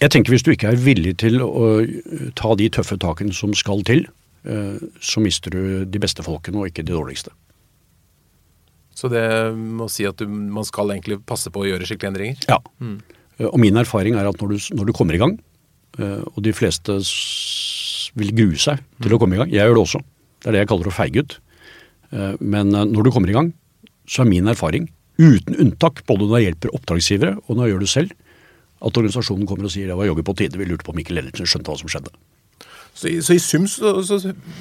Jeg 0.00 0.10
tenker 0.10 0.32
Hvis 0.32 0.42
du 0.42 0.50
ikke 0.50 0.72
er 0.72 0.76
villig 0.76 1.18
til 1.18 1.38
å 1.38 1.86
ta 2.34 2.54
de 2.56 2.68
tøffe 2.68 2.98
takene 2.98 3.32
som 3.32 3.54
skal 3.54 3.82
til, 3.82 4.06
eh, 4.44 4.80
så 5.00 5.20
mister 5.20 5.50
du 5.50 5.84
de 5.84 5.98
beste 5.98 6.22
folkene 6.22 6.58
og 6.58 6.66
ikke 6.66 6.84
de 6.84 6.92
dårligste. 6.92 7.30
Så 8.94 9.08
det 9.08 9.54
må 9.54 9.88
si 9.88 10.04
at 10.04 10.16
du, 10.16 10.26
man 10.26 10.64
skal 10.64 10.88
egentlig 10.88 11.24
passe 11.24 11.50
på 11.50 11.62
å 11.62 11.68
gjøre 11.68 11.86
skikkelige 11.86 12.12
endringer? 12.12 12.36
Ja. 12.48 12.58
Mm. 12.80 13.00
Og 13.52 13.58
min 13.58 13.76
erfaring 13.76 14.14
er 14.14 14.26
at 14.26 14.40
når 14.40 14.48
du, 14.48 14.74
når 14.74 14.86
du, 14.86 14.92
kommer 14.92 15.14
i 15.14 15.18
gang, 15.18 15.38
og 15.98 16.42
de 16.42 16.52
fleste 16.52 16.92
vil 18.14 18.34
grue 18.34 18.58
seg 18.58 18.78
til 19.00 19.10
mm. 19.10 19.16
å 19.16 19.18
komme 19.18 19.34
i 19.34 19.38
gang, 19.38 19.50
jeg 19.50 19.64
gjør 19.64 19.74
det 19.74 19.82
også, 19.82 19.98
det 20.42 20.46
er 20.46 20.52
det 20.52 20.58
jeg 20.60 20.68
kaller 20.68 20.86
å 20.86 20.94
feige 20.94 21.20
ut, 21.20 21.40
men 22.40 22.68
når 22.68 23.02
du 23.02 23.10
kommer 23.10 23.30
i 23.30 23.32
gang, 23.32 23.52
så 24.12 24.24
er 24.24 24.28
min 24.28 24.50
erfaring, 24.50 24.90
uten 25.20 25.56
unntak, 25.60 26.02
både 26.08 26.26
når 26.26 26.38
jeg 26.38 26.50
hjelper 26.50 26.76
oppdragsgivere 26.76 27.32
og 27.46 27.56
når 27.56 27.64
jeg 27.64 27.74
gjør 27.74 27.84
det 27.84 27.92
selv, 27.92 28.12
at 28.82 28.98
organisasjonen 28.98 29.48
kommer 29.48 29.68
og 29.68 29.72
sier 29.72 29.88
det 29.88 29.96
var 29.98 30.08
jogge 30.08 30.24
på 30.26 30.34
tide, 30.38 30.58
vi 30.58 30.66
lurte 30.68 30.86
på 30.86 30.92
om 30.92 30.98
Mikkel 30.98 31.20
Ellertsen 31.20 31.48
skjønte 31.48 31.70
hva 31.70 31.78
som 31.80 31.92
skjedde. 31.92 32.12
Så, 32.92 33.08
så, 33.24 33.36
i 33.36 33.40
sum 33.40 33.68
så, 33.70 33.94
så, 34.04 34.18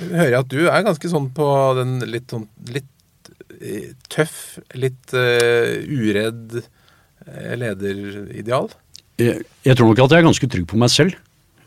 hører 0.08 0.30
jeg 0.30 0.40
at 0.40 0.52
du 0.52 0.62
er 0.64 0.86
ganske 0.86 1.10
sånn 1.12 1.28
på 1.36 1.48
den 1.82 1.98
litt, 2.08 2.30
sånn, 2.32 2.46
litt 2.72 3.32
eh, 3.60 3.90
tøff, 4.14 4.62
litt 4.80 5.12
uh, 5.18 5.82
uredd 5.84 6.62
uh, 6.62 7.52
lederideal? 7.60 8.72
Jeg, 9.20 9.44
jeg, 9.66 9.76
tror 9.76 9.92
nok 9.92 10.06
at 10.06 10.16
jeg 10.16 10.24
er 10.24 10.30
ganske 10.30 10.52
trygg 10.54 10.70
på 10.72 10.80
meg 10.80 10.94
selv. 10.94 11.18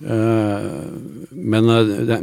Uh, 0.05 1.25
men, 1.31 1.69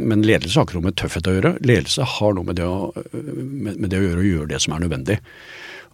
men, 0.06 0.22
ledelse 0.22 0.54
har 0.58 0.68
ikke 0.68 0.78
noe 0.78 0.88
med 0.90 0.98
tøffhet 1.00 1.28
å 1.28 1.34
gjøre. 1.36 1.56
Ledelse 1.66 2.06
har 2.16 2.36
noe 2.36 2.46
med 2.46 2.60
det 2.60 2.68
å, 2.68 2.92
med, 3.12 3.88
det 3.90 3.98
å 3.98 4.06
gjøre, 4.06 4.22
å 4.22 4.28
gjøre 4.28 4.50
det 4.54 4.62
som 4.62 4.76
er 4.76 4.84
nødvendig. 4.84 5.18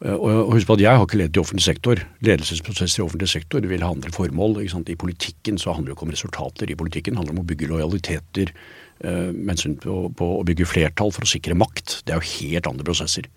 Eh, 0.05 0.15
og 0.15 0.53
husk 0.55 0.69
på 0.69 0.77
at 0.79 0.85
Jeg 0.85 0.95
har 0.99 1.07
ikke 1.07 1.21
ledet 1.21 1.39
i 1.39 1.43
offentlig 1.43 1.67
sektor. 1.67 2.03
Ledelsesprosesser 2.25 3.03
i 3.03 3.07
offentlig 3.07 3.31
sektor 3.33 3.65
vil 3.67 3.83
ha 3.83 3.91
andre 3.91 4.13
formål. 4.15 4.61
I 4.63 4.99
politikken 4.99 5.59
så 5.59 5.75
handler 5.75 5.93
det 5.93 5.97
ikke 5.97 6.09
om 6.09 6.15
resultater. 6.15 6.71
I 6.71 6.79
politikken 6.79 7.19
handler 7.19 7.35
det 7.35 7.39
om 7.39 7.45
å 7.45 7.49
bygge 7.49 7.73
lojaliteter, 7.73 8.55
med 8.99 9.45
mens 9.47 9.63
på, 9.79 10.27
å 10.27 10.43
bygge 10.43 10.67
flertall 10.67 11.13
for 11.15 11.23
å 11.23 11.31
sikre 11.31 11.55
makt. 11.55 12.01
Det 12.05 12.15
er 12.15 12.19
jo 12.19 12.33
helt 12.41 12.67
andre 12.67 12.87
prosesser. 12.87 13.29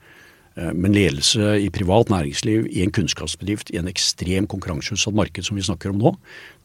Men 0.58 0.96
ledelse 0.96 1.54
i 1.62 1.70
privat 1.70 2.10
næringsliv, 2.10 2.66
i 2.66 2.82
en 2.82 2.92
kunnskapsbedrift, 2.92 3.70
i 3.70 3.78
en 3.78 3.88
ekstrem 3.92 4.50
konkurranseutsatt 4.50 5.14
marked 5.16 5.46
som 5.46 5.60
vi 5.60 5.68
snakker 5.70 5.94
om 5.94 6.02
nå, 6.02 6.16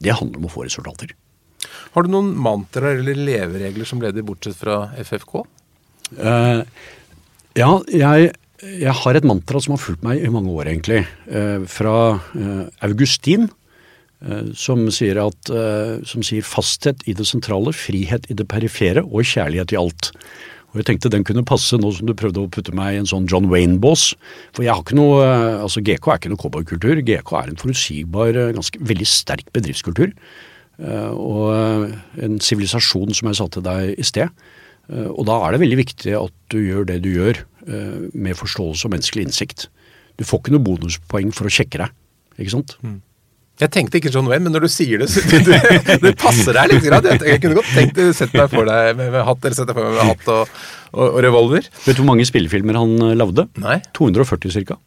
det 0.01 0.16
handler 0.16 0.40
om 0.40 0.49
å 0.49 0.55
få 0.57 0.64
resultater. 0.64 1.12
Har 1.94 2.07
du 2.07 2.12
noen 2.12 2.33
mantraer 2.38 3.00
eller 3.00 3.18
leveregler 3.18 3.88
som 3.88 4.02
leder, 4.02 4.26
bortsett 4.26 4.59
fra 4.59 4.87
FFK? 5.02 5.40
ja, 7.57 7.70
jeg 7.90 8.35
jeg 8.62 8.94
har 9.02 9.16
et 9.16 9.26
mantra 9.26 9.61
som 9.61 9.74
har 9.74 9.83
fulgt 9.83 10.05
meg 10.07 10.22
i 10.24 10.33
mange 10.33 10.52
år, 10.55 10.70
egentlig. 10.70 11.05
Uh, 11.29 11.66
fra 11.68 12.16
uh, 12.16 12.66
Augustin, 12.87 13.48
eh, 14.24 14.50
som 14.57 14.87
sier, 14.90 15.18
at, 15.20 15.50
som 16.09 16.24
sier 16.24 16.42
'fasthet 16.42 17.05
i 17.07 17.12
det 17.12 17.26
sentrale, 17.29 17.72
frihet 17.76 18.31
i 18.31 18.35
det 18.35 18.48
perifere 18.48 19.05
og 19.05 19.26
kjærlighet 19.29 19.72
i 19.72 19.81
alt'. 19.81 20.12
Og 20.72 20.81
jeg 20.81 20.87
tenkte 20.88 21.12
den 21.12 21.24
kunne 21.24 21.44
passe 21.44 21.76
nå 21.76 21.92
som 21.92 22.09
du 22.09 22.14
prøvde 22.16 22.42
å 22.42 22.50
putte 22.52 22.74
meg 22.74 22.94
i 22.94 22.98
en 23.00 23.09
sånn 23.09 23.29
John 23.29 23.48
Wayne-bås. 23.48 24.14
For 24.52 24.64
jeg 24.64 24.74
har 24.74 24.83
ikke 24.83 24.98
noe, 24.98 25.22
altså 25.62 25.81
GK 25.81 26.11
er 26.11 26.18
ikke 26.18 26.33
noe 26.33 26.40
cowboykultur. 26.42 27.00
GK 27.00 27.33
er 27.38 27.48
en 27.48 27.61
forutsigbar, 27.61 28.37
ganske 28.57 28.81
veldig 28.81 29.09
sterk 29.09 29.48
bedriftskultur. 29.57 30.12
Og 30.77 31.91
en 32.21 32.41
sivilisasjon, 32.43 33.15
som 33.17 33.31
jeg 33.31 33.39
sa 33.39 33.47
til 33.49 33.65
deg 33.65 33.95
i 33.97 34.05
sted. 34.05 34.29
Og 34.93 35.23
da 35.27 35.39
er 35.43 35.55
det 35.55 35.62
veldig 35.62 35.79
viktig 35.81 36.12
at 36.19 36.35
du 36.53 36.59
gjør 36.61 36.85
det 36.91 36.99
du 37.05 37.09
gjør 37.15 37.41
Eh, 37.67 38.11
med 38.15 38.37
forståelse 38.39 38.87
og 38.87 38.93
menneskelig 38.95 39.27
innsikt. 39.27 39.67
Du 40.17 40.23
får 40.25 40.39
ikke 40.39 40.53
noe 40.55 40.62
bonuspoeng 40.62 41.33
for 41.35 41.49
å 41.49 41.51
sjekke 41.51 41.81
deg, 41.81 41.95
ikke 42.39 42.53
sant? 42.53 42.77
Mm. 42.79 43.01
Jeg 43.59 43.73
tenkte 43.75 43.99
ikke 43.99 44.12
John 44.15 44.29
Wayne, 44.31 44.45
men 44.45 44.55
når 44.55 44.69
du 44.69 44.71
sier 44.71 45.03
det, 45.03 45.09
så 45.11 45.25
det, 45.49 45.97
det 46.05 46.12
passer 46.21 46.55
deg 46.55 46.71
litt. 46.71 46.87
Jeg, 46.87 47.19
jeg 47.27 47.43
kunne 47.43 47.59
godt 47.59 47.73
tenkt 47.75 47.99
sett 48.15 48.37
meg 48.37 48.53
for 48.53 48.71
deg 48.71 48.93
med, 49.01 49.11
med 49.17 49.27
hatt 49.27 49.49
eller 49.49 49.59
sett 49.59 49.67
deg 49.67 49.79
for 49.81 49.89
meg 49.89 49.97
med 49.97 50.12
hatt 50.12 50.31
og, 50.31 50.55
og, 50.93 51.03
og, 51.09 51.19
revolver. 51.27 51.67
Vet 51.89 51.99
du 51.99 52.05
hvor 52.05 52.11
mange 52.12 52.29
spillefilmer 52.29 52.79
han 52.79 52.95
eh, 53.09 53.17
lagde? 53.19 53.49
Nei. 53.65 53.81
240 53.99 54.55
ca. 54.71 54.79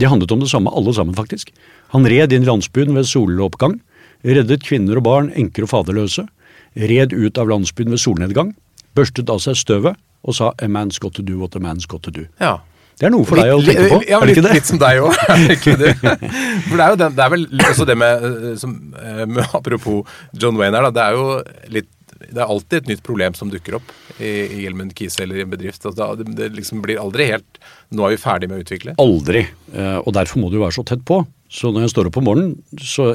De 0.00 0.08
handlet 0.08 0.32
om 0.32 0.40
det 0.40 0.48
samme, 0.54 0.72
alle 0.72 0.96
sammen 0.96 1.18
faktisk. 1.18 1.52
Han 1.92 2.08
red 2.08 2.32
inn 2.32 2.48
landsbyen 2.48 2.96
ved 2.96 3.10
soloppgang. 3.10 3.76
Reddet 4.24 4.64
kvinner 4.64 5.00
og 5.00 5.06
barn, 5.06 5.32
enker 5.36 5.66
og 5.66 5.72
faderløse. 5.72 6.26
Red 6.74 7.12
ut 7.12 7.38
av 7.38 7.50
landsbyen 7.50 7.92
ved 7.92 8.00
solnedgang. 8.02 8.54
Børstet 8.96 9.30
av 9.30 9.42
seg 9.44 9.58
støvet 9.60 9.98
og 10.24 10.34
sa 10.34 10.54
'a 10.58 10.66
man's 10.66 10.98
got 10.98 11.14
to 11.14 11.22
do 11.22 11.38
what 11.38 11.54
a 11.54 11.60
man's 11.60 11.86
got 11.86 12.02
to 12.02 12.10
do'. 12.10 12.28
Ja. 12.40 12.60
Det 12.94 13.08
er 13.08 13.10
noe 13.10 13.26
for 13.26 13.36
litt, 13.36 13.44
deg 13.44 13.54
å 13.54 13.62
tenke 13.66 13.88
på? 13.90 13.98
Ja, 14.06 14.20
litt, 14.22 14.38
litt, 14.38 14.66
som 14.66 14.78
deg 14.78 15.00
òg. 15.02 15.14
For 16.68 16.76
det 16.78 16.84
er 16.84 16.92
jo 16.92 16.98
den, 17.00 17.16
det 17.16 17.24
er 17.24 17.32
vel 17.32 17.48
også 17.66 17.86
det 17.90 17.96
med, 17.98 18.22
eh, 18.22 18.54
som, 18.60 18.94
eh, 18.94 19.24
med 19.26 19.44
Apropos 19.50 20.06
John 20.32 20.54
Wayne 20.60 20.78
her, 20.78 20.86
da. 20.86 20.92
Det 20.94 21.02
er 21.02 21.18
jo 21.18 21.42
litt 21.74 21.90
det 22.24 22.40
er 22.40 22.50
alltid 22.50 22.82
et 22.82 22.88
nytt 22.92 23.02
problem 23.04 23.34
som 23.36 23.50
dukker 23.52 23.76
opp 23.78 23.90
i, 24.16 24.30
i 24.30 24.62
Hjelmund 24.62 24.94
Kise 24.96 25.24
eller 25.24 25.40
i 25.40 25.44
en 25.44 25.50
bedrift. 25.50 25.82
Altså, 25.84 26.14
det, 26.18 26.28
det 26.38 26.52
liksom 26.54 26.80
blir 26.84 27.02
aldri 27.02 27.28
helt 27.32 27.58
Nå 27.94 28.06
er 28.06 28.14
vi 28.14 28.22
ferdig 28.22 28.48
med 28.50 28.58
å 28.60 28.64
utvikle. 28.64 28.94
Aldri. 29.02 29.44
Eh, 29.74 29.98
og 30.00 30.14
derfor 30.16 30.40
må 30.42 30.50
du 30.50 30.60
være 30.62 30.76
så 30.78 30.86
tett 30.86 31.04
på. 31.06 31.20
Så 31.52 31.70
når 31.74 31.86
jeg 31.86 31.94
står 31.94 32.10
opp 32.10 32.18
om 32.18 32.26
morgenen, 32.30 32.80
så 32.80 33.12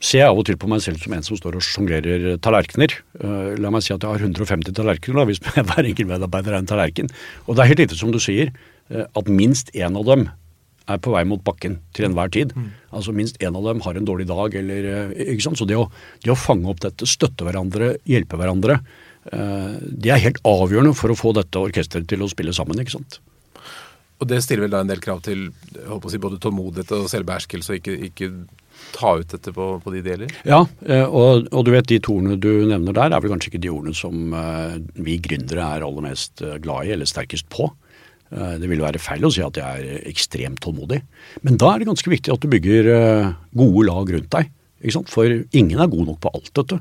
ser 0.00 0.22
jeg 0.22 0.32
av 0.32 0.38
og 0.40 0.46
til 0.48 0.56
på 0.60 0.68
meg 0.70 0.80
selv 0.84 1.00
som 1.02 1.12
en 1.12 1.24
som 1.24 1.36
står 1.36 1.58
og 1.58 1.64
sjonglerer 1.64 2.38
tallerkener. 2.42 2.96
Uh, 3.20 3.52
la 3.60 3.72
meg 3.72 3.84
si 3.84 3.92
at 3.92 4.00
jeg 4.00 4.08
har 4.08 4.24
150 4.24 4.76
tallerkener, 4.76 5.20
da, 5.20 5.26
hvis 5.28 5.42
hver 5.70 5.84
enkelt 5.84 6.08
medarbeider 6.08 6.56
er 6.56 6.62
en 6.62 6.70
tallerken. 6.70 7.10
Og 7.46 7.56
det 7.56 7.64
er 7.64 7.72
helt 7.74 7.84
riktig 7.84 8.00
som 8.00 8.14
du 8.14 8.20
sier, 8.22 8.54
uh, 8.92 9.04
at 9.04 9.28
minst 9.28 9.72
én 9.76 9.98
av 10.00 10.08
dem 10.08 10.30
er 10.90 11.00
på 11.02 11.12
vei 11.14 11.22
mot 11.28 11.42
bakken 11.44 11.78
til 11.94 12.08
enhver 12.08 12.32
tid. 12.34 12.54
Altså 12.96 13.14
Minst 13.14 13.38
én 13.44 13.56
av 13.56 13.66
dem 13.66 13.82
har 13.84 13.96
en 13.96 14.08
dårlig 14.08 14.26
dag. 14.26 14.54
eller, 14.54 15.10
eh, 15.12 15.32
ikke 15.34 15.46
sant? 15.46 15.60
Så 15.60 15.66
det 15.68 15.76
å, 15.78 15.90
det 16.24 16.32
å 16.32 16.38
fange 16.38 16.66
opp 16.66 16.80
dette, 16.80 17.06
støtte 17.06 17.46
hverandre, 17.46 17.96
hjelpe 18.08 18.40
hverandre, 18.40 18.80
uh, 19.30 19.76
det 19.80 20.10
er 20.10 20.24
helt 20.24 20.40
avgjørende 20.42 20.96
for 20.96 21.12
å 21.12 21.18
få 21.18 21.34
dette 21.36 21.60
orkesteret 21.60 22.08
til 22.08 22.24
å 22.24 22.30
spille 22.32 22.56
sammen. 22.56 22.80
ikke 22.80 22.98
sant? 22.98 23.20
Og 24.20 24.28
det 24.28 24.42
stiller 24.44 24.66
vel 24.66 24.74
da 24.74 24.82
en 24.82 24.90
del 24.90 25.00
krav 25.00 25.22
til 25.24 25.48
håper 25.86 26.08
å 26.08 26.10
si, 26.10 26.18
både 26.20 26.40
tålmodighet 26.42 26.90
og 26.98 27.08
selvbeherskelse, 27.08 27.72
og 27.72 27.78
ikke, 27.80 27.94
ikke 28.10 28.32
ta 28.94 29.14
ut 29.20 29.32
dette 29.32 29.52
på, 29.54 29.66
på 29.82 29.92
de 29.94 30.02
det 30.04 30.14
gjelder? 30.14 30.34
Ja, 30.48 30.60
eh, 30.86 31.04
og, 31.04 31.48
og, 31.50 31.64
du 31.66 31.72
vet 31.74 31.88
de 31.90 32.00
to 32.02 32.16
du 32.20 32.50
nevner 32.70 32.96
der, 32.96 33.14
er 33.14 33.22
vel 33.22 33.34
kanskje 33.34 33.52
ikke 33.52 33.62
de 33.64 33.72
ordene 33.72 33.96
som 33.96 34.34
uh, 34.36 34.76
vi 35.00 35.18
gründere 35.22 35.66
er 35.76 35.86
aller 35.86 36.06
mest 36.06 36.44
glad 36.64 36.88
i 36.88 36.94
eller 36.96 37.08
sterkest 37.08 37.48
på. 37.52 37.70
Det 38.30 38.68
ville 38.70 38.84
være 38.84 39.00
feil 39.02 39.24
å 39.26 39.30
si 39.34 39.40
at 39.42 39.56
jeg 39.58 39.66
er 39.82 40.04
ekstremt 40.06 40.60
tålmodig. 40.62 41.00
Men 41.42 41.56
da 41.58 41.72
er 41.72 41.82
det 41.82 41.88
ganske 41.88 42.12
viktig 42.12 42.30
at 42.30 42.44
du 42.44 42.46
bygger 42.52 42.86
gode 43.58 43.82
lag 43.88 44.12
rundt 44.14 44.28
deg. 44.36 44.52
For 45.10 45.34
ingen 45.50 45.82
er 45.82 45.90
god 45.90 46.06
nok 46.12 46.20
på 46.22 46.30
alt 46.38 46.52
dette. 46.60 46.78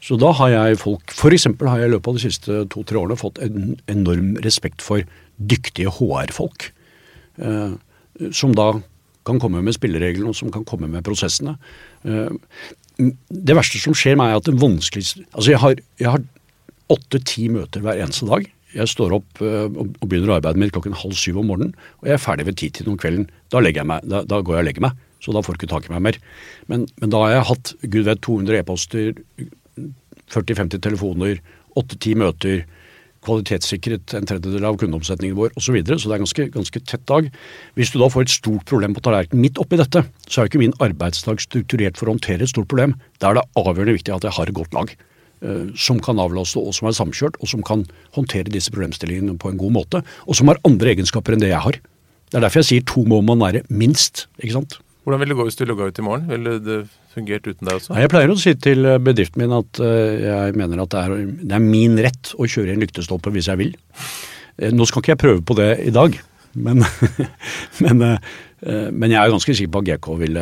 Så 0.00 0.16
da 0.20 0.30
har 0.38 0.54
jeg 0.54 0.80
folk 0.80 1.12
F.eks. 1.12 1.46
har 1.60 1.82
jeg 1.82 1.90
i 1.90 1.92
løpet 1.92 2.08
av 2.08 2.16
de 2.16 2.24
siste 2.24 2.62
to-tre 2.72 3.00
årene 3.00 3.20
fått 3.20 3.42
en 3.44 3.76
enorm 3.92 4.34
respekt 4.44 4.80
for 4.84 5.04
dyktige 5.36 5.92
HR-folk. 5.98 6.70
som 8.32 8.54
da 8.56 8.70
kan 9.26 9.40
komme 9.42 9.62
med 9.64 9.76
spillereglene 9.76 10.30
og 10.32 10.38
som 10.38 10.52
kan 10.54 10.64
komme 10.68 10.88
med 10.90 11.04
prosessene. 11.06 11.56
Det 12.06 13.56
verste 13.58 13.80
som 13.82 13.96
skjer 13.96 14.18
meg, 14.18 14.32
er 14.32 14.40
at 14.40 14.48
det 14.48 14.60
vanskeligste 14.60 15.26
Altså, 15.32 15.52
jeg 15.52 16.10
har, 16.10 16.22
åtte-ti 16.92 17.48
møter 17.50 17.82
hver 17.82 17.98
eneste 17.98 18.28
dag. 18.28 18.46
Jeg 18.76 18.90
står 18.92 19.16
opp 19.16 19.40
og 19.42 20.06
begynner 20.06 20.36
arbeidet 20.36 20.60
mitt 20.60 20.74
klokken 20.74 20.94
halv 20.94 21.16
syv 21.18 21.40
om 21.40 21.50
morgenen, 21.50 21.74
og 22.00 22.10
jeg 22.10 22.14
er 22.14 22.22
ferdig 22.22 22.46
ved 22.46 22.58
titiden 22.60 22.92
om 22.92 23.00
kvelden. 23.00 23.26
Da, 23.50 23.62
meg, 23.62 24.06
da, 24.06 24.22
da, 24.22 24.38
går 24.38 24.58
jeg 24.58 24.64
og 24.64 24.68
legger 24.68 24.86
meg, 24.86 25.02
så 25.24 25.34
da 25.34 25.42
får 25.42 25.56
du 25.56 25.60
ikke 25.62 25.72
tak 25.72 25.88
i 25.88 25.94
meg 25.94 26.04
mer. 26.06 26.18
Men, 26.70 26.86
men 27.00 27.12
da 27.12 27.24
har 27.24 27.34
jeg 27.34 27.48
hatt 27.50 27.72
gud 27.82 28.06
vet 28.06 28.22
200 28.26 28.60
e-poster, 28.60 29.18
40-50 30.32 30.82
telefoner, 30.84 31.40
åtte-ti 31.76 32.14
møter, 32.18 32.64
kvalitetssikret 33.26 34.14
en 34.16 34.28
tredjedel 34.28 34.66
av 34.68 34.78
kundeomsetningen 34.80 35.36
vår 35.38 35.52
osv. 35.54 35.66
Så, 35.66 35.74
videre, 35.74 35.98
så 35.98 36.10
det 36.10 36.16
er 36.16 36.22
ganske, 36.22 36.46
ganske 36.54 36.82
tett 36.86 37.04
dag. 37.10 37.28
Hvis 37.78 37.92
du 37.92 37.98
da 38.00 38.08
får 38.12 38.26
et 38.26 38.36
stort 38.36 38.66
problem 38.70 38.94
på 38.96 39.02
tallerkenen 39.04 39.42
midt 39.42 39.60
oppi 39.62 39.80
dette, 39.80 40.04
så 40.26 40.40
er 40.40 40.46
jo 40.46 40.52
ikke 40.52 40.62
min 40.62 40.76
arbeidsdag 40.84 41.42
strukturert 41.44 41.98
for 41.98 42.08
å 42.08 42.16
håndtere 42.16 42.46
et 42.46 42.52
stort 42.52 42.70
problem. 42.70 42.96
Da 43.22 43.30
er 43.32 43.40
det 43.40 43.46
avgjørende 43.58 43.98
viktig 43.98 44.14
at 44.14 44.26
jeg 44.28 44.36
har 44.38 44.52
et 44.52 44.58
godt 44.58 44.76
lag 44.76 44.94
uh, 44.94 45.66
som 45.78 46.00
kan 46.02 46.22
avlaste 46.22 46.62
og 46.62 46.76
som 46.76 46.90
er 46.90 46.96
samkjørt, 46.98 47.38
og 47.42 47.50
som 47.50 47.64
kan 47.66 47.84
håndtere 48.16 48.52
disse 48.54 48.72
problemstillingene 48.74 49.38
på 49.42 49.52
en 49.52 49.60
god 49.60 49.76
måte, 49.80 50.02
og 50.26 50.38
som 50.38 50.52
har 50.52 50.62
andre 50.68 50.94
egenskaper 50.94 51.36
enn 51.36 51.44
det 51.44 51.52
jeg 51.52 51.64
har. 51.66 51.80
Det 52.26 52.40
er 52.40 52.46
derfor 52.46 52.62
jeg 52.62 52.70
sier 52.70 52.86
to 52.86 53.04
må 53.06 53.20
man 53.22 53.42
være 53.42 53.66
minst. 53.70 54.26
ikke 54.42 54.58
sant? 54.58 54.80
Hvordan 55.06 55.22
vil 55.22 55.30
det 55.30 55.36
gå 55.38 55.44
hvis 55.46 55.58
du 55.58 55.68
logga 55.68 55.86
ut 55.86 55.98
i 56.00 56.04
morgen? 56.06 56.30
Vil 56.30 56.48
det 56.66 56.80
fungert 57.16 57.48
uten 57.48 57.66
deg 57.66 57.80
også? 57.80 57.96
Jeg 57.98 58.12
pleier 58.12 58.32
å 58.32 58.38
si 58.40 58.54
til 58.60 58.88
bedriften 59.02 59.42
min 59.42 59.56
at 59.56 59.82
jeg 59.82 60.56
mener 60.58 60.84
at 60.84 60.94
det 60.94 61.02
er, 61.02 61.28
det 61.42 61.58
er 61.58 61.64
min 61.64 61.98
rett 62.06 62.32
å 62.36 62.48
kjøre 62.48 62.72
i 62.72 62.76
en 62.76 62.84
lyktestolpe 62.84 63.32
hvis 63.34 63.50
jeg 63.52 63.62
vil. 63.62 63.76
Nå 64.72 64.88
skal 64.88 65.02
ikke 65.02 65.14
jeg 65.14 65.22
prøve 65.24 65.44
på 65.46 65.56
det 65.58 65.70
i 65.84 65.92
dag, 65.94 66.16
men, 66.56 66.84
men, 67.84 68.04
men 68.96 69.12
jeg 69.12 69.20
er 69.20 69.32
ganske 69.34 69.56
sikker 69.56 69.72
på 69.74 69.82
at 69.82 69.88
GK 69.90 70.10
vil 70.24 70.38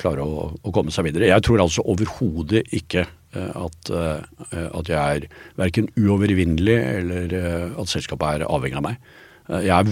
klare 0.00 0.26
å, 0.26 0.46
å 0.54 0.74
komme 0.74 0.94
seg 0.94 1.06
videre. 1.10 1.30
Jeg 1.30 1.46
tror 1.46 1.62
altså 1.62 1.84
overhodet 1.86 2.64
ikke 2.74 3.06
at, 3.32 3.92
at, 3.92 4.88
jeg 4.90 4.98
er 4.98 5.28
verken 5.56 5.88
uovervinnelig 5.96 6.78
eller 6.78 7.36
at 7.80 7.92
selskapet 7.92 8.42
er 8.42 8.48
avhengig 8.50 8.80
av 8.82 8.88
meg. 8.90 9.12
Jeg 9.62 9.72
er 9.72 9.86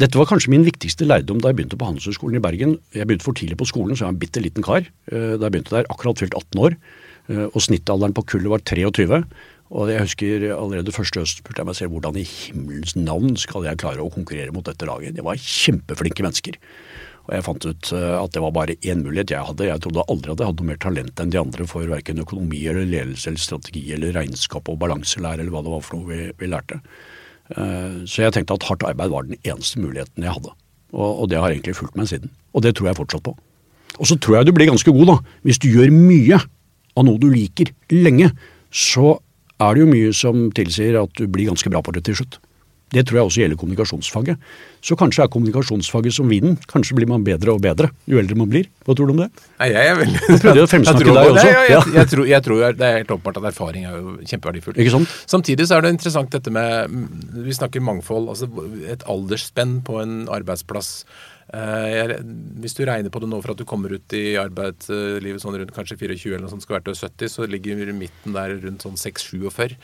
dette 0.00 0.18
var 0.18 0.28
kanskje 0.30 0.52
min 0.52 0.64
viktigste 0.66 1.06
lærdom 1.06 1.40
da 1.42 1.50
jeg 1.50 1.60
begynte 1.60 1.78
på 1.78 1.86
Handelshøyskolen 1.88 2.38
i 2.38 2.42
Bergen. 2.42 2.74
Jeg 2.96 3.08
begynte 3.08 3.26
for 3.26 3.36
tidlig 3.36 3.58
på 3.60 3.68
skolen, 3.68 3.94
så 3.94 4.04
jeg 4.04 4.10
var 4.10 4.16
en 4.16 4.20
bitte 4.22 4.42
liten 4.42 4.64
kar. 4.66 4.86
Da 5.10 5.36
jeg 5.36 5.52
begynte 5.52 5.76
der, 5.76 5.88
akkurat 5.92 6.20
fylt 6.22 6.36
18 6.36 6.62
år. 6.64 6.76
Og 7.50 7.60
snittalderen 7.62 8.14
på 8.16 8.24
kullet 8.32 8.50
var 8.52 8.64
23. 8.66 9.20
Og 9.70 9.92
jeg 9.92 10.02
husker 10.02 10.46
allerede 10.56 10.94
første 10.94 11.22
høst 11.22 11.42
spurte 11.42 11.62
jeg 11.62 11.68
meg 11.68 11.76
selv 11.78 11.94
hvordan 11.94 12.16
i 12.18 12.24
himmelens 12.26 12.96
navn 12.98 13.36
skal 13.38 13.68
jeg 13.68 13.78
klare 13.78 14.02
å 14.02 14.10
konkurrere 14.10 14.50
mot 14.56 14.66
dette 14.66 14.88
laget. 14.88 15.14
Det 15.14 15.22
var 15.26 15.38
kjempeflinke 15.38 16.26
mennesker. 16.26 16.58
Og 17.28 17.36
jeg 17.36 17.46
fant 17.46 17.68
ut 17.68 17.92
at 17.94 18.34
det 18.34 18.42
var 18.42 18.56
bare 18.56 18.74
én 18.80 19.04
mulighet 19.04 19.36
jeg 19.36 19.46
hadde. 19.46 19.68
Jeg 19.68 19.84
trodde 19.84 20.08
aldri 20.10 20.32
at 20.32 20.42
jeg 20.42 20.50
hadde 20.50 20.64
noe 20.64 20.70
mer 20.72 20.82
talent 20.82 21.22
enn 21.22 21.30
de 21.30 21.38
andre 21.38 21.68
for 21.70 21.86
verken 21.92 22.24
økonomi 22.24 22.64
eller 22.72 22.88
ledelse 22.88 23.30
eller 23.30 23.44
strategi 23.44 23.84
eller 23.94 24.16
regnskap 24.16 24.72
og 24.72 24.80
balanselære 24.82 25.44
eller 25.44 25.54
hva 25.54 25.62
det 25.62 25.74
var 25.76 25.86
for 25.86 26.00
noe 26.00 26.10
vi, 26.10 26.20
vi 26.40 26.50
lærte. 26.50 26.80
Så 27.50 28.22
jeg 28.22 28.34
tenkte 28.34 28.54
at 28.54 28.66
hardt 28.68 28.84
arbeid 28.86 29.10
var 29.10 29.26
den 29.26 29.38
eneste 29.42 29.80
muligheten 29.82 30.22
jeg 30.22 30.34
hadde. 30.36 30.52
Og, 30.90 31.28
det 31.30 31.38
har 31.38 31.50
egentlig 31.50 31.76
fulgt 31.78 31.96
meg 31.98 32.08
siden. 32.10 32.30
Og 32.54 32.64
det 32.64 32.74
tror 32.76 32.90
jeg 32.90 32.98
fortsatt 32.98 33.24
på. 33.26 33.34
Og 33.98 34.06
så 34.06 34.16
tror 34.18 34.38
jeg 34.38 34.48
du 34.48 34.52
blir 34.54 34.70
ganske 34.70 34.92
god, 34.94 35.06
da. 35.12 35.16
Hvis 35.46 35.60
du 35.62 35.68
gjør 35.70 35.92
mye 35.94 36.38
av 36.96 37.06
noe 37.06 37.20
du 37.20 37.28
liker 37.30 37.72
lenge, 37.94 38.30
så 38.70 39.16
er 39.60 39.76
det 39.76 39.84
jo 39.84 39.90
mye 39.90 40.12
som 40.16 40.48
tilsier 40.56 40.98
at 41.02 41.12
du 41.18 41.26
blir 41.30 41.50
ganske 41.50 41.70
bra 41.72 41.82
på 41.84 41.94
det 41.94 42.04
til 42.08 42.20
slutt. 42.20 42.38
Det 42.90 43.04
tror 43.06 43.20
jeg 43.20 43.28
også 43.28 43.42
gjelder 43.44 43.58
kommunikasjonsfaget. 43.60 44.48
Så 44.82 44.96
kanskje 44.98 45.22
er 45.22 45.30
kommunikasjonsfaget 45.30 46.16
som 46.16 46.30
vinen. 46.30 46.56
Kanskje 46.70 46.96
blir 46.98 47.06
man 47.10 47.22
bedre 47.26 47.54
og 47.54 47.62
bedre 47.62 47.92
jo 48.10 48.18
eldre 48.18 48.38
man 48.38 48.50
blir. 48.50 48.66
Hva 48.86 48.96
tror 48.98 49.10
du 49.10 49.14
om 49.14 49.22
det? 49.22 49.28
Nei, 49.60 49.70
jeg 49.70 49.92
er 49.92 49.98
veldig... 50.00 50.22
Prøvde 50.42 50.56
jeg 50.58 50.66
å 50.66 50.70
fremsnakke 50.72 51.06
deg 51.06 51.30
også. 51.30 51.46
Jeg, 51.46 51.70
jeg, 51.70 51.94
jeg, 51.94 52.10
tror, 52.12 52.26
jeg, 52.32 52.44
tror, 52.46 52.62
Det 52.80 52.88
er 52.88 52.96
helt 52.98 53.14
åpenbart 53.14 53.42
at 53.42 53.50
erfaring 53.52 53.86
er 53.86 53.98
jo 53.98 54.14
kjempeverdifull. 54.24 54.78
Ikke 54.80 54.94
sant? 54.96 55.18
Samtidig 55.30 55.68
så 55.70 55.78
er 55.78 55.86
det 55.86 55.94
interessant 55.94 56.34
dette 56.34 56.54
med 56.54 56.96
Vi 57.46 57.58
snakker 57.60 57.84
mangfold. 57.84 58.32
altså 58.34 58.50
Et 58.90 59.06
aldersspenn 59.14 59.78
på 59.86 60.00
en 60.02 60.24
arbeidsplass. 60.32 60.96
Hvis 61.50 62.76
du 62.78 62.84
regner 62.86 63.10
på 63.10 63.22
det 63.22 63.28
nå 63.30 63.40
for 63.42 63.54
at 63.54 63.58
du 63.58 63.66
kommer 63.66 63.90
ut 63.90 64.14
i 64.14 64.36
arbeidslivet 64.38 65.42
sånn 65.42 65.58
rundt 65.58 65.74
kanskje 65.74 65.98
24 65.98 66.36
eller 66.36 66.46
noe 66.46 66.52
sånt, 66.52 66.62
skal 66.66 66.78
være 66.78 66.90
til 66.90 67.00
70, 67.00 67.32
så 67.32 67.48
ligger 67.50 67.90
midten 67.90 68.36
der 68.36 68.54
rundt 68.62 68.86
sånn 68.86 68.98
6-47. 68.98 69.74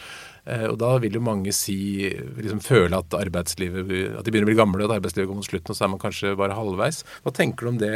Og 0.47 0.77
da 0.79 0.93
vil 1.03 1.17
jo 1.19 1.23
mange 1.27 1.51
si, 1.51 2.07
liksom 2.39 2.61
føle 2.63 3.01
at 3.01 3.15
arbeidslivet, 3.19 3.89
at 4.21 4.23
de 4.23 4.31
begynner 4.31 4.47
å 4.47 4.51
bli 4.53 4.59
gamle, 4.61 4.85
og 4.85 4.93
at 4.93 5.01
arbeidslivet 5.01 5.27
går 5.27 5.39
mot 5.41 5.49
slutten, 5.49 5.73
og 5.73 5.79
så 5.79 5.87
er 5.87 5.91
man 5.91 6.03
kanskje 6.03 6.35
bare 6.39 6.55
halvveis. 6.55 7.01
Hva 7.25 7.33
tenker 7.35 7.67
du 7.67 7.73
om 7.73 7.81
det 7.81 7.95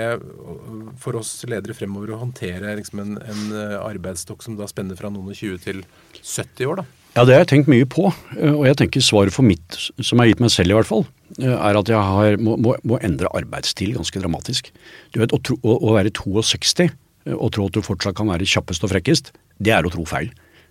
for 0.99 1.21
oss 1.21 1.31
ledere 1.47 1.77
fremover, 1.79 2.11
å 2.17 2.23
håndtere 2.25 2.75
liksom 2.81 3.05
en, 3.05 3.21
en 3.23 3.45
arbeidsstokk 3.85 4.43
som 4.43 4.59
da 4.59 4.67
spenner 4.71 4.99
fra 4.99 5.13
noen 5.15 5.31
og 5.31 5.39
20 5.39 5.63
til 5.63 5.85
70 6.19 6.73
år, 6.73 6.83
da? 6.83 6.89
Ja, 7.17 7.25
det 7.27 7.35
har 7.35 7.43
jeg 7.43 7.51
tenkt 7.51 7.71
mye 7.71 7.87
på. 7.91 8.05
Og 8.07 8.63
jeg 8.69 8.77
tenker 8.79 9.03
svaret 9.03 9.35
for 9.35 9.47
mitt, 9.47 9.79
som 9.99 10.15
jeg 10.15 10.21
har 10.21 10.31
gitt 10.31 10.43
meg 10.45 10.53
selv 10.55 10.71
i 10.71 10.77
hvert 10.79 10.89
fall, 10.91 11.03
er 11.43 11.79
at 11.81 11.91
jeg 11.91 11.99
har, 12.11 12.37
må, 12.39 12.55
må, 12.61 12.77
må, 12.87 13.01
endre 13.03 13.31
arbeidsstil 13.35 13.97
ganske 13.97 14.23
dramatisk. 14.23 14.71
Du 15.11 15.19
vet, 15.23 15.35
å, 15.35 15.41
tro, 15.43 15.59
å, 15.59 15.75
å, 15.91 15.97
være 15.99 16.13
62 16.15 16.87
og 17.35 17.51
tro 17.55 17.67
at 17.67 17.75
du 17.75 17.83
fortsatt 17.85 18.17
kan 18.19 18.31
være 18.31 18.47
kjappest 18.49 18.87
og 18.87 18.93
frekkest, 18.95 19.33
det 19.59 19.75
er 19.75 19.87
å 19.87 19.93
tro 19.93 20.07
feil. 20.09 20.31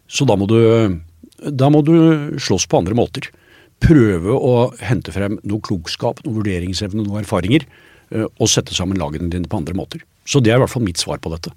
Så 0.10 0.26
da 0.26 0.38
må 0.40 0.48
du, 0.50 0.58
da 1.40 1.70
må 1.72 1.84
du 1.86 1.96
slåss 2.42 2.68
på 2.70 2.82
andre 2.82 2.98
måter. 2.98 3.30
Prøve 3.84 4.36
å 4.36 4.54
hente 4.84 5.14
frem 5.16 5.38
noe 5.48 5.64
klokskap, 5.64 6.24
noe 6.26 6.40
vurderingsevne, 6.42 7.06
noen 7.06 7.24
erfaringer, 7.24 7.66
og 8.10 8.50
sette 8.50 8.74
sammen 8.74 8.98
lagene 9.00 9.30
dine 9.32 9.48
på 9.48 9.60
andre 9.60 9.76
måter. 9.78 10.02
Så 10.28 10.42
det 10.44 10.52
er 10.52 10.60
i 10.60 10.64
hvert 10.64 10.74
fall 10.74 10.84
mitt 10.84 11.00
svar 11.02 11.22
på 11.22 11.32
dette. 11.32 11.54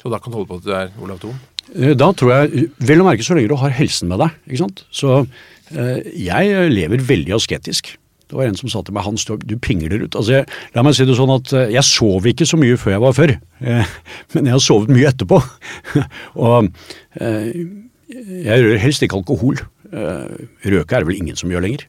Så 0.00 0.08
da 0.12 0.20
kan 0.22 0.32
du 0.32 0.38
holde 0.38 0.48
på 0.48 0.60
at 0.60 0.66
du 0.66 0.72
er 0.74 0.92
Olav 1.02 1.20
Thon? 1.22 1.36
Da 1.70 2.10
tror 2.16 2.32
jeg, 2.32 2.68
Vel 2.82 3.02
å 3.02 3.06
merke 3.06 3.24
så 3.26 3.36
lenge 3.36 3.50
du 3.52 3.58
har 3.60 3.74
helsen 3.76 4.08
med 4.10 4.22
deg. 4.22 4.38
ikke 4.48 4.62
sant? 4.62 4.84
Så 4.94 5.18
eh, 5.20 6.06
jeg 6.18 6.70
lever 6.72 7.04
veldig 7.10 7.36
asketisk. 7.36 7.92
Det 8.30 8.38
var 8.38 8.46
en 8.46 8.58
som 8.58 8.70
sa 8.70 8.82
til 8.86 8.94
meg 8.94 9.04
Hans, 9.04 9.26
du 9.26 9.56
pingler 9.58 10.04
ut. 10.04 10.14
Altså, 10.14 10.40
jeg, 10.40 10.48
La 10.74 10.84
meg 10.86 10.94
si 10.96 11.06
det 11.06 11.18
sånn 11.18 11.34
at 11.34 11.52
jeg 11.74 11.86
sov 11.86 12.26
ikke 12.30 12.46
så 12.46 12.58
mye 12.60 12.78
før 12.78 12.94
jeg 12.94 13.04
var 13.04 13.16
før, 13.16 13.34
eh, 13.60 13.94
men 14.34 14.48
jeg 14.48 14.56
har 14.56 14.64
sovet 14.64 14.94
mye 14.94 15.10
etterpå. 15.10 15.40
og 16.46 16.70
eh, 17.20 17.50
jeg 18.10 18.62
rører 18.64 18.80
helst 18.82 19.04
ikke 19.04 19.20
alkohol. 19.20 19.60
Eh, 19.90 20.46
røke 20.72 20.96
er 20.96 21.02
det 21.02 21.08
vel 21.08 21.18
ingen 21.18 21.38
som 21.38 21.50
gjør 21.52 21.64
lenger. 21.66 21.86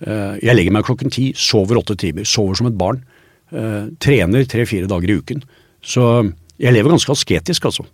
Eh, 0.00 0.38
jeg 0.44 0.56
legger 0.56 0.74
meg 0.74 0.86
klokken 0.88 1.12
ti, 1.12 1.30
sover 1.36 1.80
åtte 1.80 1.96
timer, 1.98 2.26
sover 2.28 2.58
som 2.58 2.70
et 2.70 2.78
barn. 2.78 3.02
Eh, 3.52 3.88
trener 4.02 4.48
tre-fire 4.48 4.88
dager 4.90 5.12
i 5.12 5.18
uken. 5.20 5.44
Så 5.84 6.04
jeg 6.58 6.74
lever 6.74 6.94
ganske 6.94 7.14
asketisk, 7.14 7.68
altså. 7.70 7.86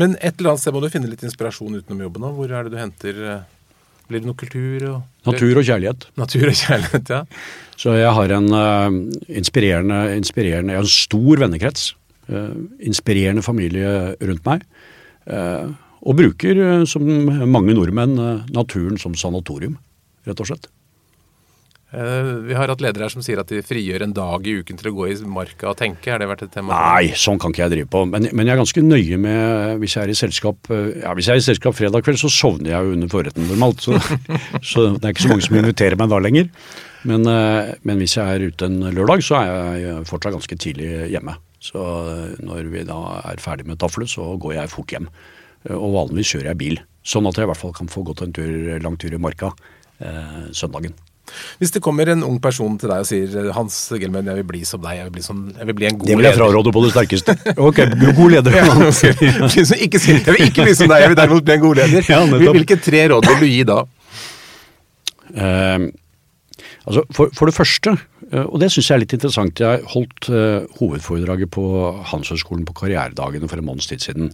Men 0.00 0.16
et 0.20 0.38
eller 0.38 0.54
annet 0.54 0.62
sted 0.62 0.74
må 0.74 0.82
du 0.82 0.90
finne 0.92 1.10
litt 1.10 1.24
inspirasjon 1.26 1.78
utenom 1.78 2.02
jobben 2.06 2.26
òg. 2.28 2.34
Hvor 2.38 2.52
er 2.52 2.66
det 2.66 2.74
du 2.74 2.80
henter 2.80 3.22
Blir 4.08 4.22
det 4.22 4.28
noe 4.30 4.38
kultur? 4.40 4.84
Og, 4.88 5.00
Natur 5.28 5.58
og 5.60 5.66
kjærlighet. 5.68 6.06
Natur 6.16 6.48
og 6.48 6.54
kjærlighet, 6.56 7.10
ja. 7.12 7.18
Så 7.76 7.92
jeg 7.92 8.12
har 8.16 8.32
en 8.38 8.46
inspirerende, 9.28 9.98
inspirerende 10.16 10.72
Jeg 10.72 10.80
har 10.80 10.86
en 10.86 10.94
stor 10.94 11.42
vennekrets. 11.42 11.82
Inspirerende 12.88 13.44
familie 13.44 14.14
rundt 14.16 14.48
meg. 14.48 14.64
Uh, 15.28 15.76
og 16.02 16.18
bruker, 16.18 16.84
som 16.88 17.04
mange 17.50 17.76
nordmenn, 17.76 18.18
naturen 18.54 18.98
som 19.00 19.16
sanatorium, 19.18 19.78
rett 20.28 20.42
og 20.42 20.50
slett. 20.50 20.68
Vi 21.88 22.52
har 22.52 22.68
hatt 22.68 22.82
ledere 22.84 23.06
her 23.06 23.12
som 23.14 23.22
sier 23.24 23.40
at 23.40 23.48
de 23.48 23.62
frigjør 23.64 24.02
en 24.04 24.12
dag 24.12 24.44
i 24.44 24.58
uken 24.60 24.76
til 24.76 24.90
å 24.90 24.92
gå 24.92 25.06
i 25.08 25.14
marka 25.24 25.70
og 25.70 25.78
tenke. 25.80 26.10
Har 26.12 26.20
det 26.20 26.26
vært 26.28 26.42
et 26.44 26.52
tema? 26.52 26.76
Nei, 26.76 27.14
sånn 27.16 27.40
kan 27.40 27.54
ikke 27.54 27.62
jeg 27.62 27.72
drive 27.72 27.88
på. 27.94 28.02
Men, 28.10 28.26
men, 28.28 28.44
jeg 28.44 28.52
er 28.52 28.60
ganske 28.60 28.82
nøye 28.84 29.20
med 29.22 29.80
hvis 29.80 29.96
jeg 29.96 30.04
er 30.04 30.12
i 30.12 30.18
selskap 30.18 30.68
ja, 30.68 31.14
hvis 31.16 31.30
jeg 31.30 31.38
er 31.38 31.40
i 31.40 31.46
selskap 31.46 31.78
fredag 31.78 32.04
kveld, 32.04 32.20
så 32.20 32.28
sovner 32.28 32.74
jeg 32.74 32.84
jo 32.90 32.98
under 32.98 33.12
forretten 33.14 33.48
normalt. 33.48 33.80
Så, 33.86 33.96
så, 34.74 34.84
det 34.98 35.00
er 35.00 35.16
ikke 35.16 35.24
så 35.24 35.32
mange 35.32 35.48
som 35.48 35.56
inviterer 35.62 35.96
meg 35.96 36.12
da 36.12 36.20
lenger. 36.20 36.52
Men, 37.08 37.24
eh, 37.30 37.72
men 37.88 38.00
hvis 38.02 38.18
jeg 38.18 38.36
er 38.36 38.48
ute 38.50 38.68
en 38.68 38.80
lørdag, 38.92 39.24
så 39.24 39.40
er 39.40 39.80
jeg 39.80 40.06
fortsatt 40.10 40.36
ganske 40.36 40.60
tidlig 40.60 40.90
hjemme. 41.12 41.38
Så 41.62 41.80
eh, 41.80 42.38
når 42.44 42.68
vi 42.72 42.84
da 42.88 42.98
er 43.32 43.42
ferdig 43.42 43.68
med 43.68 43.80
taflet, 43.80 44.10
så 44.10 44.34
går 44.40 44.58
jeg 44.58 44.72
fort 44.72 44.92
hjem. 44.94 45.08
Eh, 45.66 45.74
Og 45.74 45.94
vanligvis 45.96 46.34
kjører 46.34 46.52
jeg 46.52 46.60
bil. 46.60 46.78
Sånn 47.08 47.26
at 47.30 47.38
jeg 47.40 47.48
i 47.48 47.50
hvert 47.50 47.60
fall 47.62 47.72
kan 47.76 47.88
få 47.90 48.04
gått 48.04 48.22
en 48.22 48.32
tur, 48.36 48.78
lang 48.84 48.98
tur 49.00 49.14
i 49.14 49.20
marka 49.20 49.52
eh, 50.00 50.48
søndagen. 50.52 50.94
Hvis 51.60 51.74
det 51.74 51.82
kommer 51.84 52.08
en 52.08 52.22
ung 52.24 52.38
person 52.40 52.78
til 52.80 52.88
deg 52.88 53.02
og 53.02 53.08
sier 53.08 53.50
Hans 53.52 53.74
Gelmen, 54.00 54.24
jeg 54.30 54.38
vil 54.40 54.46
bli 54.48 54.62
som 54.64 54.80
deg, 54.80 54.96
jeg 54.96 55.08
vil 55.08 55.14
bli, 55.18 55.24
sånn, 55.26 55.42
jeg 55.58 55.68
vil 55.68 55.76
bli 55.76 55.88
en 55.90 55.98
god 55.98 56.08
leder. 56.08 56.14
Det 56.14 56.18
vil 56.22 56.28
jeg 56.28 56.38
fraråde 56.38 56.72
på 56.72 56.82
det 56.84 56.92
sterkeste. 56.94 57.34
Ok, 57.60 57.80
god 58.16 58.30
leder. 58.32 58.56
Ja. 58.58 58.64
Ikke 59.84 60.00
jeg 60.00 60.24
vil 60.24 60.46
ikke 60.48 60.64
bli 60.64 60.74
som 60.78 60.88
deg, 60.88 61.02
jeg 61.04 61.12
vil 61.12 61.18
derimot 61.20 61.44
bli 61.44 61.56
en 61.58 61.64
god 61.66 61.80
leder. 61.82 62.08
Ja. 62.08 62.20
Hvilke 62.56 62.78
tre 62.80 63.02
råd 63.12 63.28
vil 63.28 63.42
du 63.44 63.48
gi 63.50 63.62
da? 63.68 63.78
Eh, 65.36 65.84
altså 66.88 67.04
for, 67.12 67.32
for 67.36 67.50
det 67.50 67.56
første, 67.56 67.94
eh, 68.30 68.44
og 68.46 68.56
det 68.62 68.70
syns 68.72 68.88
jeg 68.88 68.96
er 68.96 69.02
litt 69.04 69.16
interessant, 69.18 69.60
jeg 69.62 69.84
holdt 69.92 70.30
eh, 70.32 70.64
hovedforedraget 70.80 71.52
på 71.54 71.66
Handelshøyskolen 72.08 72.64
på 72.68 72.76
Karrieredagene 72.80 73.50
for 73.50 73.60
en 73.60 73.68
måneds 73.68 73.90
tid 73.92 74.04
siden. 74.04 74.32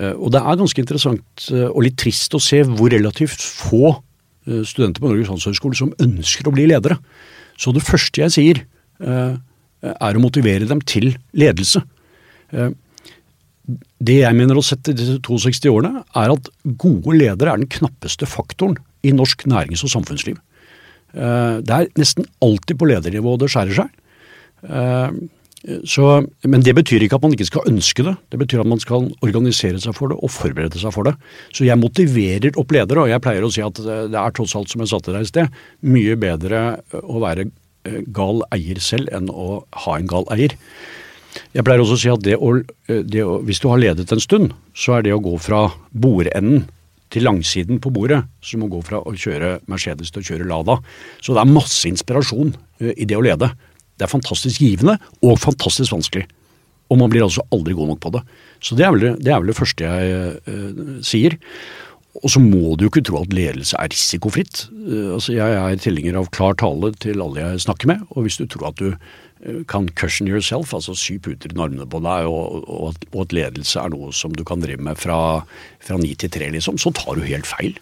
Eh, 0.00 0.14
og 0.14 0.32
det 0.34 0.42
er 0.42 0.60
ganske 0.60 0.82
interessant 0.82 1.48
eh, 1.54 1.66
og 1.68 1.84
litt 1.86 1.98
trist 2.00 2.34
å 2.34 2.42
se 2.42 2.62
hvor 2.66 2.92
relativt 2.92 3.42
få 3.42 3.92
eh, 3.92 4.62
studenter 4.66 5.02
på 5.02 5.10
Norges 5.10 5.30
handelshøyskole 5.30 5.78
som 5.78 5.92
ønsker 6.02 6.48
å 6.48 6.54
bli 6.54 6.66
ledere. 6.70 6.98
Så 7.60 7.74
det 7.74 7.84
første 7.86 8.24
jeg 8.24 8.34
sier, 8.34 8.64
er 9.04 10.16
å 10.16 10.22
motivere 10.22 10.66
dem 10.66 10.80
til 10.86 11.12
ledelse. 11.36 11.82
Det 12.50 14.16
jeg 14.16 14.38
mener 14.38 14.58
å 14.58 14.64
sette 14.64 14.94
disse 14.96 15.20
62 15.22 15.70
årene, 15.70 16.02
er 16.18 16.32
at 16.34 16.50
gode 16.80 17.14
ledere 17.14 17.52
er 17.52 17.62
den 17.62 17.70
knappeste 17.70 18.26
faktoren 18.30 18.78
i 19.06 19.12
norsk 19.14 19.44
nærings- 19.50 19.84
og 19.86 19.92
samfunnsliv. 19.92 20.40
Det 21.14 21.76
er 21.76 21.90
nesten 22.00 22.26
alltid 22.42 22.80
på 22.80 22.88
ledernivå 22.90 23.36
det 23.38 23.50
skjærer 23.54 23.84
seg. 23.84 23.92
Eh, 25.64 25.80
Så, 25.88 26.26
men 26.44 26.64
det 26.64 26.74
betyr 26.76 27.04
ikke 27.04 27.18
at 27.18 27.24
man 27.24 27.34
ikke 27.36 27.48
skal 27.48 27.68
ønske 27.70 28.04
det. 28.06 28.14
Det 28.32 28.40
betyr 28.40 28.64
at 28.64 28.70
man 28.70 28.82
skal 28.82 29.10
organisere 29.24 29.80
seg 29.80 29.96
for 29.96 30.12
det 30.12 30.18
og 30.20 30.32
forberede 30.32 30.80
seg 30.80 30.94
for 30.94 31.08
det. 31.08 31.14
Så 31.52 31.66
jeg 31.66 31.80
motiverer 31.80 32.58
opp 32.60 32.74
ledere, 32.74 33.04
og 33.04 33.12
jeg 33.12 33.24
pleier 33.24 33.44
å 33.44 33.52
si 33.52 33.64
at 33.64 33.80
det 33.80 34.18
er 34.20 34.36
tross 34.36 34.56
alt, 34.58 34.72
som 34.72 34.84
jeg 34.84 34.92
sa 34.92 35.00
til 35.00 35.16
deg 35.16 35.24
i 35.24 35.32
sted, 35.32 35.62
mye 35.82 36.18
bedre 36.20 36.64
å 37.02 37.22
være 37.24 37.48
eh, 37.48 38.02
gal 38.14 38.44
eier 38.54 38.80
selv 38.80 39.12
enn 39.14 39.32
å 39.32 39.64
ha 39.86 39.98
en 39.98 40.10
gal 40.10 40.28
eier. 40.34 40.56
Jeg 41.54 41.66
pleier 41.66 41.82
også 41.82 41.96
å 41.96 41.98
si 41.98 42.10
at 42.12 42.22
det 42.22 42.36
å, 42.38 42.54
det 42.86 43.24
å, 43.26 43.40
hvis 43.42 43.58
du 43.62 43.66
har 43.72 43.80
ledet 43.82 44.12
en 44.14 44.22
stund, 44.22 44.52
så 44.76 44.98
er 44.98 45.06
det 45.06 45.14
å 45.16 45.22
gå 45.22 45.34
fra 45.42 45.66
bordenden 45.90 46.68
til 47.14 47.26
langsiden 47.26 47.80
på 47.82 47.92
bordet 47.94 48.22
som 48.42 48.64
å 48.64 48.70
gå 48.70 48.80
fra 48.86 49.00
å 49.02 49.14
kjøre 49.18 49.58
Mercedes 49.70 50.10
til 50.14 50.22
å 50.22 50.28
kjøre 50.28 50.48
Lada. 50.50 50.78
Så 51.22 51.34
det 51.34 51.42
er 51.42 51.50
masse 51.50 51.86
inspirasjon 51.90 52.54
eh, 52.82 52.94
i 52.94 53.06
det 53.06 53.18
å 53.18 53.24
lede. 53.24 53.50
Det 53.94 54.06
er 54.06 54.10
fantastisk 54.10 54.62
givende 54.62 54.98
og 55.22 55.38
fantastisk 55.42 55.94
vanskelig. 55.94 56.26
Og 56.92 57.00
man 57.00 57.10
blir 57.12 57.24
altså 57.24 57.44
aldri 57.54 57.74
god 57.76 57.94
nok 57.94 58.02
på 58.02 58.12
det. 58.14 58.22
Så 58.64 58.76
det 58.78 58.86
er 58.86 58.94
vel 58.94 59.04
det, 59.16 59.30
er 59.30 59.40
vel 59.40 59.50
det 59.50 59.58
første 59.58 59.88
jeg 59.88 60.38
uh, 60.46 61.00
sier. 61.04 61.38
Og 62.22 62.30
så 62.30 62.38
må 62.38 62.76
du 62.76 62.84
jo 62.84 62.92
ikke 62.92 63.02
tro 63.06 63.22
at 63.24 63.34
ledelse 63.34 63.78
er 63.80 63.90
risikofritt. 63.90 64.66
Uh, 64.70 65.16
altså 65.16 65.34
Jeg 65.36 65.58
er 65.58 65.80
tilhenger 65.82 66.20
av 66.20 66.30
klar 66.34 66.58
tale 66.60 66.92
til 67.02 67.24
alle 67.24 67.42
jeg 67.42 67.64
snakker 67.66 67.90
med. 67.90 68.04
Og 68.14 68.26
hvis 68.26 68.38
du 68.40 68.46
tror 68.50 68.70
at 68.70 68.82
du 68.82 68.90
eh, 68.92 69.62
kan 69.70 69.88
cushion 69.96 70.30
yourself, 70.30 70.74
altså 70.76 70.96
sy 70.98 71.16
puter 71.22 71.54
i 71.54 71.58
armene 71.58 71.88
på 71.88 72.02
deg, 72.04 72.28
og, 72.28 72.68
og, 72.68 72.92
at, 72.92 73.08
og 73.14 73.26
at 73.26 73.34
ledelse 73.40 73.80
er 73.80 73.94
noe 73.94 74.12
som 74.14 74.36
du 74.36 74.44
kan 74.46 74.62
drive 74.62 74.84
med 74.84 75.00
fra 75.00 75.42
ni 76.00 76.14
til 76.18 76.32
tre, 76.34 76.52
liksom, 76.54 76.78
så 76.78 76.92
tar 76.94 77.18
du 77.18 77.26
helt 77.26 77.48
feil. 77.48 77.78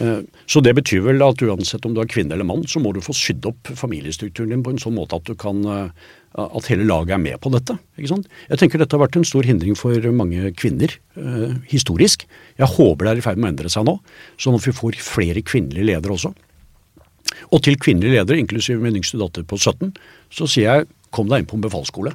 Eh, 0.00 0.22
Så 0.46 0.62
det 0.64 0.74
betyr 0.74 1.02
vel 1.04 1.22
at 1.24 1.42
uansett 1.44 1.84
om 1.84 1.94
du 1.94 2.00
er 2.00 2.08
kvinne 2.08 2.32
eller 2.32 2.48
mann, 2.48 2.64
så 2.64 2.80
må 2.80 2.94
du 2.94 3.00
få 3.04 3.12
sydd 3.16 3.44
opp 3.46 3.68
familiestrukturen 3.76 4.54
din 4.54 4.62
på 4.64 4.72
en 4.72 4.80
sånn 4.80 4.96
måte 4.96 5.16
at 5.18 5.28
du 5.28 5.34
kan 5.34 5.64
eh, 5.68 5.90
at 6.32 6.68
hele 6.70 6.86
laget 6.88 7.12
er 7.18 7.20
med 7.20 7.40
på 7.44 7.50
dette. 7.52 7.76
Jeg 8.00 8.58
tenker 8.58 8.80
dette 8.80 8.96
har 8.96 9.02
vært 9.04 9.18
en 9.20 9.26
stor 9.28 9.44
hindring 9.44 9.76
for 9.76 10.00
mange 10.16 10.54
kvinner 10.56 10.94
eh, 11.16 11.52
historisk. 11.68 12.24
Jeg 12.56 12.72
håper 12.72 13.04
det 13.04 13.12
er 13.12 13.20
i 13.20 13.26
ferd 13.26 13.36
med 13.36 13.50
å 13.50 13.52
endre 13.52 13.72
seg 13.72 13.84
nå, 13.84 13.98
sånn 14.40 14.56
at 14.56 14.64
vi 14.64 14.72
får 14.72 14.96
flere 15.04 15.44
kvinnelige 15.44 15.90
ledere 15.92 16.16
også. 16.16 16.32
Og 17.52 17.62
til 17.64 17.76
kvinnelige 17.80 18.16
ledere, 18.16 18.40
inklusiv 18.40 18.80
min 18.80 18.96
yngste 18.96 19.20
datter 19.20 19.44
på 19.44 19.58
17, 19.60 19.92
så 20.32 20.48
sier 20.48 20.68
jeg 20.68 20.88
kom 21.12 21.28
deg 21.28 21.42
inn 21.42 21.50
på 21.50 21.58
en 21.58 21.66
befalsskole. 21.68 22.14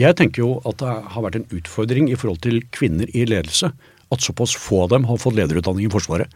Jeg 0.00 0.16
tenker 0.16 0.40
jo 0.40 0.52
at 0.64 0.78
det 0.80 0.92
har 1.12 1.24
vært 1.24 1.36
en 1.36 1.48
utfordring 1.52 2.08
i 2.08 2.16
forhold 2.16 2.40
til 2.44 2.62
kvinner 2.72 3.10
i 3.12 3.26
ledelse 3.28 3.68
at 4.10 4.24
såpass 4.24 4.54
få 4.56 4.84
av 4.86 4.94
dem 4.94 5.04
har 5.04 5.20
fått 5.20 5.36
lederutdanning 5.36 5.84
i 5.86 5.92
Forsvaret. 5.92 6.32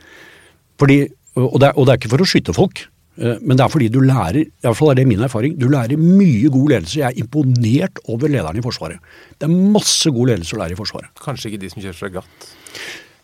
Fordi, 0.81 0.99
og, 1.39 1.61
det 1.63 1.69
er, 1.71 1.79
og 1.79 1.87
det 1.87 1.93
er 1.95 2.01
ikke 2.03 2.11
for 2.15 2.25
å 2.25 2.27
skyte 2.29 2.55
folk, 2.57 2.83
eh, 3.21 3.37
men 3.43 3.57
det 3.59 3.65
er 3.67 3.71
fordi 3.73 3.89
du 3.95 4.01
lærer 4.03 4.41
i 4.43 4.49
hvert 4.67 4.79
fall 4.81 4.91
er 4.95 4.99
det 5.01 5.07
min 5.11 5.23
erfaring, 5.27 5.55
du 5.61 5.69
lærer 5.71 6.01
mye 6.01 6.51
god 6.51 6.75
ledelse. 6.75 6.99
Jeg 7.01 7.13
er 7.13 7.23
imponert 7.23 8.01
over 8.11 8.29
lederne 8.33 8.59
i 8.61 8.65
Forsvaret. 8.65 8.99
Det 9.39 9.47
er 9.49 9.55
masse 9.79 10.11
god 10.11 10.33
ledelse 10.35 10.57
å 10.57 10.61
lære 10.65 10.75
i 10.77 10.81
Forsvaret. 10.83 11.11
Kanskje 11.23 11.53
ikke 11.53 11.63
de 11.65 11.71
som 11.73 11.83
kjører 11.85 11.99
fregatt. 12.01 12.53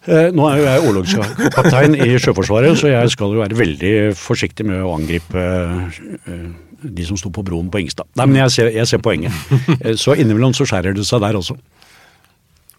Eh, 0.08 0.30
Nå 0.32 0.46
er 0.48 0.56
jo 0.62 0.64
jeg 0.64 0.86
orlogskaptein 0.88 1.98
i 2.00 2.14
Sjøforsvaret, 2.22 2.78
så 2.80 2.88
jeg 2.88 3.10
skal 3.12 3.34
jo 3.36 3.42
være 3.42 3.58
veldig 3.58 3.90
forsiktig 4.16 4.64
med 4.70 4.80
å 4.80 4.94
angripe 4.96 5.42
eh, 5.44 6.46
de 6.80 7.04
som 7.04 7.18
sto 7.20 7.28
på 7.34 7.42
broen 7.44 7.68
på 7.68 7.82
Ingstad. 7.82 8.08
Nei, 8.16 8.24
men 8.30 8.38
jeg 8.46 8.54
ser, 8.54 8.70
jeg 8.72 8.88
ser 8.88 9.02
poenget. 9.04 9.34
Eh, 9.82 9.98
Så 10.00 10.14
innimellom 10.16 10.54
så 10.56 10.64
skjærer 10.70 10.96
det 10.96 11.04
seg 11.04 11.20
der 11.26 11.36
også. 11.36 11.58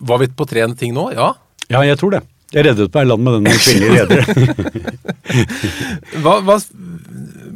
Var 0.01 0.17
vi 0.23 0.31
på 0.33 0.47
tre 0.49 0.65
ting 0.79 0.95
nå? 0.97 1.11
Ja. 1.13 1.33
Ja, 1.69 1.83
jeg 1.85 1.99
tror 2.01 2.15
det. 2.17 2.23
Jeg 2.51 2.65
reddet 2.67 2.95
meg 2.95 3.05
i 3.05 3.09
land 3.09 3.23
med 3.23 3.37
denne 3.37 3.53
kvinnelige 3.63 3.95
ledere. 3.99 4.23
Hva, 6.23 6.33
hva, 6.43 6.57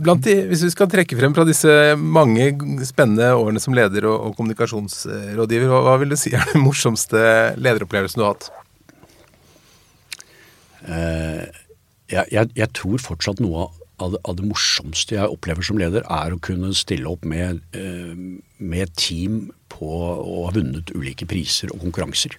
blant 0.06 0.24
de, 0.28 0.36
hvis 0.52 0.64
vi 0.68 0.72
skal 0.72 0.92
trekke 0.92 1.18
frem 1.20 1.36
fra 1.36 1.46
disse 1.48 1.72
mange 2.00 2.52
spennende 2.88 3.34
årene 3.36 3.62
som 3.64 3.76
leder 3.76 4.08
og, 4.08 4.30
og 4.30 4.38
kommunikasjonsrådgiver, 4.38 5.68
hva, 5.72 5.82
hva 5.90 5.98
vil 6.02 6.14
du 6.14 6.20
si 6.20 6.32
er 6.36 6.46
den 6.54 6.64
morsomste 6.64 7.26
lederopplevelsen 7.60 8.22
du 8.22 8.28
har 8.28 8.38
hatt? 8.38 8.52
jeg, 10.86 12.26
jeg, 12.30 12.50
jeg 12.54 12.70
tror 12.78 13.02
fortsatt 13.02 13.40
noe 13.42 13.64
av 13.98 14.12
det, 14.14 14.20
av 14.28 14.36
det 14.38 14.48
morsomste 14.48 15.16
jeg 15.18 15.32
opplever 15.32 15.66
som 15.66 15.80
leder, 15.80 16.06
er 16.12 16.36
å 16.36 16.42
kunne 16.44 16.74
stille 16.78 17.10
opp 17.10 17.26
med, 17.28 17.62
uh, 17.76 18.14
med 18.60 18.84
et 18.84 18.96
team 19.00 19.48
på 19.72 19.88
å 19.90 20.46
ha 20.46 20.54
vunnet 20.56 20.92
ulike 20.96 21.28
priser 21.30 21.72
og 21.74 21.82
konkurranser. 21.88 22.38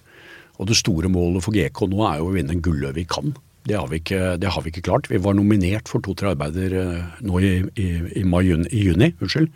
Og 0.57 0.69
det 0.69 0.77
store 0.79 1.09
målet 1.11 1.45
for 1.45 1.55
GK 1.55 1.83
nå 1.91 2.01
er 2.07 2.21
jo 2.21 2.31
å 2.31 2.33
vinne 2.35 2.55
en 2.55 2.63
gulløve 2.63 3.03
i 3.03 3.07
Cannes. 3.09 3.37
Det 3.67 3.75
har, 3.75 3.89
vi 3.91 3.99
ikke, 3.99 4.37
det 4.39 4.47
har 4.53 4.63
vi 4.63 4.71
ikke 4.71 4.85
klart. 4.85 5.09
Vi 5.11 5.19
var 5.19 5.35
nominert 5.35 5.89
for 5.91 5.99
to-tre 6.03 6.31
arbeider 6.31 6.75
eh, 6.79 7.07
nå 7.27 7.39
i, 7.43 7.49
i, 7.75 7.87
i, 8.21 8.23
mai, 8.23 8.45
i 8.47 8.83
juni, 8.85 9.09
unnskyld. 9.19 9.49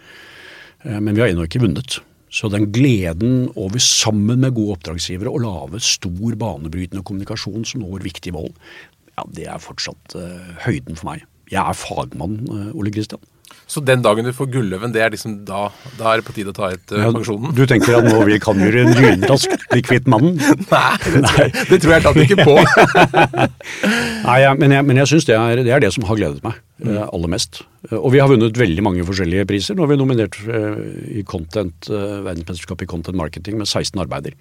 Eh, 0.83 0.97
men 0.97 1.15
vi 1.15 1.23
har 1.23 1.31
ennå 1.31 1.45
ikke 1.47 1.61
vunnet. 1.63 2.01
Så 2.31 2.49
den 2.51 2.69
gleden 2.75 3.49
over 3.59 3.79
sammen 3.83 4.43
med 4.43 4.55
gode 4.55 4.77
oppdragsgivere 4.77 5.31
å 5.31 5.39
lage 5.43 5.79
stor 5.83 6.35
banebrytende 6.39 7.03
kommunikasjon 7.07 7.63
som 7.67 7.83
når 7.85 8.03
viktige 8.07 8.35
mål, 8.35 8.51
ja, 9.17 9.25
det 9.35 9.47
er 9.51 9.63
fortsatt 9.63 10.15
uh, 10.15 10.53
høyden 10.63 10.95
for 10.95 11.11
meg. 11.11 11.25
Jeg 11.51 11.59
er 11.59 11.75
fagmann, 11.75 12.37
uh, 12.47 12.69
Ole 12.79 12.93
Kristian. 12.95 13.19
Så 13.71 13.79
den 13.87 14.01
dagen 14.03 14.25
du 14.27 14.31
får 14.35 14.49
Gulløven, 14.51 14.91
det 14.91 15.01
er 15.05 15.13
liksom 15.13 15.37
da, 15.47 15.67
da 15.99 16.09
er 16.11 16.19
det 16.21 16.25
på 16.27 16.33
tide 16.35 16.51
å 16.51 16.55
ta 16.57 16.69
ut 16.73 16.91
uh, 16.91 17.05
pensjonen? 17.15 17.53
Du 17.55 17.61
tenker 17.69 17.97
at 17.99 18.07
nå 18.09 18.19
vi 18.27 18.37
kan 18.43 18.59
gjøre 18.59 18.83
en 18.83 18.95
lynrask 18.97 19.53
bli 19.71 19.83
kvitt 19.87 20.09
mannen? 20.11 20.35
Nei, 20.73 20.97
det 21.05 21.21
tror, 21.23 21.39
jeg, 21.45 21.53
det 21.69 21.79
tror 21.85 21.93
jeg 21.95 22.05
tatt 22.07 22.19
ikke 22.25 22.45
på. 22.45 22.55
Nei, 24.27 24.37
ja, 24.43 24.51
men 24.57 24.75
jeg, 24.75 24.85
men 24.87 24.99
jeg 25.01 25.11
syns 25.13 25.27
det, 25.29 25.37
er- 25.37 25.63
det 25.65 25.73
er 25.75 25.83
det 25.83 25.91
som 25.95 26.05
har 26.09 26.19
gledet 26.19 26.43
meg 26.45 26.59
uh, 26.87 27.05
aller 27.07 27.31
mest. 27.31 27.61
Uh, 27.89 27.97
Og 28.01 28.11
vi 28.15 28.21
har 28.21 28.29
vunnet 28.31 28.59
veldig 28.59 28.83
mange 28.85 29.05
forskjellige 29.07 29.47
priser. 29.49 29.77
Nå 29.77 29.85
har 29.85 29.91
vi 29.93 29.99
nominert 30.01 30.37
eh, 30.45 30.83
i 31.21 31.23
content, 31.27 31.87
verdensmesterskapet 31.89 32.85
i 32.85 32.91
content 32.91 33.17
marketing 33.17 33.57
med 33.59 33.67
16 33.69 33.99
arbeider. 34.03 34.35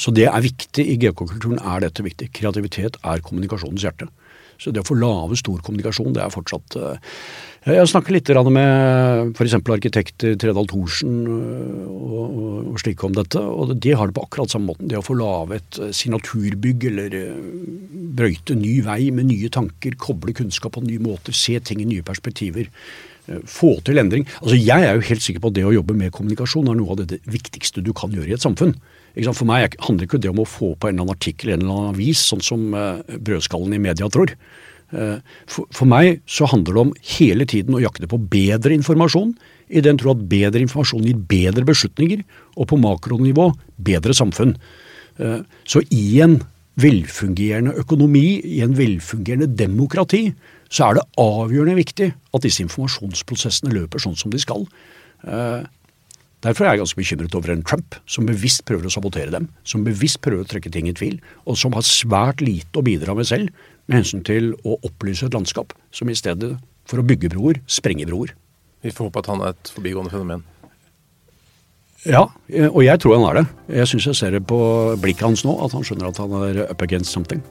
Så 0.00 0.10
det 0.16 0.24
er 0.26 0.42
viktig. 0.42 0.82
I 0.90 0.96
GK-kulturen 0.98 1.60
er 1.60 1.84
dette 1.84 2.02
viktig. 2.02 2.30
Kreativitet 2.34 2.96
er 3.06 3.20
kommunikasjonens 3.22 3.84
hjerte. 3.84 4.08
Så 4.62 4.70
det 4.70 4.84
å 4.84 4.86
få 4.86 4.94
lave 4.98 5.38
stor 5.38 5.58
kommunikasjon, 5.64 6.12
det 6.14 6.22
er 6.22 6.30
fortsatt 6.30 6.76
eh, 6.78 7.16
Jeg 7.72 7.90
snakker 7.90 8.14
litt 8.14 8.30
med 8.54 9.32
f.eks. 9.34 9.56
arkitekter 9.58 10.36
Tredal 10.38 10.68
Thorsen 10.70 11.16
øh, 11.26 11.88
og, 11.90 12.36
og, 12.70 12.78
slike 12.82 13.08
om 13.08 13.16
dette, 13.16 13.42
og 13.42 13.74
de 13.74 13.94
har 13.98 14.10
det 14.10 14.16
på 14.16 14.26
akkurat 14.26 14.54
samme 14.54 14.70
måten. 14.70 14.90
Det 14.90 15.00
å 15.00 15.06
få 15.06 15.18
lage 15.18 15.58
et 15.58 15.80
eh, 15.82 15.94
signaturbygg 15.98 16.86
eller 16.92 17.16
eh, 17.18 17.40
brøyte 18.18 18.58
ny 18.58 18.76
vei 18.86 19.00
med 19.14 19.32
nye 19.32 19.50
tanker, 19.52 19.98
koble 19.98 20.36
kunnskap 20.38 20.76
på 20.76 20.84
nye 20.86 21.02
måter, 21.02 21.34
se 21.34 21.58
ting 21.58 21.82
i 21.82 21.88
nye 21.88 22.06
perspektiver. 22.06 22.70
eh, 23.26 23.42
Få 23.50 23.74
til 23.82 23.98
endring. 23.98 24.28
Altså 24.44 24.58
Jeg 24.60 24.86
er 24.86 24.94
jo 24.94 25.08
helt 25.10 25.26
sikker 25.26 25.42
på 25.42 25.50
at 25.50 25.58
det 25.58 25.66
å 25.66 25.74
jobbe 25.74 25.98
med 25.98 26.14
kommunikasjon 26.14 26.70
er 26.70 26.78
noe 26.78 26.94
av 26.94 27.02
det, 27.02 27.10
det 27.16 27.22
viktigste 27.34 27.82
du 27.82 27.90
kan 27.96 28.14
gjøre 28.14 28.30
i 28.30 28.38
et 28.38 28.46
samfunn. 28.46 28.76
For 29.14 29.44
meg 29.44 29.62
er- 29.64 29.76
handler 29.84 30.06
ikke 30.06 30.20
det 30.20 30.30
om 30.30 30.40
å 30.40 30.48
få 30.48 30.74
på 30.78 30.88
en 30.88 30.94
eller 30.94 31.04
annen 31.04 31.16
artikkel 31.16 31.50
i 31.50 31.52
en 31.52 31.60
eller 31.62 31.72
annen 31.72 31.94
avis, 31.94 32.18
sånn 32.32 32.42
som 32.42 32.74
eh, 32.74 33.02
brødskallen 33.18 33.74
i 33.74 33.78
media 33.78 34.08
tror. 34.08 34.32
Eh, 34.92 35.18
for 35.46 35.84
meg 35.88 36.20
så 36.26 36.48
handler 36.48 36.72
det 36.72 36.80
om 36.80 36.94
hele 37.18 37.44
tiden 37.48 37.74
å 37.76 37.82
jakte 37.82 38.08
på 38.08 38.20
bedre 38.28 38.72
informasjon, 38.76 39.34
i 39.72 39.80
den 39.80 39.96
tro 39.96 40.12
at 40.12 40.28
bedre 40.28 40.60
informasjon 40.60 41.04
gir 41.04 41.16
bedre 41.16 41.64
beslutninger, 41.64 42.24
og 42.56 42.68
på 42.68 42.80
makronivå 42.80 43.54
bedre 43.80 44.12
samfunn. 44.12 44.56
Eh, 45.18 45.40
Så 45.64 45.82
i 45.90 46.20
en 46.20 46.42
velfungerende 46.76 47.74
økonomi, 47.76 48.40
i 48.44 48.62
en 48.62 48.74
velfungerende 48.74 49.54
demokrati, 49.54 50.34
så 50.70 50.88
er 50.88 50.94
det 50.94 51.08
avgjørende 51.20 51.76
viktig 51.76 52.14
at 52.32 52.42
disse 52.42 52.64
informasjonsprosessene 52.64 53.72
løper 53.72 54.00
sånn 54.00 54.16
som 54.16 54.30
de 54.30 54.38
skal. 54.38 54.66
Derfor 56.42 56.66
er 56.66 56.74
jeg 56.74 56.82
ganske 56.82 56.98
bekymret 56.98 57.34
over 57.38 57.52
en 57.52 57.62
Trump 57.62 57.96
som 58.10 58.26
bevisst 58.26 58.64
prøver 58.66 58.88
å 58.88 58.92
sabotere 58.92 59.30
dem, 59.30 59.46
som 59.62 59.84
bevisst 59.86 60.18
prøver 60.24 60.42
å 60.42 60.50
trekke 60.50 60.72
ting 60.74 60.88
i 60.90 60.94
tvil, 60.96 61.20
og 61.46 61.58
som 61.58 61.74
har 61.76 61.86
svært 61.86 62.42
lite 62.42 62.80
å 62.80 62.86
bidra 62.86 63.14
med 63.14 63.28
selv 63.28 63.52
med 63.86 64.00
hensyn 64.00 64.24
til 64.26 64.52
å 64.66 64.78
opplyse 64.82 65.28
et 65.28 65.36
landskap, 65.36 65.74
som 65.94 66.10
i 66.10 66.18
stedet 66.18 66.56
for 66.88 66.98
å 66.98 67.06
bygge 67.06 67.30
broer, 67.30 67.62
sprenger 67.70 68.10
broer. 68.10 68.34
Vi 68.82 68.90
får 68.90 69.08
håpe 69.08 69.22
at 69.22 69.30
han 69.30 69.44
er 69.44 69.54
et 69.54 69.70
forbigående 69.70 70.10
fenomen. 70.10 70.42
Ja, 72.02 72.24
og 72.72 72.82
jeg 72.82 72.98
tror 72.98 73.20
han 73.20 73.28
er 73.28 73.38
det. 73.38 73.46
Jeg 73.78 73.92
syns 73.92 74.08
jeg 74.10 74.18
ser 74.18 74.34
det 74.34 74.42
på 74.50 74.58
blikket 74.98 75.28
hans 75.28 75.44
nå, 75.46 75.54
at 75.62 75.76
han 75.76 75.86
skjønner 75.86 76.10
at 76.10 76.18
han 76.18 76.34
er 76.40 76.64
up 76.66 76.82
against 76.82 77.14
something. 77.14 77.44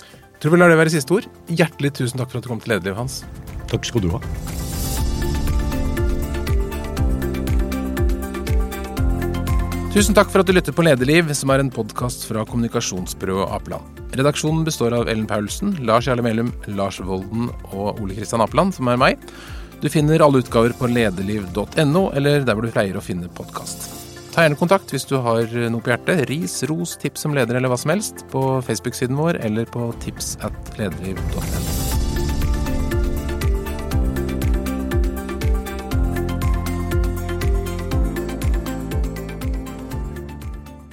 Jeg 0.00 0.40
Tror 0.40 0.56
vi 0.56 0.58
lar 0.58 0.72
det 0.72 0.80
være 0.80 0.96
siste 0.96 1.20
ord. 1.20 1.28
Hjertelig 1.52 1.92
tusen 2.00 2.18
takk 2.18 2.32
for 2.32 2.40
at 2.40 2.48
du 2.48 2.50
kom 2.50 2.64
til 2.64 2.72
Lederlivet 2.72 3.04
Hans. 3.04 3.22
Takk 3.70 3.84
skal 3.86 4.02
du 4.02 4.14
ha. 4.16 4.24
Tusen 9.92 10.16
takk 10.16 10.30
for 10.32 10.40
at 10.40 10.48
du 10.48 10.54
lytter 10.56 10.72
på 10.72 10.86
Lederliv, 10.86 11.28
som 11.36 11.50
er 11.52 11.60
en 11.60 11.68
podkast 11.68 12.22
fra 12.24 12.46
kommunikasjonsbyrået 12.48 13.50
Apeland. 13.52 13.98
Redaksjonen 14.16 14.62
består 14.64 14.96
av 14.96 15.10
Ellen 15.12 15.26
Paulsen, 15.28 15.74
Lars 15.84 16.08
Jarle 16.08 16.24
Melum, 16.24 16.48
Lars 16.78 16.96
Volden 17.04 17.50
og 17.74 18.00
Ole 18.00 18.16
Kristian 18.16 18.40
Apeland, 18.40 18.72
som 18.72 18.88
er 18.88 18.96
meg. 18.96 19.28
Du 19.84 19.90
finner 19.92 20.24
alle 20.24 20.40
utgaver 20.40 20.72
på 20.80 20.88
lederliv.no, 20.88 22.06
eller 22.16 22.40
der 22.40 22.56
hvor 22.56 22.64
du 22.64 22.72
pleier 22.72 22.96
å 22.96 23.04
finne 23.04 23.28
podkast. 23.36 23.90
Ta 24.32 24.46
gjerne 24.46 24.56
kontakt 24.56 24.96
hvis 24.96 25.04
du 25.12 25.18
har 25.20 25.44
noe 25.68 25.84
på 25.84 25.92
hjertet. 25.92 26.24
Ris, 26.32 26.62
ros, 26.72 26.96
tips 26.96 27.28
om 27.28 27.36
leder 27.36 27.60
eller 27.60 27.68
hva 27.68 27.76
som 27.76 27.92
helst 27.92 28.24
på 28.32 28.62
Facebook-siden 28.64 29.20
vår 29.20 29.44
eller 29.44 29.68
på 29.76 29.92
tips 30.00 30.38
at 30.40 30.78
lederliv.no. 30.80 31.91